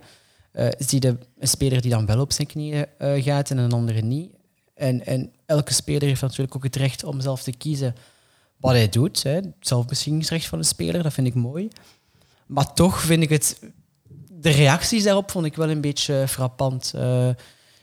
eh, 0.53 0.67
zie 0.79 1.03
je 1.03 1.17
een 1.39 1.49
speler 1.49 1.81
die 1.81 1.91
dan 1.91 2.07
wel 2.07 2.21
op 2.21 2.33
zijn 2.33 2.47
knieën 2.47 2.87
gaat 2.99 3.51
en 3.51 3.59
een 3.59 3.73
andere 3.73 4.01
niet. 4.01 4.31
En, 4.75 5.07
en 5.07 5.31
elke 5.47 5.73
speler 5.73 6.09
heeft 6.09 6.21
natuurlijk 6.21 6.57
ook 6.57 6.65
het 6.65 6.77
recht 6.77 7.05
om 7.05 7.21
zelf 7.21 7.43
te 7.43 7.53
kiezen 7.53 7.95
wat 8.57 8.73
hij 8.73 8.89
doet. 8.89 9.23
Hè. 9.23 9.41
Zelfbeschikkingsrecht 9.61 10.47
van 10.47 10.59
de 10.59 10.65
speler, 10.65 11.03
dat 11.03 11.13
vind 11.13 11.27
ik 11.27 11.35
mooi. 11.35 11.69
Maar 12.47 12.73
toch 12.73 13.01
vind 13.01 13.23
ik 13.23 13.29
het... 13.29 13.61
De 14.29 14.51
reacties 14.51 15.05
daarop 15.05 15.31
vond 15.31 15.47
ik 15.47 15.57
wel 15.57 15.71
een 15.71 15.81
beetje 15.81 16.25
frappant. 16.29 16.93
Eh, 16.95 17.29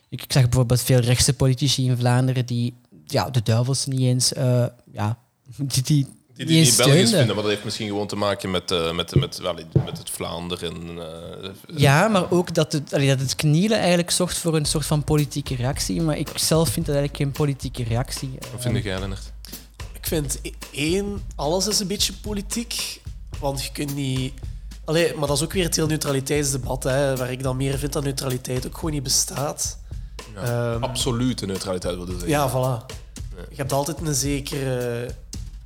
ik, 0.10 0.22
ik 0.22 0.32
zag 0.32 0.44
bijvoorbeeld 0.44 0.82
veel 0.82 1.00
rechtse 1.00 1.34
politici 1.34 1.86
in 1.86 1.98
Vlaanderen 1.98 2.46
die 2.46 2.74
ja, 3.06 3.30
de 3.30 3.42
duivels 3.42 3.86
niet 3.86 4.00
eens... 4.00 4.34
eh, 4.34 4.66
ja, 4.92 5.18
die, 5.58 5.84
die, 5.84 6.08
Die 6.36 6.46
niet 6.46 6.56
die 6.56 6.64
niet 6.66 6.78
Belgisch 6.78 7.10
vinden, 7.10 7.28
maar 7.36 7.44
dat 7.44 7.52
heeft 7.52 7.64
misschien 7.64 7.88
gewoon 7.88 8.08
te 8.08 8.16
maken 8.16 8.52
met, 8.52 8.72
eh, 8.72 8.92
met, 8.92 9.16
met, 9.16 9.38
wel, 9.38 9.54
met 9.86 9.98
het 9.98 10.10
Vlaanderen. 10.10 11.00
eh, 11.00 11.50
Ja, 11.76 12.08
maar 12.08 12.32
ook 12.32 12.54
dat 12.54 12.72
het, 12.72 12.94
allee, 12.94 13.08
dat 13.08 13.20
het 13.20 13.36
knielen 13.36 13.78
eigenlijk 13.78 14.12
zorgt 14.12 14.38
voor 14.38 14.56
een 14.56 14.66
soort 14.66 14.86
van 14.86 15.04
politieke 15.04 15.56
reactie. 15.56 16.02
Maar 16.02 16.18
ik 16.18 16.30
zelf 16.36 16.70
vind 16.70 16.86
dat 16.86 16.96
eigenlijk 16.96 17.24
geen 17.24 17.32
politieke 17.46 17.84
reactie. 17.84 18.32
Wat 18.52 18.62
vind 18.62 18.84
jij, 18.84 19.00
Lennart? 19.00 19.32
Ik 19.94 20.08
vind 20.08 20.40
één, 20.72 21.22
alles 21.36 21.68
is 21.68 21.80
een 21.80 21.88
beetje 21.88 22.14
politiek. 22.14 23.02
Want 23.40 23.64
je 23.64 23.72
kunt 23.72 23.96
niet. 23.96 24.34
Allee, 24.86 25.14
maar 25.16 25.28
dat 25.28 25.38
is 25.38 25.44
ook 25.44 25.54
weer 25.54 25.64
het 25.64 25.76
hele 25.76 25.88
neutraliteitsdebat, 25.88 26.84
hè, 26.84 27.16
waar 27.18 27.32
ik 27.32 27.44
dan 27.44 27.58
meer 27.58 27.78
vind 27.78 27.94
dat 27.94 28.04
neutraliteit 28.04 28.66
ook 28.66 28.76
gewoon 28.76 28.92
niet 28.92 29.04
bestaat. 29.04 29.78
Ja, 30.36 30.74
Ehm, 30.74 30.84
absolute 30.84 31.46
neutraliteit 31.46 31.96
wilde 31.96 32.12
zeggen. 32.12 32.30
Ja, 32.30 32.50
voilà. 32.50 32.86
Je 33.50 33.56
hebt 33.56 33.72
altijd 33.72 33.98
een 34.02 34.14
zekere 34.14 35.08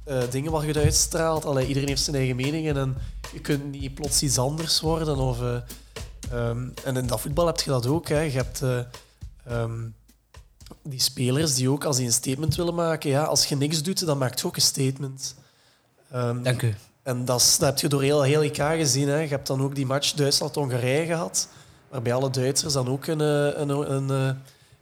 eh, 0.08 0.22
dingen 0.30 0.52
wat 0.52 0.64
je 0.64 0.80
uitstraalt. 0.80 1.46
Allee, 1.46 1.68
iedereen 1.68 1.90
heeft 1.90 2.04
zijn 2.04 2.16
eigen 2.16 2.36
meningen 2.36 2.78
en 2.78 2.98
je 3.34 3.40
kunt 3.40 3.72
niet 3.72 3.94
plots 3.94 4.24
iets 4.24 4.38
anders 4.38 4.82
worden. 4.82 5.18
Of, 5.18 5.42
eh, 5.42 5.56
ehm, 6.32 6.70
en 6.84 6.98
in 6.98 7.08
dat 7.08 7.22
voetbal 7.22 7.46
heb 7.46 7.60
je 7.60 7.70
dat 7.70 7.86
ook. 7.86 8.08
Hè. 8.08 8.20
Je 8.20 8.32
hebt 8.32 8.62
eh, 8.62 8.80
ehm, 9.46 9.80
die 10.84 11.00
spelers 11.00 11.56
die 11.56 11.70
ook 11.70 11.84
als 11.84 11.98
die 11.98 12.06
een 12.06 12.12
statement 12.12 12.56
willen 12.56 12.76
maken. 12.76 13.10
Ja, 13.10 13.24
als 13.24 13.46
je 13.46 13.56
niks 13.56 13.84
doet, 13.84 14.06
dan 14.06 14.18
maakt 14.18 14.40
je 14.40 14.48
ook 14.48 14.56
een 14.56 14.62
statement. 14.62 15.36
Ehm, 16.12 16.44
Dank 16.44 16.62
u. 16.62 16.76
En 17.08 17.26
dat, 17.26 17.58
heb 17.62 17.80
je 17.80 17.88
door 17.88 18.02
heel, 18.02 18.22
heel 18.22 18.44
IK 18.44 18.56
gezien. 18.56 19.08
Hè. 19.08 19.20
Je 19.20 19.28
hebt 19.28 19.48
dan 19.48 19.62
ook 19.62 19.76
die 19.76 19.86
match 19.86 20.14
Duitsland-Hongarije 20.14 21.06
gehad, 21.06 21.48
waarbij 21.90 22.14
alle 22.14 22.30
Duitsers 22.30 22.74
dan 22.74 22.88
ook 22.88 23.08
een, 23.08 23.22
eh, 23.22 23.60
een, 23.60 23.70
een, 23.70 24.10
eh, 24.10 24.36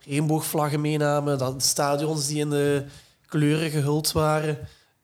regenboogvlaggen 0.06 0.82
meenamen. 0.82 1.38
Dat 1.38 1.64
stadions 1.64 2.28
die 2.28 2.40
in 2.40 2.50
de 2.50 2.86
kleuren 3.28 3.70
gehuld 3.70 4.12
waren, 4.12 4.58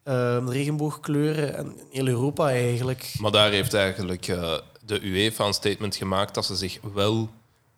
ehm, 0.04 0.50
regenboogkleuren. 0.50 1.56
En 1.56 1.66
in 1.66 1.86
heel 1.90 2.08
Europa 2.08 2.50
eigenlijk. 2.50 3.14
Maar 3.20 3.32
daar 3.32 3.52
heeft 3.52 3.74
eigenlijk 3.74 4.28
eh, 4.28 4.54
de 4.86 5.02
UEFA 5.02 5.46
een 5.46 5.54
statement 5.54 5.96
gemaakt 5.96 6.34
dat 6.34 6.46
ze 6.46 6.56
zich 6.56 6.80
wel 6.94 7.30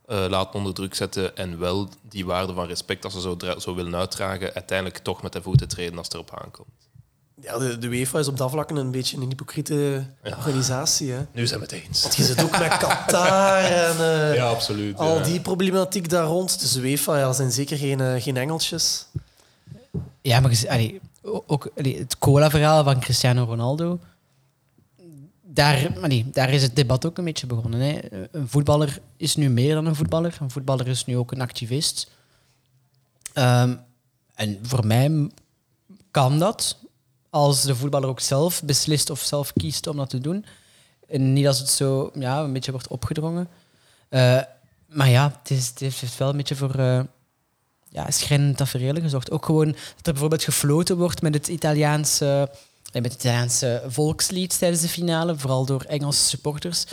eh, 0.06 0.26
laten 0.30 0.54
onder 0.54 0.74
druk 0.74 0.96
zetten 0.96 1.36
en 1.38 1.60
wel 1.60 1.90
die 2.02 2.26
waarde 2.26 2.54
van 2.54 2.68
respect 2.68 3.02
dat 3.02 3.12
ze 3.12 3.22
zo, 3.22 3.38
zo 3.58 3.76
willen 3.76 3.96
uitdragen, 3.96 4.54
uiteindelijk 4.54 4.98
toch 4.98 5.22
met 5.22 5.34
de 5.34 5.42
voeten 5.42 5.68
treden 5.68 5.98
als 5.98 6.06
het 6.06 6.16
erop 6.16 6.40
aankomt. 6.44 6.70
Ja, 7.42 7.58
de, 7.58 7.78
de 7.78 7.88
UEFA 7.88 8.20
is 8.20 8.28
op 8.28 8.38
dat 8.38 8.52
vlak 8.52 8.70
een 8.70 8.92
beetje 8.92 9.18
een 9.18 9.28
hypocriete 9.30 10.06
organisatie. 10.24 11.12
Hè. 11.12 11.26
Nu 11.32 11.48
zijn 11.48 11.60
we 11.60 11.66
het 11.66 11.84
eens. 11.86 12.02
Want 12.02 12.16
je 12.16 12.24
zit 12.24 12.44
ook 12.44 12.60
met 12.60 12.78
Qatar 12.78 13.58
en 13.58 13.98
eh, 14.00 14.36
Ja, 14.40 14.50
absoluut, 14.50 14.98
al 14.98 15.18
ja. 15.18 15.24
die 15.24 15.42
problematiek 15.42 16.10
daar 16.10 16.26
rond. 16.26 16.60
Dus 16.60 16.72
de 16.72 16.82
UEFA 16.82 17.18
ja, 17.18 17.34
zijn 17.34 17.52
zeker 17.52 17.78
geen, 17.78 18.22
geen 18.22 18.38
engeltjes. 18.38 19.06
Ja, 20.22 20.40
maar 20.40 20.64
allee, 20.68 21.02
ook 21.24 21.72
het 21.76 22.18
cola-verhaal 22.18 22.84
van 22.84 23.00
Cristiano 23.00 23.44
Ronaldo. 23.44 24.00
Daar, 25.42 26.00
allee, 26.02 26.30
daar 26.32 26.50
is 26.50 26.62
het 26.62 26.76
debat 26.76 27.06
ook 27.06 27.18
een 27.18 27.24
beetje 27.24 27.48
begonnen. 27.48 27.80
Hè. 27.80 28.00
Een 28.32 28.48
voetballer 28.48 29.00
is 29.18 29.36
nu 29.36 29.50
meer 29.50 29.76
dan 29.76 29.86
een 29.86 29.96
voetballer. 29.96 30.38
Een 30.42 30.52
voetballer 30.52 30.88
is 30.88 31.06
nu 31.06 31.18
ook 31.18 31.32
een 31.32 31.42
activist. 31.42 32.12
Ehm, 33.34 33.76
en 34.36 34.60
voor 34.62 34.86
mij 34.86 35.30
kan 36.12 36.40
dat 36.40 36.78
als 37.30 37.62
de 37.62 37.76
voetballer 37.76 38.10
ook 38.10 38.20
zelf 38.20 38.64
beslist 38.64 39.10
of 39.10 39.20
zelf 39.20 39.54
kiest 39.54 39.88
om 39.88 39.98
dat 39.98 40.10
te 40.10 40.20
doen. 40.20 40.46
En 41.08 41.34
niet 41.34 41.48
als 41.48 41.60
het 41.60 41.70
zo 41.70 42.12
ja, 42.14 42.40
een 42.40 42.54
beetje 42.54 42.72
wordt 42.72 42.88
opgedrongen. 42.88 43.48
Eh, 44.10 44.42
maar 44.88 45.10
ja, 45.10 45.38
het, 45.40 45.52
is, 45.52 45.68
het 45.68 45.80
heeft 45.80 46.18
wel 46.18 46.30
een 46.30 46.38
beetje 46.38 46.56
voor 46.56 46.76
eh 46.76 47.00
ja, 47.94 48.12
schrijnende 48.12 48.56
tafereelen 48.56 49.02
gezorgd. 49.02 49.32
Ook 49.32 49.46
gewoon 49.46 49.72
dat 49.72 50.08
er 50.08 50.12
bijvoorbeeld 50.12 50.44
gefloten 50.44 50.98
wordt 50.98 51.22
met 51.22 51.34
het 51.34 51.48
Italiaanse, 51.48 52.50
met 52.94 53.04
het 53.04 53.14
Italiaanse 53.14 53.84
volkslied 53.88 54.58
tijdens 54.60 54.82
de 54.82 54.88
finale, 54.88 55.38
vooral 55.38 55.66
door 55.66 55.82
Engelse 55.82 56.24
supporters. 56.24 56.86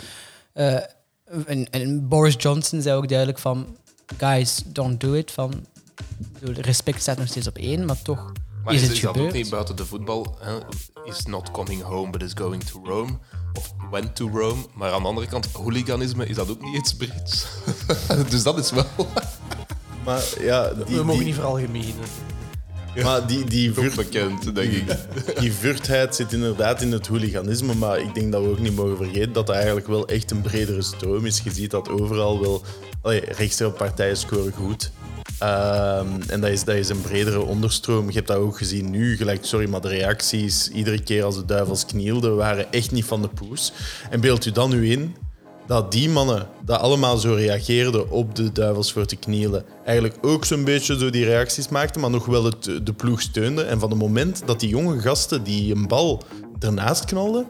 Eh, 0.53 0.75
en, 1.45 1.69
en 1.69 2.07
Boris 2.07 2.35
Johnson 2.37 2.81
zei 2.81 2.95
ook 2.95 3.07
duidelijk 3.07 3.39
van, 3.39 3.77
guys, 4.17 4.61
don't 4.65 4.99
do 4.99 5.13
it. 5.13 5.31
Van, 5.31 5.65
respect 6.41 7.01
staat 7.01 7.17
nog 7.17 7.27
steeds 7.27 7.47
op 7.47 7.57
één, 7.57 7.85
maar 7.85 8.01
toch 8.01 8.31
Maar 8.63 8.73
is 8.73 8.81
is, 8.81 8.87
het 8.87 8.97
is 8.97 9.03
dat 9.03 9.17
ook 9.17 9.33
niet 9.33 9.49
buiten 9.49 9.75
de 9.75 9.85
voetbal? 9.85 10.37
Hè? 10.39 10.57
Is 11.03 11.25
not 11.25 11.51
coming 11.51 11.81
home, 11.81 12.11
but 12.11 12.23
is 12.23 12.31
going 12.35 12.63
to 12.63 12.81
Rome. 12.83 13.17
Of 13.53 13.73
went 13.91 14.15
to 14.15 14.29
Rome. 14.29 14.65
Maar 14.73 14.91
aan 14.91 15.01
de 15.01 15.07
andere 15.07 15.27
kant, 15.27 15.45
hooliganisme, 15.45 16.25
is 16.25 16.35
dat 16.35 16.49
ook 16.49 16.61
niet 16.61 16.75
iets 16.75 16.95
Brits? 16.95 17.45
dus 18.29 18.43
dat 18.43 18.57
is 18.57 18.71
wel... 18.71 18.85
Maar 20.05 20.23
ja, 20.39 20.73
die, 20.73 20.95
We 20.95 21.03
mogen 21.03 21.15
die- 21.17 21.25
niet 21.25 21.35
veralgemenen. 21.35 22.05
Maar 23.03 23.27
die, 23.27 23.43
die, 23.43 23.71
bekend, 23.95 24.55
denk 24.55 24.71
ik. 24.71 24.95
die 25.39 25.51
vurtheid 25.53 26.15
zit 26.15 26.33
inderdaad 26.33 26.81
in 26.81 26.91
het 26.91 27.07
hooliganisme, 27.07 27.73
maar 27.73 27.99
ik 27.99 28.13
denk 28.13 28.31
dat 28.31 28.43
we 28.43 28.49
ook 28.49 28.59
niet 28.59 28.75
mogen 28.75 28.97
vergeten 28.97 29.33
dat 29.33 29.45
dat 29.47 29.55
eigenlijk 29.55 29.87
wel 29.87 30.07
echt 30.07 30.31
een 30.31 30.41
bredere 30.41 30.81
stroom 30.81 31.25
is. 31.25 31.39
Je 31.43 31.51
ziet 31.51 31.71
dat 31.71 31.89
overal 31.89 32.41
wel... 32.41 32.61
Allee, 33.01 33.23
rechtse 33.25 33.69
partijen 33.69 34.17
scoren 34.17 34.51
goed. 34.51 34.91
Ehm, 35.39 36.07
en 36.27 36.41
dat 36.41 36.49
is, 36.49 36.63
dat 36.63 36.75
is 36.75 36.89
een 36.89 37.01
bredere 37.01 37.39
onderstroom. 37.41 38.07
Je 38.07 38.13
hebt 38.13 38.27
dat 38.27 38.37
ook 38.37 38.57
gezien 38.57 38.89
nu, 38.89 39.17
gelijk, 39.17 39.45
sorry, 39.45 39.69
maar 39.69 39.81
de 39.81 39.87
reacties 39.87 40.69
iedere 40.69 41.01
keer 41.03 41.23
als 41.23 41.35
de 41.35 41.45
duivels 41.45 41.85
knielden 41.85 42.35
waren 42.35 42.71
echt 42.71 42.91
niet 42.91 43.05
van 43.05 43.21
de 43.21 43.27
poes. 43.27 43.71
En 44.09 44.19
beeld 44.21 44.45
u 44.45 44.51
dan 44.51 44.69
nu 44.69 44.91
in 44.91 45.15
dat 45.67 45.91
die 45.91 46.09
mannen 46.09 46.47
dat 46.65 46.79
allemaal 46.79 47.17
zo 47.17 47.33
reageerden 47.33 48.09
op 48.09 48.35
de 48.35 48.51
duivels 48.51 48.91
voor 48.91 49.05
te 49.05 49.15
knielen, 49.15 49.65
eigenlijk 49.85 50.17
ook 50.21 50.45
zo'n 50.45 50.63
beetje 50.63 50.97
zo 50.99 51.09
die 51.09 51.25
reacties 51.25 51.67
maakten, 51.67 52.01
maar 52.01 52.09
nog 52.09 52.25
wel 52.25 52.43
het, 52.43 52.63
de 52.83 52.93
ploeg 52.93 53.21
steunden. 53.21 53.67
En 53.67 53.79
van 53.79 53.89
het 53.89 53.99
moment 53.99 54.41
dat 54.45 54.59
die 54.59 54.69
jonge 54.69 54.99
gasten 54.99 55.43
die 55.43 55.75
een 55.75 55.87
bal 55.87 56.23
ernaast 56.59 57.05
knalden, 57.05 57.45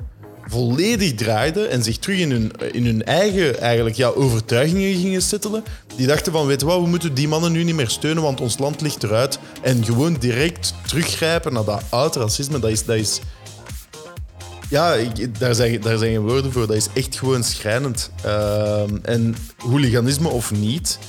volledig 0.48 1.14
draaiden 1.14 1.70
en 1.70 1.84
zich 1.84 1.98
terug 1.98 2.20
in 2.20 2.32
hun, 2.32 2.52
in 2.72 2.86
hun 2.86 3.04
eigen 3.04 3.60
eigenlijk, 3.60 3.96
ja, 3.96 4.08
overtuigingen 4.08 4.96
gingen 4.96 5.22
settelen, 5.22 5.64
die 5.96 6.08
dachten 6.08 6.32
van, 6.32 6.46
weet 6.46 6.60
je 6.60 6.66
wat, 6.66 6.82
we 6.82 6.88
moeten 6.88 7.14
die 7.14 7.28
mannen 7.28 7.52
nu 7.52 7.64
niet 7.64 7.76
meer 7.76 7.90
steunen, 7.90 8.24
want 8.24 8.42
ons 8.42 8.58
land 8.58 8.82
ligt 8.82 9.04
eruit. 9.04 9.40
En 9.62 9.86
gewoon 9.86 10.16
direct 10.20 10.74
teruggrijpen 10.88 11.54
naar 11.54 11.66
dat 11.66 11.84
oud 11.90 12.16
racisme, 12.16 12.60
dat 12.60 12.70
is... 12.70 12.86
Dat 12.86 12.96
is 12.96 13.20
ja, 14.72 14.94
ik- 14.94 15.40
daar 15.40 15.56
zijn, 15.56 15.82
daar 15.82 15.98
zijn 15.98 16.12
geen 16.12 16.22
woorden 16.28 16.52
voor. 16.52 16.68
Dat 16.68 16.76
is 16.76 16.88
echt 16.94 17.18
gewoon 17.18 17.44
schrijnend. 17.44 18.12
Ehm, 18.24 18.96
en 19.02 19.36
hooliganisme 19.58 20.28
of 20.28 20.52
niet, 20.52 21.00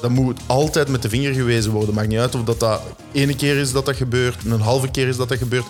dat 0.00 0.10
moet 0.10 0.40
altijd 0.46 0.88
met 0.88 1.02
de 1.02 1.08
vinger 1.08 1.32
gewezen 1.34 1.72
worden. 1.72 1.94
Maakt 1.94 2.08
niet 2.08 2.18
uit 2.18 2.34
of 2.34 2.42
dat, 2.44 2.60
dat 2.60 2.80
ene 3.12 3.36
keer 3.36 3.56
is 3.56 3.72
dat 3.72 3.86
dat 3.86 3.96
gebeurt, 3.96 4.44
een 4.44 4.60
halve 4.60 4.88
keer 4.90 5.08
is 5.08 5.16
dat 5.16 5.28
dat 5.28 5.38
gebeurt, 5.38 5.64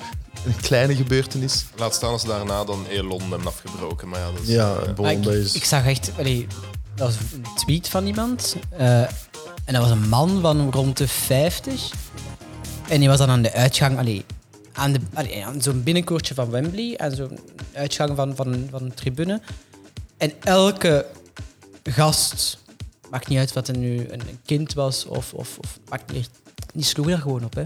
een 0.47 0.57
kleine 0.61 0.97
gebeurtenis. 0.97 1.65
Laat 1.77 1.95
staan 1.95 2.11
als 2.11 2.21
ze 2.21 2.27
daarna 2.27 2.65
dan 2.65 2.85
heel 2.89 3.03
Londen 3.05 3.29
hebben 3.31 3.47
afgebroken. 3.49 4.09
Maar 4.09 4.21
ja, 4.21 4.27
dat 4.31 4.43
is, 4.43 4.49
Ja, 4.49 4.75
bon, 4.95 5.05
Maar 5.05 5.13
ik, 5.15 5.23
dat 5.23 5.33
is... 5.33 5.55
ik 5.55 5.65
zag 5.65 5.87
echt... 5.87 6.11
allee, 6.19 6.47
dat 6.95 7.07
was 7.07 7.17
een 7.35 7.45
tweet 7.57 7.89
van 7.89 8.07
iemand. 8.07 8.57
eh, 8.79 9.01
en 9.65 9.73
dat 9.73 9.83
was 9.83 9.91
een 9.91 10.09
man 10.09 10.41
van 10.41 10.71
rond 10.71 10.97
de 10.97 11.09
50. 11.09 11.91
En 12.89 12.99
die 13.01 13.09
was 13.09 13.19
dan 13.19 13.29
aan 13.31 13.43
de 13.43 13.53
uitgang, 13.53 13.99
allee, 13.99 14.25
aan, 14.75 14.93
de, 14.93 15.01
aan 15.45 15.63
zo'n 15.63 15.83
binnenkoortje 15.83 16.35
van 16.35 16.51
Wembley, 16.51 16.99
aan 16.99 17.15
zo'n 17.15 17.39
uitgang 17.73 18.17
van, 18.17 18.37
van, 18.37 18.67
van 18.71 18.83
een 18.83 18.95
tribune. 18.95 19.41
En 20.17 20.33
elke 20.43 21.07
gast, 21.83 22.59
maakt 23.11 23.29
niet 23.29 23.39
uit 23.39 23.53
wat 23.53 23.69
er 23.69 23.77
nu 23.77 24.09
een 24.09 24.23
kind 24.45 24.75
was 24.75 25.05
of, 25.05 25.35
of, 25.35 25.59
of 25.59 25.79
maakt 25.89 26.13
niet, 26.13 26.31
die 26.73 26.85
sloeg 26.85 27.07
daar 27.07 27.19
gewoon 27.19 27.45
op. 27.45 27.55
Hè. 27.55 27.65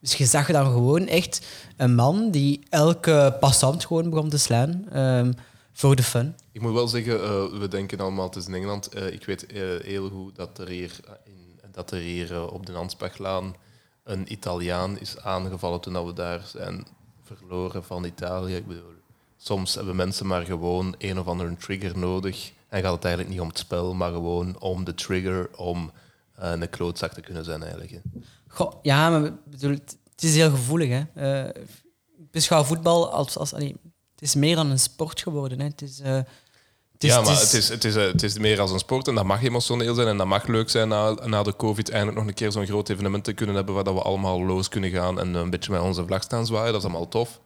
Dus 0.00 0.14
je 0.14 0.24
zag 0.24 0.46
dan 0.46 0.64
gewoon 0.64 1.06
echt 1.06 1.46
een 1.76 1.94
man 1.94 2.30
die 2.30 2.60
elke 2.68 3.36
passant 3.40 3.84
gewoon 3.84 4.10
begon 4.10 4.28
te 4.28 4.38
slaan 4.38 4.84
ehm, 4.92 5.32
voor 5.72 5.96
de 5.96 6.02
fun. 6.02 6.34
Ik 6.52 6.60
moet 6.60 6.72
wel 6.72 6.88
zeggen, 6.88 7.22
eh, 7.22 7.58
we 7.58 7.68
denken 7.68 8.00
allemaal, 8.00 8.26
het 8.26 8.36
is 8.36 8.46
in 8.46 8.54
Engeland. 8.54 8.88
Eh, 8.88 9.12
ik 9.12 9.24
weet 9.24 9.46
eh, 9.46 9.62
heel 9.82 10.08
goed 10.08 10.36
dat 10.36 10.58
er 10.58 10.68
hier, 10.68 11.00
in, 11.24 11.56
dat 11.72 11.90
er 11.90 11.98
hier 11.98 12.50
op 12.50 12.66
de 12.66 12.72
Ansbachlaan 12.72 13.54
een 14.10 14.32
Italiaan 14.32 14.98
is 14.98 15.18
aangevallen 15.18 15.80
toen 15.80 16.06
we 16.06 16.12
daar 16.12 16.40
zijn 16.46 16.86
verloren 17.22 17.84
van 17.84 18.04
Italië. 18.04 18.56
Ik 18.56 18.66
bedoel, 18.66 18.92
soms 19.36 19.74
hebben 19.74 19.96
mensen 19.96 20.26
maar 20.26 20.44
gewoon 20.44 20.94
een 20.98 21.18
of 21.18 21.26
andere 21.26 21.56
trigger 21.56 21.98
nodig. 21.98 22.52
En 22.68 22.82
gaat 22.82 22.94
het 22.94 23.04
eigenlijk 23.04 23.34
niet 23.34 23.42
om 23.42 23.48
het 23.48 23.58
spel, 23.58 23.94
maar 23.94 24.12
gewoon 24.12 24.60
om 24.60 24.84
de 24.84 24.94
trigger 24.94 25.56
om 25.56 25.90
eh, 26.34 26.50
een 26.50 26.70
klootzak 26.70 27.12
te 27.12 27.20
kunnen 27.20 27.44
zijn 27.44 27.62
eigenlijk. 27.62 28.00
ja, 28.82 29.10
maar 29.10 29.32
bedoel, 29.44 29.70
het 29.70 30.22
is 30.22 30.34
heel 30.34 30.50
gevoelig. 30.50 30.88
Hè. 30.88 31.04
Eh, 31.44 31.62
beschouw 32.30 32.62
voetbal 32.62 33.12
als... 33.12 33.38
als 33.38 33.50
het 33.50 34.28
is 34.28 34.34
meer 34.34 34.56
dan 34.56 34.70
een 34.70 34.78
sport 34.78 35.22
geworden. 35.22 35.58
Hè. 35.58 35.64
Het 35.64 35.82
is, 35.82 36.00
eh, 36.00 36.20
is, 37.04 37.10
ja, 37.10 37.20
maar 37.20 37.38
het 37.40 37.52
is, 37.52 37.68
het, 37.68 37.84
is, 37.84 37.96
eh, 37.96 38.06
het 38.06 38.22
is 38.22 38.38
meer 38.38 38.60
als 38.60 38.70
een 38.70 38.78
sport 38.78 39.08
en 39.08 39.14
dat 39.14 39.24
mag 39.24 39.42
emotioneel 39.42 39.94
zijn 39.94 40.08
en 40.08 40.16
dat 40.16 40.26
mag 40.26 40.46
leuk 40.46 40.70
zijn 40.70 40.88
na, 40.88 41.16
na 41.24 41.42
de 41.42 41.56
COVID 41.56 41.90
eindelijk 41.90 42.18
nog 42.18 42.26
een 42.26 42.34
keer 42.34 42.52
zo'n 42.52 42.66
groot 42.66 42.88
evenement 42.88 43.24
te 43.24 43.32
kunnen 43.32 43.56
hebben 43.56 43.74
waar 43.74 43.84
dat 43.84 43.94
we 43.94 44.02
allemaal 44.02 44.44
los 44.44 44.68
kunnen 44.68 44.90
gaan 44.90 45.20
en 45.20 45.34
een 45.34 45.50
beetje 45.50 45.72
met 45.72 45.80
onze 45.80 46.06
vlag 46.06 46.22
staan 46.22 46.46
zwaaien. 46.46 46.72
Dat 46.72 46.82
is 46.82 46.88
allemaal 46.88 47.08
tof. 47.08 47.40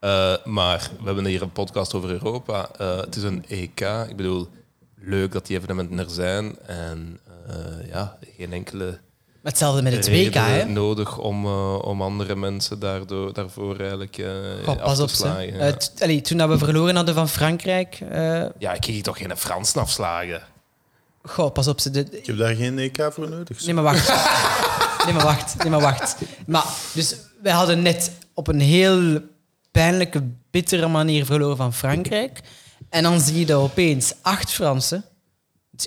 Eh, 0.00 0.34
maar 0.44 0.90
we 0.98 1.04
hebben 1.04 1.24
hier 1.24 1.42
een 1.42 1.52
podcast 1.52 1.94
over 1.94 2.10
Europa. 2.10 2.70
Eh, 2.78 2.96
het 2.96 3.16
is 3.16 3.22
een 3.22 3.44
EK. 3.48 3.80
Ik 4.08 4.16
bedoel, 4.16 4.48
leuk 4.94 5.32
dat 5.32 5.46
die 5.46 5.56
evenementen 5.56 5.98
er 5.98 6.10
zijn 6.10 6.58
en 6.66 7.20
eh, 7.46 7.88
ja, 7.88 8.18
geen 8.36 8.52
enkele 8.52 9.00
Maar 9.42 9.52
hetzelfde 9.52 9.82
met 9.82 9.92
het 9.92 10.08
WK, 10.08 10.34
hè? 10.34 10.64
nodig 10.64 11.18
om, 11.18 11.44
eh, 11.44 11.78
om 11.82 12.02
andere 12.02 12.36
mensen 12.36 12.78
daardoor, 12.78 13.32
daarvoor 13.32 13.78
eigenlijk 13.78 14.22
Goh, 14.64 14.68
af 14.76 14.82
pas 14.82 14.96
te 14.96 15.02
op, 15.02 15.08
ze. 15.08 15.16
slagen. 15.16 15.52
Eh, 15.60 15.66
ja. 15.68 15.72
t- 15.76 15.92
allee, 16.02 16.20
toen 16.20 16.38
dat 16.38 16.48
we 16.48 16.58
verloren 16.58 16.96
hadden 16.96 17.14
van 17.14 17.28
Frankrijk... 17.28 17.98
eh, 18.10 18.44
ja, 18.58 18.72
ik 18.72 18.80
kreeg 18.80 18.94
hier 18.94 19.02
toch 19.02 19.18
geen 19.18 19.36
Fransen 19.36 19.80
afslagen. 19.80 20.42
goh, 21.22 21.52
pas 21.52 21.68
op. 21.68 21.80
Ze, 21.80 21.90
de, 21.90 22.06
Ik 22.10 22.26
heb 22.26 22.38
daar 22.38 22.54
geen 22.54 22.78
EK 22.78 23.08
voor 23.12 23.28
nodig. 23.28 23.64
Nee, 23.64 23.74
maar 23.74 23.84
wacht. 23.84 24.08
nee, 25.04 25.14
maar 25.14 25.24
wacht. 25.24 25.54
Nee, 25.58 25.70
maar 25.70 25.80
wacht. 25.80 26.16
Maar, 26.46 26.64
dus 26.94 27.16
wij 27.42 27.52
hadden 27.52 27.82
net 27.82 28.12
op 28.34 28.48
een 28.48 28.60
heel 28.60 29.18
pijnlijke, 29.70 30.22
bittere 30.50 30.88
manier 30.88 31.24
verloren 31.24 31.56
van 31.56 31.74
Frankrijk. 31.74 32.40
En 32.88 33.02
dan 33.02 33.20
zie 33.20 33.38
je 33.38 33.46
dat 33.46 33.60
opeens 33.62 34.14
acht 34.22 34.50
Fransen. 34.52 35.04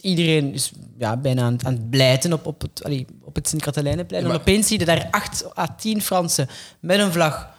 Iedereen 0.02 0.54
is 0.54 0.72
ja, 0.98 1.18
bijna 1.18 1.42
aan, 1.42 1.54
het- 1.54 1.66
aan 1.66 1.74
het 1.74 1.90
blijten 1.90 2.34
op, 2.34 2.46
op 2.46 2.62
het, 2.62 2.84
allee, 2.84 3.06
op 3.24 3.36
het 3.36 3.48
Sint-Katelijnenplein. 3.48 4.24
Ja, 4.24 4.30
En 4.30 4.36
opeens 4.36 4.68
zie 4.68 4.80
je 4.80 4.86
daar 4.86 5.08
acht 5.12 5.58
à 5.58 5.76
tien 5.78 6.02
Fransen 6.02 6.48
met 6.80 7.00
een 7.00 7.12
vlag. 7.12 7.50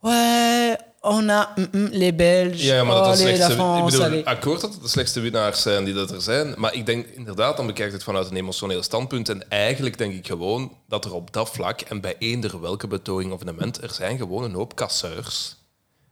Ouais, 0.00 0.76
on 1.00 1.28
a 1.30 1.52
mm, 1.56 1.68
mm, 1.72 1.88
les 1.90 2.14
Belges. 2.16 2.62
Ja, 2.62 2.84
maar 2.84 2.94
dat 2.94 3.06
oh, 3.06 3.12
is 3.12 3.18
slechtste. 3.18 3.52
Ik 3.52 3.84
bedoel, 3.84 4.24
akkoord 4.24 4.60
dat 4.60 4.72
het 4.72 4.82
de 4.82 4.88
slechtste 4.88 5.20
winnaars 5.20 5.62
zijn 5.62 5.84
die 5.84 5.94
dat 5.94 6.10
er 6.10 6.22
zijn. 6.22 6.54
Maar 6.56 6.74
ik 6.74 6.86
denk 6.86 7.06
inderdaad, 7.06 7.56
dan 7.56 7.66
bekijkt 7.66 7.92
het 7.92 8.02
vanuit 8.02 8.30
een 8.30 8.36
emotioneel 8.36 8.82
standpunt. 8.82 9.28
En 9.28 9.48
eigenlijk 9.50 9.98
denk 9.98 10.14
ik 10.14 10.26
gewoon 10.26 10.72
dat 10.88 11.04
er 11.04 11.14
op 11.14 11.32
dat 11.32 11.50
vlak 11.50 11.80
en 11.80 12.00
bij 12.00 12.14
eender 12.18 12.60
welke 12.60 12.86
betoging 12.86 13.32
of 13.32 13.40
evenement, 13.42 13.82
er 13.82 13.92
zijn 13.92 14.18
gewoon 14.18 14.44
een 14.44 14.54
hoop 14.54 14.74
kasseurs 14.74 15.56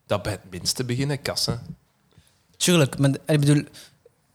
dat 0.06 0.22
bij 0.22 0.32
het 0.32 0.50
minste 0.50 0.84
beginnen 0.84 1.22
kassen. 1.22 1.76
Tuurlijk, 2.56 2.98
maar 2.98 3.10
ik 3.26 3.40
bedoel, 3.40 3.64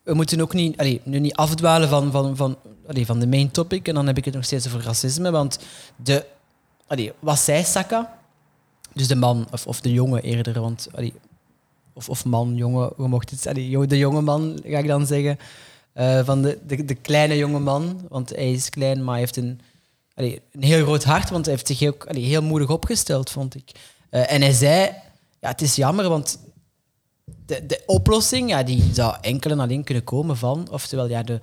we 0.03 0.13
moeten 0.13 0.41
ook 0.41 0.53
niet, 0.53 0.77
allee, 0.77 1.01
nu 1.03 1.19
niet 1.19 1.35
afdwalen 1.35 1.89
van, 1.89 2.11
van, 2.11 2.35
van, 2.35 2.57
allee, 2.87 3.05
van 3.05 3.19
de 3.19 3.27
main 3.27 3.51
topic. 3.51 3.87
En 3.87 3.93
dan 3.93 4.07
heb 4.07 4.17
ik 4.17 4.25
het 4.25 4.33
nog 4.33 4.43
steeds 4.43 4.67
over 4.67 4.81
racisme. 4.81 5.31
Want 5.31 5.59
de, 5.95 6.25
allee, 6.87 7.13
wat 7.19 7.39
zei 7.39 7.63
Saka, 7.63 8.17
dus 8.93 9.07
de 9.07 9.15
man, 9.15 9.47
of, 9.51 9.67
of 9.67 9.81
de 9.81 9.93
jongen 9.93 10.23
eerder, 10.23 10.61
want, 10.61 10.87
allee, 10.91 11.13
of, 11.93 12.09
of 12.09 12.25
man, 12.25 12.55
jongen, 12.55 12.91
hoe 12.95 13.07
mocht 13.07 13.29
het 13.29 13.55
De 13.89 13.97
jonge 13.97 14.21
man, 14.21 14.59
ga 14.63 14.77
ik 14.77 14.87
dan 14.87 15.05
zeggen. 15.05 15.37
eh, 15.93 16.25
van 16.25 16.41
de, 16.41 16.59
de, 16.85 16.95
kleine 16.95 17.37
jonge 17.37 17.59
man, 17.59 18.05
want 18.09 18.29
hij 18.29 18.51
is 18.51 18.69
klein, 18.69 19.03
maar 19.03 19.11
hij 19.11 19.19
heeft 19.19 19.37
een, 19.37 19.59
allee, 20.15 20.41
een 20.51 20.63
heel 20.63 20.83
groot 20.83 21.03
hart, 21.03 21.29
want 21.29 21.45
hij 21.45 21.53
heeft 21.53 21.67
zich 21.67 21.87
ook 21.87 22.05
allee, 22.05 22.23
heel 22.23 22.43
moedig 22.43 22.69
opgesteld, 22.69 23.29
vond 23.29 23.55
ik. 23.55 23.71
Eh, 24.09 24.31
en 24.31 24.41
hij 24.41 24.51
zei, 24.51 24.91
ja, 25.39 25.49
het 25.49 25.61
is 25.61 25.75
jammer, 25.75 26.09
want 26.09 26.39
de, 27.51 27.65
de 27.65 27.83
oplossing 27.85 28.49
ja, 28.49 28.63
die 28.63 28.93
zou 28.93 29.15
enkel 29.21 29.51
en 29.51 29.59
alleen 29.59 29.83
kunnen 29.83 30.03
komen 30.03 30.37
van, 30.37 30.67
oftewel 30.69 31.07
ja, 31.07 31.23
de, 31.23 31.39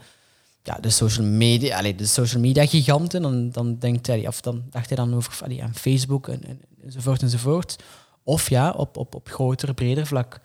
ja, 0.63 0.79
de 0.81 0.91
social 0.91 1.27
media, 1.27 1.79
allee, 1.79 1.95
de 1.95 2.07
social 2.07 2.43
media 2.43 2.67
giganten. 2.67 3.23
Dan, 3.23 3.51
dan 3.51 3.79
denkt 3.79 4.07
hij, 4.07 4.27
of 4.27 4.41
dan 4.41 4.63
dacht 4.71 4.89
hij 4.89 4.97
dan 4.97 5.15
over 5.15 5.63
aan 5.63 5.75
Facebook 5.75 6.29
en, 6.29 6.45
en, 6.45 6.61
enzovoort 6.85 7.23
enzovoort. 7.23 7.77
Of 8.23 8.51
ja, 8.51 8.71
op, 8.71 8.97
op, 8.97 9.15
op 9.15 9.29
groter, 9.29 9.75
breder 9.75 10.07
vlak. 10.07 10.41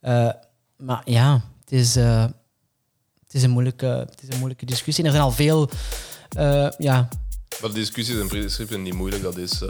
Eh, 0.00 0.30
maar 0.76 1.02
ja, 1.04 1.42
het 1.60 1.72
is, 1.72 1.96
eh, 1.96 2.22
het, 3.24 3.34
is 3.34 3.42
een 3.42 3.50
moeilijke, 3.50 3.86
het 3.86 4.22
is 4.22 4.28
een 4.28 4.38
moeilijke 4.38 4.66
discussie. 4.66 5.04
En 5.04 5.10
er 5.10 5.16
zijn 5.16 5.28
al 5.28 5.34
veel, 5.34 5.70
eh, 6.28 6.68
ja, 6.78 7.08
Maar 7.60 7.70
de 7.70 7.76
discussie 7.76 8.14
is 8.14 8.20
in 8.20 8.28
principe 8.28 8.78
niet 8.78 8.94
moeilijk. 8.94 9.22
Dat 9.22 9.36
is, 9.36 9.62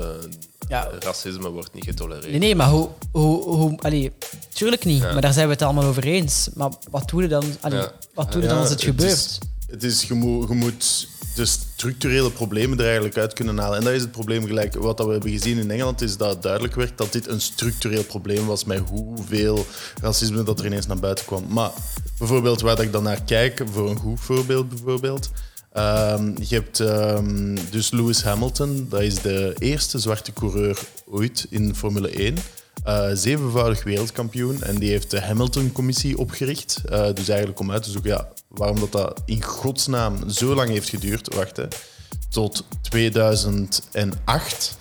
Ja. 0.69 0.89
racisme 1.01 1.49
wordt 1.51 1.75
niet 1.75 1.85
getolereerd. 1.85 2.31
Nee, 2.31 2.39
nee, 2.39 2.55
maar 2.55 2.69
hoe... 2.69 2.89
hoe, 3.12 3.43
hoe 3.45 3.79
allee, 3.81 4.12
tuurlijk 4.53 4.85
niet, 4.85 5.03
Ja. 5.03 5.12
maar 5.12 5.23
daar 5.23 5.33
zijn 5.33 5.47
we 5.47 5.53
het 5.53 5.62
allemaal 5.62 5.85
over 5.85 6.05
eens. 6.05 6.49
Maar 6.55 6.71
wat 6.91 7.09
doe 7.09 7.23
je 7.23 7.29
dan, 7.29 7.45
allee, 7.61 7.79
Ja. 7.79 7.93
wat 8.14 8.33
doe 8.33 8.43
je 8.43 8.49
dan 8.49 8.59
als 8.59 8.69
het 8.69 8.81
het 8.81 8.89
gebeurt? 8.89 9.12
is- 9.12 9.39
Het 9.71 9.83
is, 9.85 10.03
je, 10.03 10.14
moet, 10.14 10.49
je 10.49 10.55
moet 10.55 11.09
de 11.35 11.45
structurele 11.47 12.31
problemen 12.31 12.79
er 12.79 12.85
eigenlijk 12.85 13.16
uit 13.19 13.33
kunnen 13.33 13.59
halen. 13.59 13.79
En 13.79 13.85
dat 13.85 13.93
is 13.93 14.01
het 14.01 14.11
probleem 14.12 14.47
gelijk. 14.47 14.75
Wat 14.75 14.97
dat 14.97 15.07
we 15.07 15.12
hebben 15.12 15.31
gezien 15.31 15.59
in 15.59 15.71
Engeland 15.71 16.01
is 16.03 16.16
dat 16.16 16.31
het 16.31 16.43
duidelijk 16.43 16.75
werd 16.75 16.99
dat 16.99 17.12
dit 17.12 17.29
een 17.29 17.41
structureel 17.41 18.05
probleem 18.05 18.47
was 18.47 18.64
met 18.64 18.83
hoeveel 18.89 19.66
racisme 20.03 20.43
dat 20.43 20.59
er 20.61 20.66
ineens 20.66 20.87
naar 20.87 20.99
buiten 20.99 21.25
kwam. 21.25 21.45
Maar 21.49 21.71
bijvoorbeeld 22.19 22.61
waar 22.61 22.77
dat 22.77 22.85
ik 22.85 22.93
dan 22.93 23.03
naar 23.03 23.23
kijk, 23.23 23.62
voor 23.73 23.91
een 23.91 23.97
goed 23.99 24.21
voorbeeld 24.21 24.69
bijvoorbeeld. 24.69 25.31
Ehm, 25.73 26.33
je 26.43 26.55
hebt 26.55 26.81
ehm, 26.81 27.57
dus 27.71 27.91
Lewis 27.91 28.23
Hamilton, 28.23 28.87
dat 28.89 29.01
is 29.01 29.14
de 29.14 29.55
eerste 29.59 29.99
zwarte 29.99 30.33
coureur 30.33 30.79
ooit 31.07 31.47
in 31.51 31.75
Formule 31.75 32.11
1. 32.11 32.37
Eh, 32.85 33.09
zevenvoudig 33.12 33.85
wereldkampioen. 33.85 34.62
En 34.62 34.79
die 34.79 34.91
heeft 34.91 35.11
de 35.11 35.21
Hamilton-commissie 35.21 36.19
opgericht. 36.19 36.81
Eh, 36.89 37.07
dus 37.14 37.29
eigenlijk 37.29 37.61
om 37.61 37.71
uit 37.71 37.83
te 37.83 37.91
zoeken 37.91 38.11
ja, 38.11 38.29
waarom 38.49 38.81
dat, 38.81 38.93
dat 38.93 39.23
in 39.25 39.43
godsnaam 39.43 40.31
zo 40.31 40.55
lang 40.55 40.69
heeft 40.69 40.89
geduurd. 40.89 41.35
Wacht, 41.35 41.57
hè. 41.57 41.64
Tot 42.29 42.64
2008. 42.83 44.79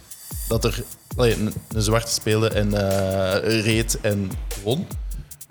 Dat 0.48 0.66
er 0.66 0.84
een 1.16 1.54
zwarte 1.76 2.12
speelde 2.12 2.50
en 2.50 2.74
eh, 2.74 3.62
reed 3.64 3.98
en 4.02 4.32
won. 4.64 4.88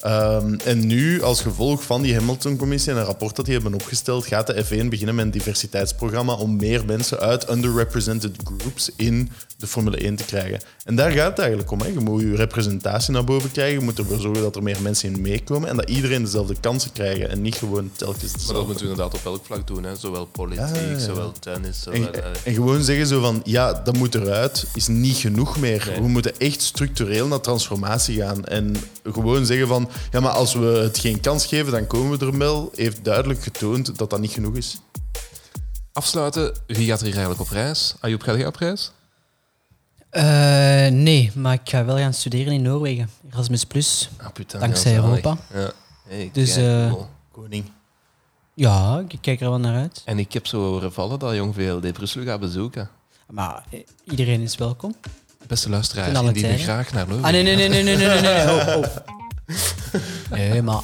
Ehm, 0.06 0.54
en 0.64 0.86
nu, 0.86 1.22
als 1.22 1.40
gevolg 1.40 1.82
van 1.84 2.02
die 2.02 2.14
Hamilton-commissie 2.14 2.92
en 2.92 2.98
een 2.98 3.04
rapport 3.04 3.36
dat 3.36 3.44
die 3.44 3.54
hebben 3.54 3.74
opgesteld, 3.74 4.26
gaat 4.26 4.46
de 4.46 4.64
F1 4.64 4.88
beginnen 4.88 5.14
met 5.14 5.24
een 5.24 5.30
diversiteitsprogramma 5.30 6.32
om 6.34 6.56
meer 6.56 6.84
mensen 6.84 7.18
uit 7.18 7.50
underrepresented 7.50 8.36
groups 8.44 8.90
in 8.96 9.30
de 9.58 9.66
Formule 9.66 9.96
1 9.96 10.16
te 10.16 10.24
krijgen. 10.24 10.60
En 10.84 10.96
daar 10.96 11.10
gaat 11.10 11.28
het 11.28 11.38
eigenlijk 11.38 11.70
om. 11.70 11.80
Hè. 11.80 11.86
Je 11.86 12.00
moet 12.00 12.20
je 12.22 12.34
representatie 12.36 13.12
naar 13.12 13.24
boven 13.24 13.52
krijgen. 13.52 13.78
Je 13.78 13.84
moet 13.84 13.98
ervoor 13.98 14.20
zorgen 14.20 14.42
dat 14.42 14.56
er 14.56 14.62
meer 14.62 14.82
mensen 14.82 15.14
in 15.14 15.20
meekomen 15.20 15.68
en 15.68 15.76
dat 15.76 15.88
iedereen 15.90 16.22
dezelfde 16.24 16.54
kansen 16.60 16.92
krijgt 16.92 17.20
en 17.28 17.42
niet 17.42 17.54
gewoon 17.54 17.90
telkens 17.96 18.22
Maar 18.22 18.30
dat 18.32 18.40
dezelfde. 18.40 18.66
moeten 18.66 18.84
we 18.84 18.90
inderdaad 18.90 19.14
op 19.14 19.24
elk 19.26 19.44
vlak 19.44 19.66
doen. 19.66 19.84
Hè. 19.84 19.96
Zowel 19.96 20.26
politiek, 20.26 20.74
Ja, 20.74 20.80
ja, 20.80 20.90
ja. 20.90 20.98
zowel 20.98 21.32
tennis. 21.40 21.82
Zowel, 21.82 22.00
En, 22.12 22.14
eh, 22.14 22.30
en 22.44 22.54
gewoon 22.54 22.82
zeggen 22.82 23.06
zo 23.06 23.20
van, 23.20 23.40
ja, 23.44 23.72
dat 23.72 23.96
moet 23.96 24.14
eruit, 24.14 24.66
is 24.74 24.86
niet 24.88 25.16
genoeg 25.16 25.58
meer. 25.58 25.84
Nee. 25.90 26.00
We 26.00 26.08
moeten 26.08 26.38
echt 26.38 26.62
structureel 26.62 27.26
naar 27.26 27.40
transformatie 27.40 28.16
gaan. 28.20 28.44
En 28.44 28.76
gewoon 29.04 29.46
zeggen 29.46 29.68
van, 29.68 29.88
ja, 30.10 30.20
maar 30.20 30.32
als 30.32 30.54
we 30.54 30.66
het 30.66 30.98
geen 30.98 31.20
kans 31.20 31.46
geven, 31.46 31.72
dan 31.72 31.86
komen 31.86 32.18
we 32.18 32.26
er 32.26 32.38
wel. 32.38 32.70
Heeft 32.74 33.04
duidelijk 33.04 33.42
getoond 33.42 33.98
dat 33.98 34.10
dat 34.10 34.20
niet 34.20 34.32
genoeg 34.32 34.54
is. 34.54 34.80
Afsluiten, 35.92 36.52
wie 36.66 36.86
gaat 36.86 36.98
er 37.00 37.04
hier 37.06 37.14
eigenlijk 37.16 37.40
op 37.40 37.48
reis? 37.48 37.94
Ayoub, 38.00 38.22
ga 38.22 38.32
je 38.32 38.46
op 38.46 38.56
reis? 38.56 38.92
Eh, 40.10 40.86
nee, 40.92 41.30
maar 41.34 41.52
ik 41.52 41.60
ga 41.64 41.84
wel 41.84 41.96
gaan 41.96 42.14
studeren 42.14 42.52
in 42.52 42.62
Noorwegen. 42.62 43.10
Erasmus 43.32 43.64
Plus. 43.64 44.08
Ah, 44.16 44.32
putain, 44.32 44.62
dankzij 44.64 44.92
ja. 44.92 45.02
Europa. 45.02 45.36
Ja. 45.54 45.70
Hey, 46.08 46.30
Dus, 46.32 46.54
kijk, 46.54 46.66
eh, 46.66 46.90
cool. 46.90 47.08
Koning. 47.32 47.64
Ja, 48.54 49.04
ik 49.08 49.18
kijk 49.20 49.40
er 49.40 49.48
wel 49.48 49.58
naar 49.58 49.76
uit. 49.76 50.02
En 50.04 50.18
ik 50.18 50.32
heb 50.32 50.46
zo 50.46 50.58
horen 50.60 50.92
vallen 50.92 51.18
dat 51.18 51.34
Jong 51.34 51.54
VLD 51.54 51.92
Brussel 51.92 52.24
gaat 52.24 52.40
bezoeken. 52.40 52.88
Maar 53.30 53.64
eh, 53.70 53.80
iedereen 54.04 54.40
is 54.40 54.56
welkom. 54.56 54.94
Beste 55.46 55.70
luisteraars, 55.70 56.18
tijden. 56.18 56.58
graag 56.58 56.92
naar 56.92 57.06
Leuven 57.06 57.24
Ah, 57.24 57.30
nee, 57.30 57.42
nee, 57.42 57.56
nee, 57.56 57.68
nee, 57.68 57.82
nee, 57.82 57.96
nee, 57.96 58.20
nee. 58.20 58.20
nee. 58.20 58.44
Oh, 58.44 58.76
oh. 58.76 59.15
Nee, 60.30 60.62
maar 60.62 60.80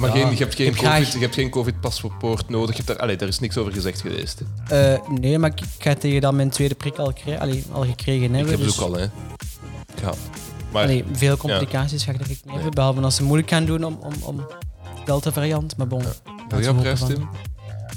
Maar 0.00 0.16
Ja. 0.16 0.22
geen, 0.26 0.30
je 0.30 0.36
hebt 0.36 0.54
geen 0.54 0.66
Ik 0.66 0.72
heb 0.72 0.82
graag- 0.84 0.98
COVID, 0.98 1.12
je 1.12 1.18
hebt 1.18 1.34
geen 1.34 1.50
COVID-paspoort 1.50 2.48
nodig. 2.48 2.68
Je 2.76 2.82
hebt 2.82 2.86
daar, 2.86 2.96
allee, 2.98 3.16
daar 3.16 3.28
is 3.28 3.38
niks 3.38 3.56
over 3.56 3.72
gezegd 3.72 4.00
geweest. 4.00 4.40
Eh, 4.68 4.94
nee, 5.20 5.38
maar 5.38 5.50
ik, 5.50 5.60
ik 5.60 5.82
ga 5.82 5.94
tegen 5.94 6.20
dan 6.20 6.36
mijn 6.36 6.50
tweede 6.50 6.74
prik 6.74 6.96
al, 6.96 7.12
allee, 7.38 7.64
al 7.72 7.84
gekregen 7.84 8.34
hebben. 8.34 8.52
ik 8.52 8.58
heb 8.58 8.66
dus, 8.66 8.76
het 8.76 8.84
ook 8.84 8.90
al, 8.94 8.98
hè. 8.98 9.06
Ja. 10.02 10.12
Maar, 10.72 10.82
allee, 10.82 11.04
veel 11.12 11.30
ja. 11.30 11.36
complicaties 11.36 12.04
ga 12.04 12.10
ik 12.12 12.18
denk 12.18 12.30
ik 12.30 12.44
niet 12.44 12.54
hebben. 12.54 12.70
Behalve 12.70 13.00
als 13.00 13.16
ze 13.16 13.22
moeilijk 13.22 13.48
gaan 13.50 13.64
doen 13.64 13.84
om, 13.84 13.98
om, 14.02 14.12
om 14.22 14.46
Delta 15.04 15.32
variant. 15.32 15.76
Maar 15.76 15.86
bon. 15.86 16.02
Wil 16.48 16.60
je 16.60 16.70
op 16.70 16.80
reis, 16.82 17.00
Tim? 17.06 17.28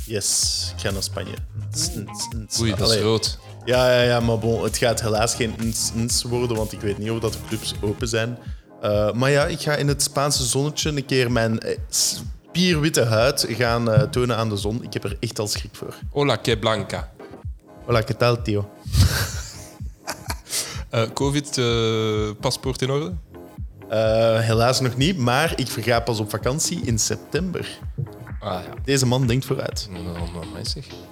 Yes, 0.06 0.72
ik 0.76 0.82
ga 0.82 0.92
naar 0.92 1.04
Spanje. 1.04 1.34
Ns, 1.72 1.88
ns, 1.88 2.28
ns. 2.36 2.60
Oei, 2.62 2.76
dat 2.76 2.90
is 2.94 3.02
rood. 3.02 3.40
Ja, 3.66 3.92
ja, 3.94 4.02
ja, 4.02 4.20
maar 4.20 4.40
bon, 4.40 4.64
het 4.64 4.78
gaat 4.78 5.02
helaas 5.02 5.36
geen 5.36 5.54
ns, 5.64 5.92
ns 5.96 6.24
worden, 6.24 6.58
want 6.58 6.72
ik 6.72 6.82
weet 6.82 6.98
niet 6.98 7.10
of 7.12 7.20
dat 7.20 7.34
de 7.34 7.40
clubs 7.48 7.74
open 7.82 8.08
zijn. 8.08 8.38
Eh, 8.82 9.12
maar 9.12 9.30
ja, 9.32 9.46
ik 9.46 9.60
ga 9.60 9.76
in 9.76 9.88
het 9.88 10.04
Spaanse 10.04 10.44
zonnetje 10.44 10.90
een 10.90 11.06
keer 11.06 11.32
mijn 11.32 11.60
eh, 11.60 11.78
spierwitte 11.90 13.04
huid 13.04 13.46
gaan 13.50 13.92
eh, 13.92 14.02
tonen 14.02 14.38
aan 14.38 14.50
de 14.50 14.58
zon. 14.58 14.84
Ik 14.84 14.94
heb 14.94 15.04
er 15.04 15.18
echt 15.20 15.40
al 15.40 15.48
schrik 15.48 15.76
voor. 15.76 15.94
Hola, 16.12 16.36
que 16.36 16.58
blanca. 16.58 17.12
Hola, 17.86 18.02
¿qué 18.02 18.18
tal, 18.18 18.42
tío? 18.42 18.70
Eh, 20.90 21.04
COVID-paspoort 21.14 22.82
in 22.82 22.90
orde? 22.90 23.14
Eh, 23.90 24.40
helaas 24.40 24.80
nog 24.80 24.96
niet, 24.96 25.18
maar 25.18 25.54
ik 25.56 25.68
verga 25.68 26.00
pas 26.00 26.20
op 26.20 26.30
vakantie 26.30 26.82
in 26.84 27.00
september. 27.00 27.80
Ah 28.40 28.64
ja. 28.64 28.74
Deze 28.84 29.06
man 29.06 29.28
denkt 29.28 29.46
vooruit. 29.46 29.88
Nou, 29.92 30.04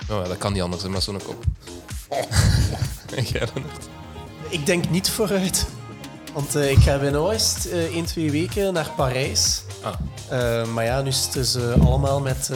nou, 0.07 0.22
ja, 0.22 0.28
dat 0.28 0.38
kan 0.38 0.53
niet 0.53 0.61
anders 0.61 0.84
hè, 0.84 0.89
met 0.89 1.03
zo'n 1.03 1.22
kop. 1.24 1.43
en 3.15 3.24
jij? 3.32 3.47
Ik 4.49 4.65
denk 4.65 4.89
niet 4.89 5.09
vooruit. 5.09 5.68
Want 6.38 6.56
eh, 6.56 6.72
ik 6.72 6.78
ga 6.78 7.00
binnen 7.00 7.22
ooit 7.22 7.68
eh 7.72 7.96
1, 7.96 8.06
2 8.06 8.32
weken 8.32 8.74
naar 8.74 8.92
Parijs. 8.96 9.62
Ah. 9.82 9.94
Eh, 10.30 10.68
maar 10.68 10.84
ja, 10.84 11.02
nu 11.02 11.08
is 11.08 11.24
het 11.24 11.34
dus 11.34 11.58
allemaal 11.58 12.20
met 12.20 12.52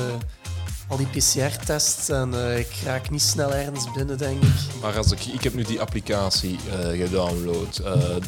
al 0.87 0.97
die 0.97 1.07
PCR-tests. 1.07 2.09
En 2.09 2.57
ik 2.57 2.67
raak 2.83 3.09
niet 3.09 3.21
snel 3.21 3.53
ergens 3.53 3.91
binnen, 3.91 4.17
denk 4.17 4.43
ik. 4.43 4.81
Maar 4.81 4.97
als 4.97 5.11
ik, 5.11 5.25
ik 5.25 5.43
heb 5.43 5.53
nu 5.53 5.63
die 5.63 5.81
applicatie 5.81 6.59
gedownload. 6.91 7.75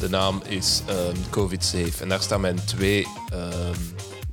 De 0.00 0.08
naam 0.08 0.42
is 0.48 0.82
ehm, 0.86 1.16
COVID 1.30 1.64
Safe. 1.64 2.02
En 2.02 2.08
daar 2.08 2.20
staan 2.20 2.40
mijn 2.40 2.64
twee 2.64 3.06
ehm 3.30 3.80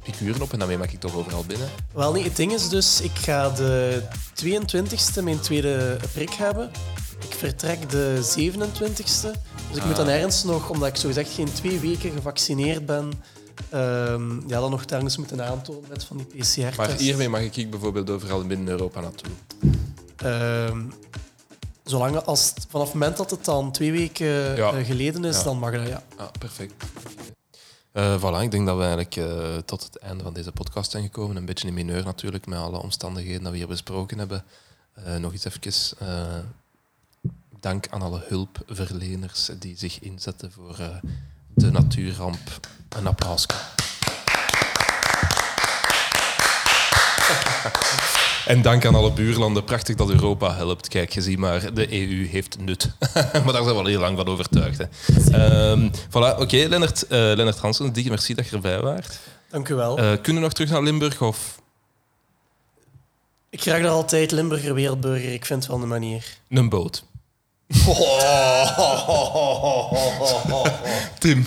figuren 0.04 0.42
op. 0.42 0.52
En 0.52 0.60
daarmee 0.60 0.78
maak 0.78 0.92
ik 0.92 1.00
toch 1.00 1.16
overal 1.16 1.44
binnen. 1.46 1.70
Wel, 1.94 2.12
nee, 2.12 2.24
het 2.24 2.36
ding 2.36 2.52
is 2.52 2.70
dus, 2.70 3.02
ik 3.02 3.16
ga 3.16 3.50
de 3.50 4.02
22e 4.44 5.24
mijn 5.24 5.40
tweede 5.40 5.98
prik 6.14 6.34
hebben. 6.34 6.72
Ik 7.22 7.34
vertrek 7.38 7.90
de 7.90 8.18
27e. 8.22 9.32
Dus 9.70 9.78
ik 9.78 9.86
moet 9.86 9.96
dan 9.96 10.08
Ah. 10.08 10.14
ergens 10.14 10.44
nog, 10.44 10.70
omdat 10.70 10.88
ik 10.88 10.96
zo 10.96 11.08
gezegd 11.08 11.32
geen 11.34 11.54
twee 11.54 11.80
weken 11.80 12.12
gevaccineerd 12.12 12.86
ben, 12.86 13.12
ehm, 13.70 14.48
ja, 14.50 14.60
dan 14.60 14.72
nog 14.72 14.84
ergens 14.84 15.18
moeten 15.18 15.46
aantonen 15.46 15.84
met 15.90 16.04
van 16.04 16.18
die 16.18 16.26
PCR-test. 16.26 16.78
Maar 16.78 16.90
hiermee 16.92 17.30
mag 17.30 17.42
ik 17.42 17.70
bijvoorbeeld 17.70 18.10
overal 18.10 18.46
binnen 18.46 18.68
Europa 18.68 19.02
naartoe. 19.02 19.32
Ehm, 20.16 20.82
zolang 21.84 22.16
als 22.16 22.50
het- 22.56 22.66
vanaf 22.70 22.86
het 22.86 22.94
moment 22.96 23.18
dat 23.18 23.32
het 23.32 23.46
dan 23.46 23.72
twee 23.72 23.92
weken 23.92 24.56
Ja. 24.56 24.72
eh, 24.74 24.86
geleden 24.86 25.26
is, 25.26 25.38
Ja. 25.38 25.44
dan 25.44 25.60
mag 25.60 25.72
dat, 25.72 25.88
ja. 25.88 26.04
Ah, 26.18 26.28
perfect. 26.40 26.74
Eh 27.92 28.18
voilà, 28.22 28.42
ik 28.44 28.52
denk 28.52 28.66
dat 28.66 28.76
we 28.78 28.82
eigenlijk 28.84 29.16
eh, 29.16 29.58
tot 29.66 29.84
het 29.84 29.98
einde 29.98 30.24
van 30.24 30.34
deze 30.34 30.52
podcast 30.52 30.92
zijn 30.92 31.04
gekomen. 31.04 31.36
Een 31.36 31.46
beetje 31.46 31.68
in 31.68 31.74
mineur 31.74 32.04
natuurlijk, 32.04 32.46
met 32.46 32.60
alle 32.60 32.78
omstandigheden 32.82 33.44
dat 33.44 33.52
we 33.52 33.58
hier 33.58 33.68
besproken 33.68 34.18
hebben. 34.18 34.44
Nog 35.20 35.32
eens 35.32 35.46
even 35.46 35.98
dank 37.62 37.88
aan 37.90 38.02
alle 38.02 38.24
hulpverleners 38.28 39.50
die 39.60 39.78
zich 39.78 40.00
inzetten 40.00 40.52
voor 40.52 40.76
eh, 40.80 40.88
de 41.54 41.72
natuurramp. 41.72 42.60
Een 42.90 43.08
applaus. 43.08 43.46
En 48.46 48.62
dank 48.62 48.86
aan 48.86 48.96
alle 48.96 49.12
buurlanden. 49.12 49.64
Prachtig 49.64 49.96
dat 49.96 50.10
Europa 50.10 50.56
helpt. 50.56 50.88
Kijk, 50.88 51.14
je 51.14 51.22
ziet 51.22 51.38
maar, 51.38 51.74
de 51.74 51.94
EU 51.94 52.28
heeft 52.28 52.58
nut. 52.60 52.90
maar 53.44 53.54
daar 53.54 53.64
zijn 53.64 53.66
we 53.66 53.72
al 53.74 53.86
heel 53.86 54.00
lang 54.00 54.18
van 54.18 54.28
overtuigd. 54.28 54.78
Hè. 54.78 54.86
Ehm, 55.32 55.90
voilà, 55.90 56.40
oké, 56.40 56.58
Lennart, 56.58 57.08
eh 57.08 57.20
Lennart 57.20 57.58
Hansen, 57.58 57.94
dikke 57.94 58.10
merci 58.10 58.34
dat 58.34 58.48
je 58.48 58.56
erbij 58.56 58.82
waart. 58.82 59.20
Dank 59.50 59.70
u 59.70 59.76
wel. 59.76 59.98
Eh, 59.98 60.04
kunnen 60.04 60.42
we 60.42 60.48
nog 60.48 60.54
terug 60.54 60.70
naar 60.70 60.84
Limburg? 60.84 61.22
Of 61.22 61.62
Ik 63.50 63.60
krijg 63.60 63.84
daar 63.84 63.92
altijd 63.92 64.32
Limburger 64.32 64.74
Wereldburger. 64.74 65.34
Ik 65.34 65.46
vind 65.46 65.64
het 65.64 65.72
wel 65.72 65.82
een 65.82 65.88
manier. 65.88 66.26
een 66.50 66.70
boot? 66.70 67.04
Tim. 71.20 71.46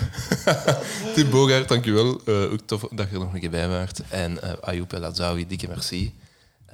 Tim 1.15 1.31
Bogaert, 1.31 1.69
dankjewel. 1.69 2.21
Uh, 2.27 2.53
ook 2.53 2.61
tof 2.65 2.87
dat 2.91 3.09
je 3.09 3.15
er 3.15 3.21
nog 3.21 3.35
een 3.35 3.41
keer 3.41 3.51
bij 3.51 3.69
waart. 3.69 4.01
En 4.09 4.33
uh, 4.45 4.53
Ayoub 4.61 4.93
El 4.93 5.05
Azawi, 5.05 5.47
dikke 5.47 5.69
merci. 5.69 6.15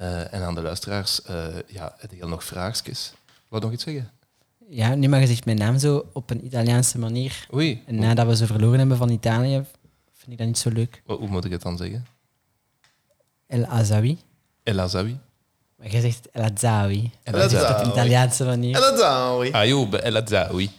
Uh, 0.01 0.33
en 0.33 0.41
aan 0.41 0.55
de 0.55 0.61
luisteraars, 0.61 1.21
uh, 1.29 1.45
ja, 1.67 1.95
heb 1.97 2.11
je 2.11 2.25
nog 2.25 2.43
vraagjes? 2.43 3.13
Wat 3.47 3.61
nog 3.61 3.71
iets 3.71 3.83
zeggen? 3.83 4.11
Ja, 4.69 4.95
nu 4.95 5.07
maar 5.07 5.19
je 5.19 5.27
zegt 5.27 5.45
mijn 5.45 5.57
naam 5.57 5.79
zo 5.79 6.05
op 6.13 6.29
een 6.29 6.45
Italiaanse 6.45 6.99
manier. 6.99 7.47
Oei. 7.53 7.83
En 7.85 7.95
nadat 7.95 8.27
we 8.27 8.35
ze 8.35 8.45
verloren 8.45 8.79
hebben 8.79 8.97
van 8.97 9.09
Italië, 9.09 9.65
vind 10.13 10.31
ik 10.31 10.37
dat 10.37 10.47
niet 10.47 10.57
zo 10.57 10.69
leuk. 10.69 11.01
Wat, 11.05 11.19
hoe 11.19 11.27
moet 11.27 11.45
ik 11.45 11.51
het 11.51 11.61
dan 11.61 11.77
zeggen? 11.77 12.05
El 13.47 13.65
Azawi. 13.65 14.19
El 14.63 14.79
Azawi? 14.79 15.19
Maar 15.81 15.89
jij 15.89 16.01
zegt 16.01 16.29
El 16.31 16.43
Azawi. 16.43 17.11
El 17.23 17.33
Dat 17.33 17.51
is 17.51 17.57
Azawi. 17.57 17.85
op 17.85 17.91
Italiaanse 17.91 18.43
manier. 18.43 18.75
El 18.75 18.83
Azawi. 18.83 19.51
Ayoub 19.51 19.93
El 19.93 20.17
Azawi. 20.17 20.69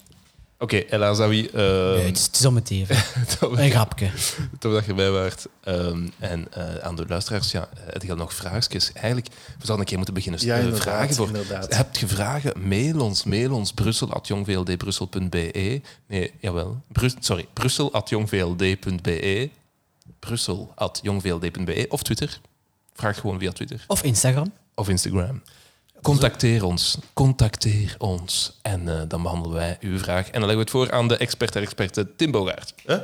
Oké, 0.59 0.77
okay, 0.77 0.87
El 0.91 1.05
Azawi. 1.05 1.43
Uh, 1.43 1.53
nee, 1.53 2.05
het, 2.05 2.17
is, 2.17 2.25
het 2.25 2.39
is 2.39 2.45
om 2.45 2.55
het 2.55 2.71
even. 2.71 2.97
een 3.41 3.71
grapje. 3.71 4.11
Tof 4.59 4.73
dat 4.73 4.85
je 4.85 4.91
erbij 4.91 5.11
waart. 5.11 5.47
Um, 5.65 6.13
en 6.19 6.49
uh, 6.57 6.75
aan 6.77 6.97
de 6.97 7.05
luisteraars, 7.09 7.51
ja, 7.51 7.69
heb 7.85 8.03
je 8.03 8.15
nog 8.15 8.35
vraagjes? 8.35 8.93
Eigenlijk, 8.93 9.27
we 9.29 9.67
zouden 9.67 9.79
een 9.79 9.85
keer 9.85 9.97
moeten 9.97 10.15
beginnen 10.15 10.45
ja, 10.45 10.61
uh, 10.61 10.75
vragen 10.75 11.15
voor. 11.15 11.27
Inderdaad. 11.27 11.77
Heb 11.77 11.97
je 11.97 12.07
vragen? 12.07 12.69
Mail 12.69 13.01
ons, 13.01 13.25
mail 13.25 13.53
ons, 13.53 13.73
brussel.jongvld.brussel.be. 13.73 15.81
Nee, 16.07 16.33
jawel. 16.41 16.81
Brus, 16.93 17.15
sorry, 17.21 17.47
brussel.jongvld.be. 17.53 19.51
Brussel.jongvld.be. 20.19 21.87
Of 21.89 22.03
Twitter. 22.03 22.41
Vraag 22.95 23.21
gewoon 23.21 23.39
via 23.39 23.53
Twitter. 23.53 23.85
Of 23.87 24.03
Instagram. 24.03 24.53
Of 24.75 24.89
Instagram. 24.89 25.43
Contacteer 26.03 26.65
ons. 26.65 26.99
Contacteer 27.13 27.95
ons. 27.99 28.59
En 28.63 28.87
uh, 28.87 29.01
dan 29.09 29.23
behandelen 29.23 29.57
wij 29.57 29.77
uw 29.81 29.99
vraag. 29.99 30.27
En 30.27 30.41
dan 30.41 30.49
leggen 30.49 30.57
we 30.57 30.63
het 30.63 30.71
voor 30.71 30.93
aan 30.93 31.09
de 31.09 31.17
expert 31.17 31.53
der 31.53 31.63
experten, 31.63 32.17
Tim 32.17 32.31
Bogaert. 32.31 32.75
Huh? 32.87 32.99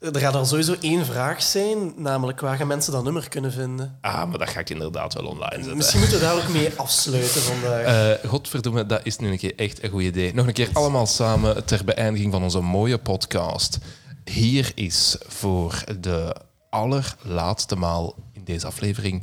Er 0.00 0.20
gaat 0.20 0.34
er 0.34 0.46
sowieso 0.46 0.74
één 0.80 1.06
vraag 1.06 1.42
zijn, 1.42 1.92
namelijk 1.96 2.40
waar 2.40 2.56
gaan 2.56 2.66
mensen 2.66 2.92
dat 2.92 3.04
nummer 3.04 3.28
kunnen 3.28 3.52
vinden? 3.52 3.98
Ah, 4.00 4.28
maar 4.28 4.38
dat 4.38 4.48
ga 4.48 4.60
ik 4.60 4.70
inderdaad 4.70 5.14
wel 5.14 5.26
online 5.26 5.54
zetten. 5.54 5.76
Misschien 5.76 6.00
moeten 6.00 6.18
we 6.18 6.24
daar 6.24 6.36
ook 6.36 6.48
mee 6.48 6.72
afsluiten 6.76 7.42
vandaag. 7.42 8.18
Uh, 8.22 8.30
godverdomme, 8.30 8.86
dat 8.86 9.00
is 9.02 9.18
nu 9.18 9.30
een 9.30 9.38
keer 9.38 9.56
echt 9.56 9.82
een 9.82 9.90
goed 9.90 10.02
idee. 10.02 10.34
Nog 10.34 10.46
een 10.46 10.52
keer 10.52 10.70
allemaal 10.72 11.06
samen 11.06 11.64
ter 11.64 11.84
beëindiging 11.84 12.32
van 12.32 12.42
onze 12.42 12.60
mooie 12.60 12.98
podcast. 12.98 13.78
Hier 14.24 14.72
is 14.74 15.16
voor 15.26 15.84
de 16.00 16.36
allerlaatste 16.70 17.76
maal 17.76 18.14
deze 18.48 18.66
aflevering 18.66 19.22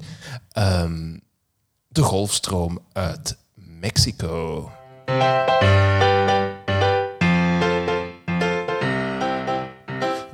um, 0.57 1.21
de 1.87 2.01
golfstroom 2.01 2.79
uit 2.93 3.37
Mexico. 3.55 4.71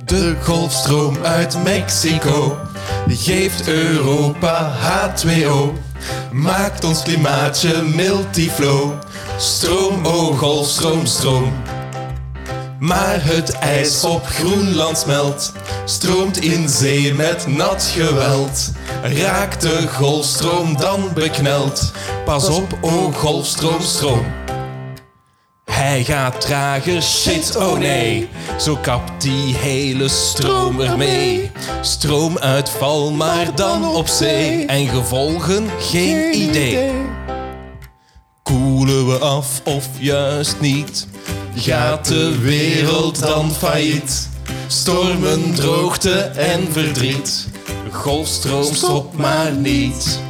De 0.04 0.36
golfstroom 0.42 1.24
uit 1.24 1.62
Mexico 1.62 2.58
geeft 3.08 3.68
Europa 3.68 4.76
H2O. 4.76 5.72
Maakt 6.32 6.84
ons 6.84 7.02
klimaatje 7.02 7.82
multiflow. 7.82 8.92
Stroom, 9.38 10.06
oh 10.06 10.38
golfstroom, 10.38 11.06
stroom. 11.06 11.52
Maar 12.82 13.24
het 13.24 13.52
ijs 13.52 14.04
op 14.04 14.26
Groenland 14.26 14.98
smelt, 14.98 15.52
stroomt 15.84 16.40
in 16.40 16.68
zee 16.68 17.14
met 17.14 17.46
nat 17.46 17.82
geweld. 17.82 18.70
Raakt 19.02 19.60
de 19.60 19.88
golfstroom 19.88 20.76
dan 20.76 21.10
bekneld, 21.14 21.92
pas 22.24 22.48
op, 22.48 22.78
oh 22.80 23.14
golfstroom, 23.14 23.80
stroom. 23.80 24.24
Hij 25.64 26.04
gaat 26.04 26.40
trager, 26.40 27.02
shit, 27.02 27.56
oh 27.56 27.78
nee. 27.78 28.28
Zo 28.58 28.76
kapt 28.76 29.22
die 29.22 29.54
hele 29.54 30.08
stroom 30.08 30.80
ermee. 30.80 31.50
Stroomuitval, 31.80 33.10
maar 33.10 33.54
dan 33.54 33.84
op 33.84 34.06
zee. 34.06 34.66
En 34.66 34.86
gevolgen, 34.86 35.70
geen 35.78 36.36
idee. 36.36 36.90
Koelen 38.42 39.06
we 39.06 39.18
af 39.18 39.60
of 39.64 39.88
juist 39.98 40.60
niet? 40.60 41.11
Gaat 41.54 42.08
de 42.08 42.38
wereld 42.38 43.20
dan 43.20 43.50
failliet? 43.50 44.28
Stormen, 44.66 45.54
droogte 45.54 46.12
en 46.20 46.72
verdriet. 46.72 47.48
Golfstroom, 47.90 48.74
stop 48.74 49.16
maar 49.16 49.52
niet. 49.52 50.20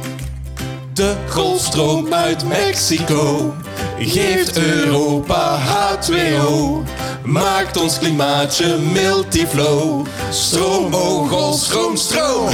De 0.93 1.15
golfstroom 1.29 2.13
uit 2.13 2.47
Mexico 2.47 3.53
geeft 3.99 4.57
Europa 4.57 5.59
H2O. 5.59 6.83
maakt 7.23 7.77
ons 7.77 7.97
klimaatje 7.97 8.77
multiflow. 8.77 10.05
Stroomogel, 10.29 11.53
stroom, 11.53 11.95
stroom. 11.95 12.49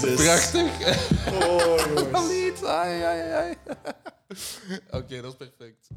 Prachtig. 0.00 0.70
Oh, 1.32 1.76
jongens. 1.86 3.56
Oké, 4.98 5.20
dat 5.20 5.32
is 5.32 5.48
perfect. 5.48 5.88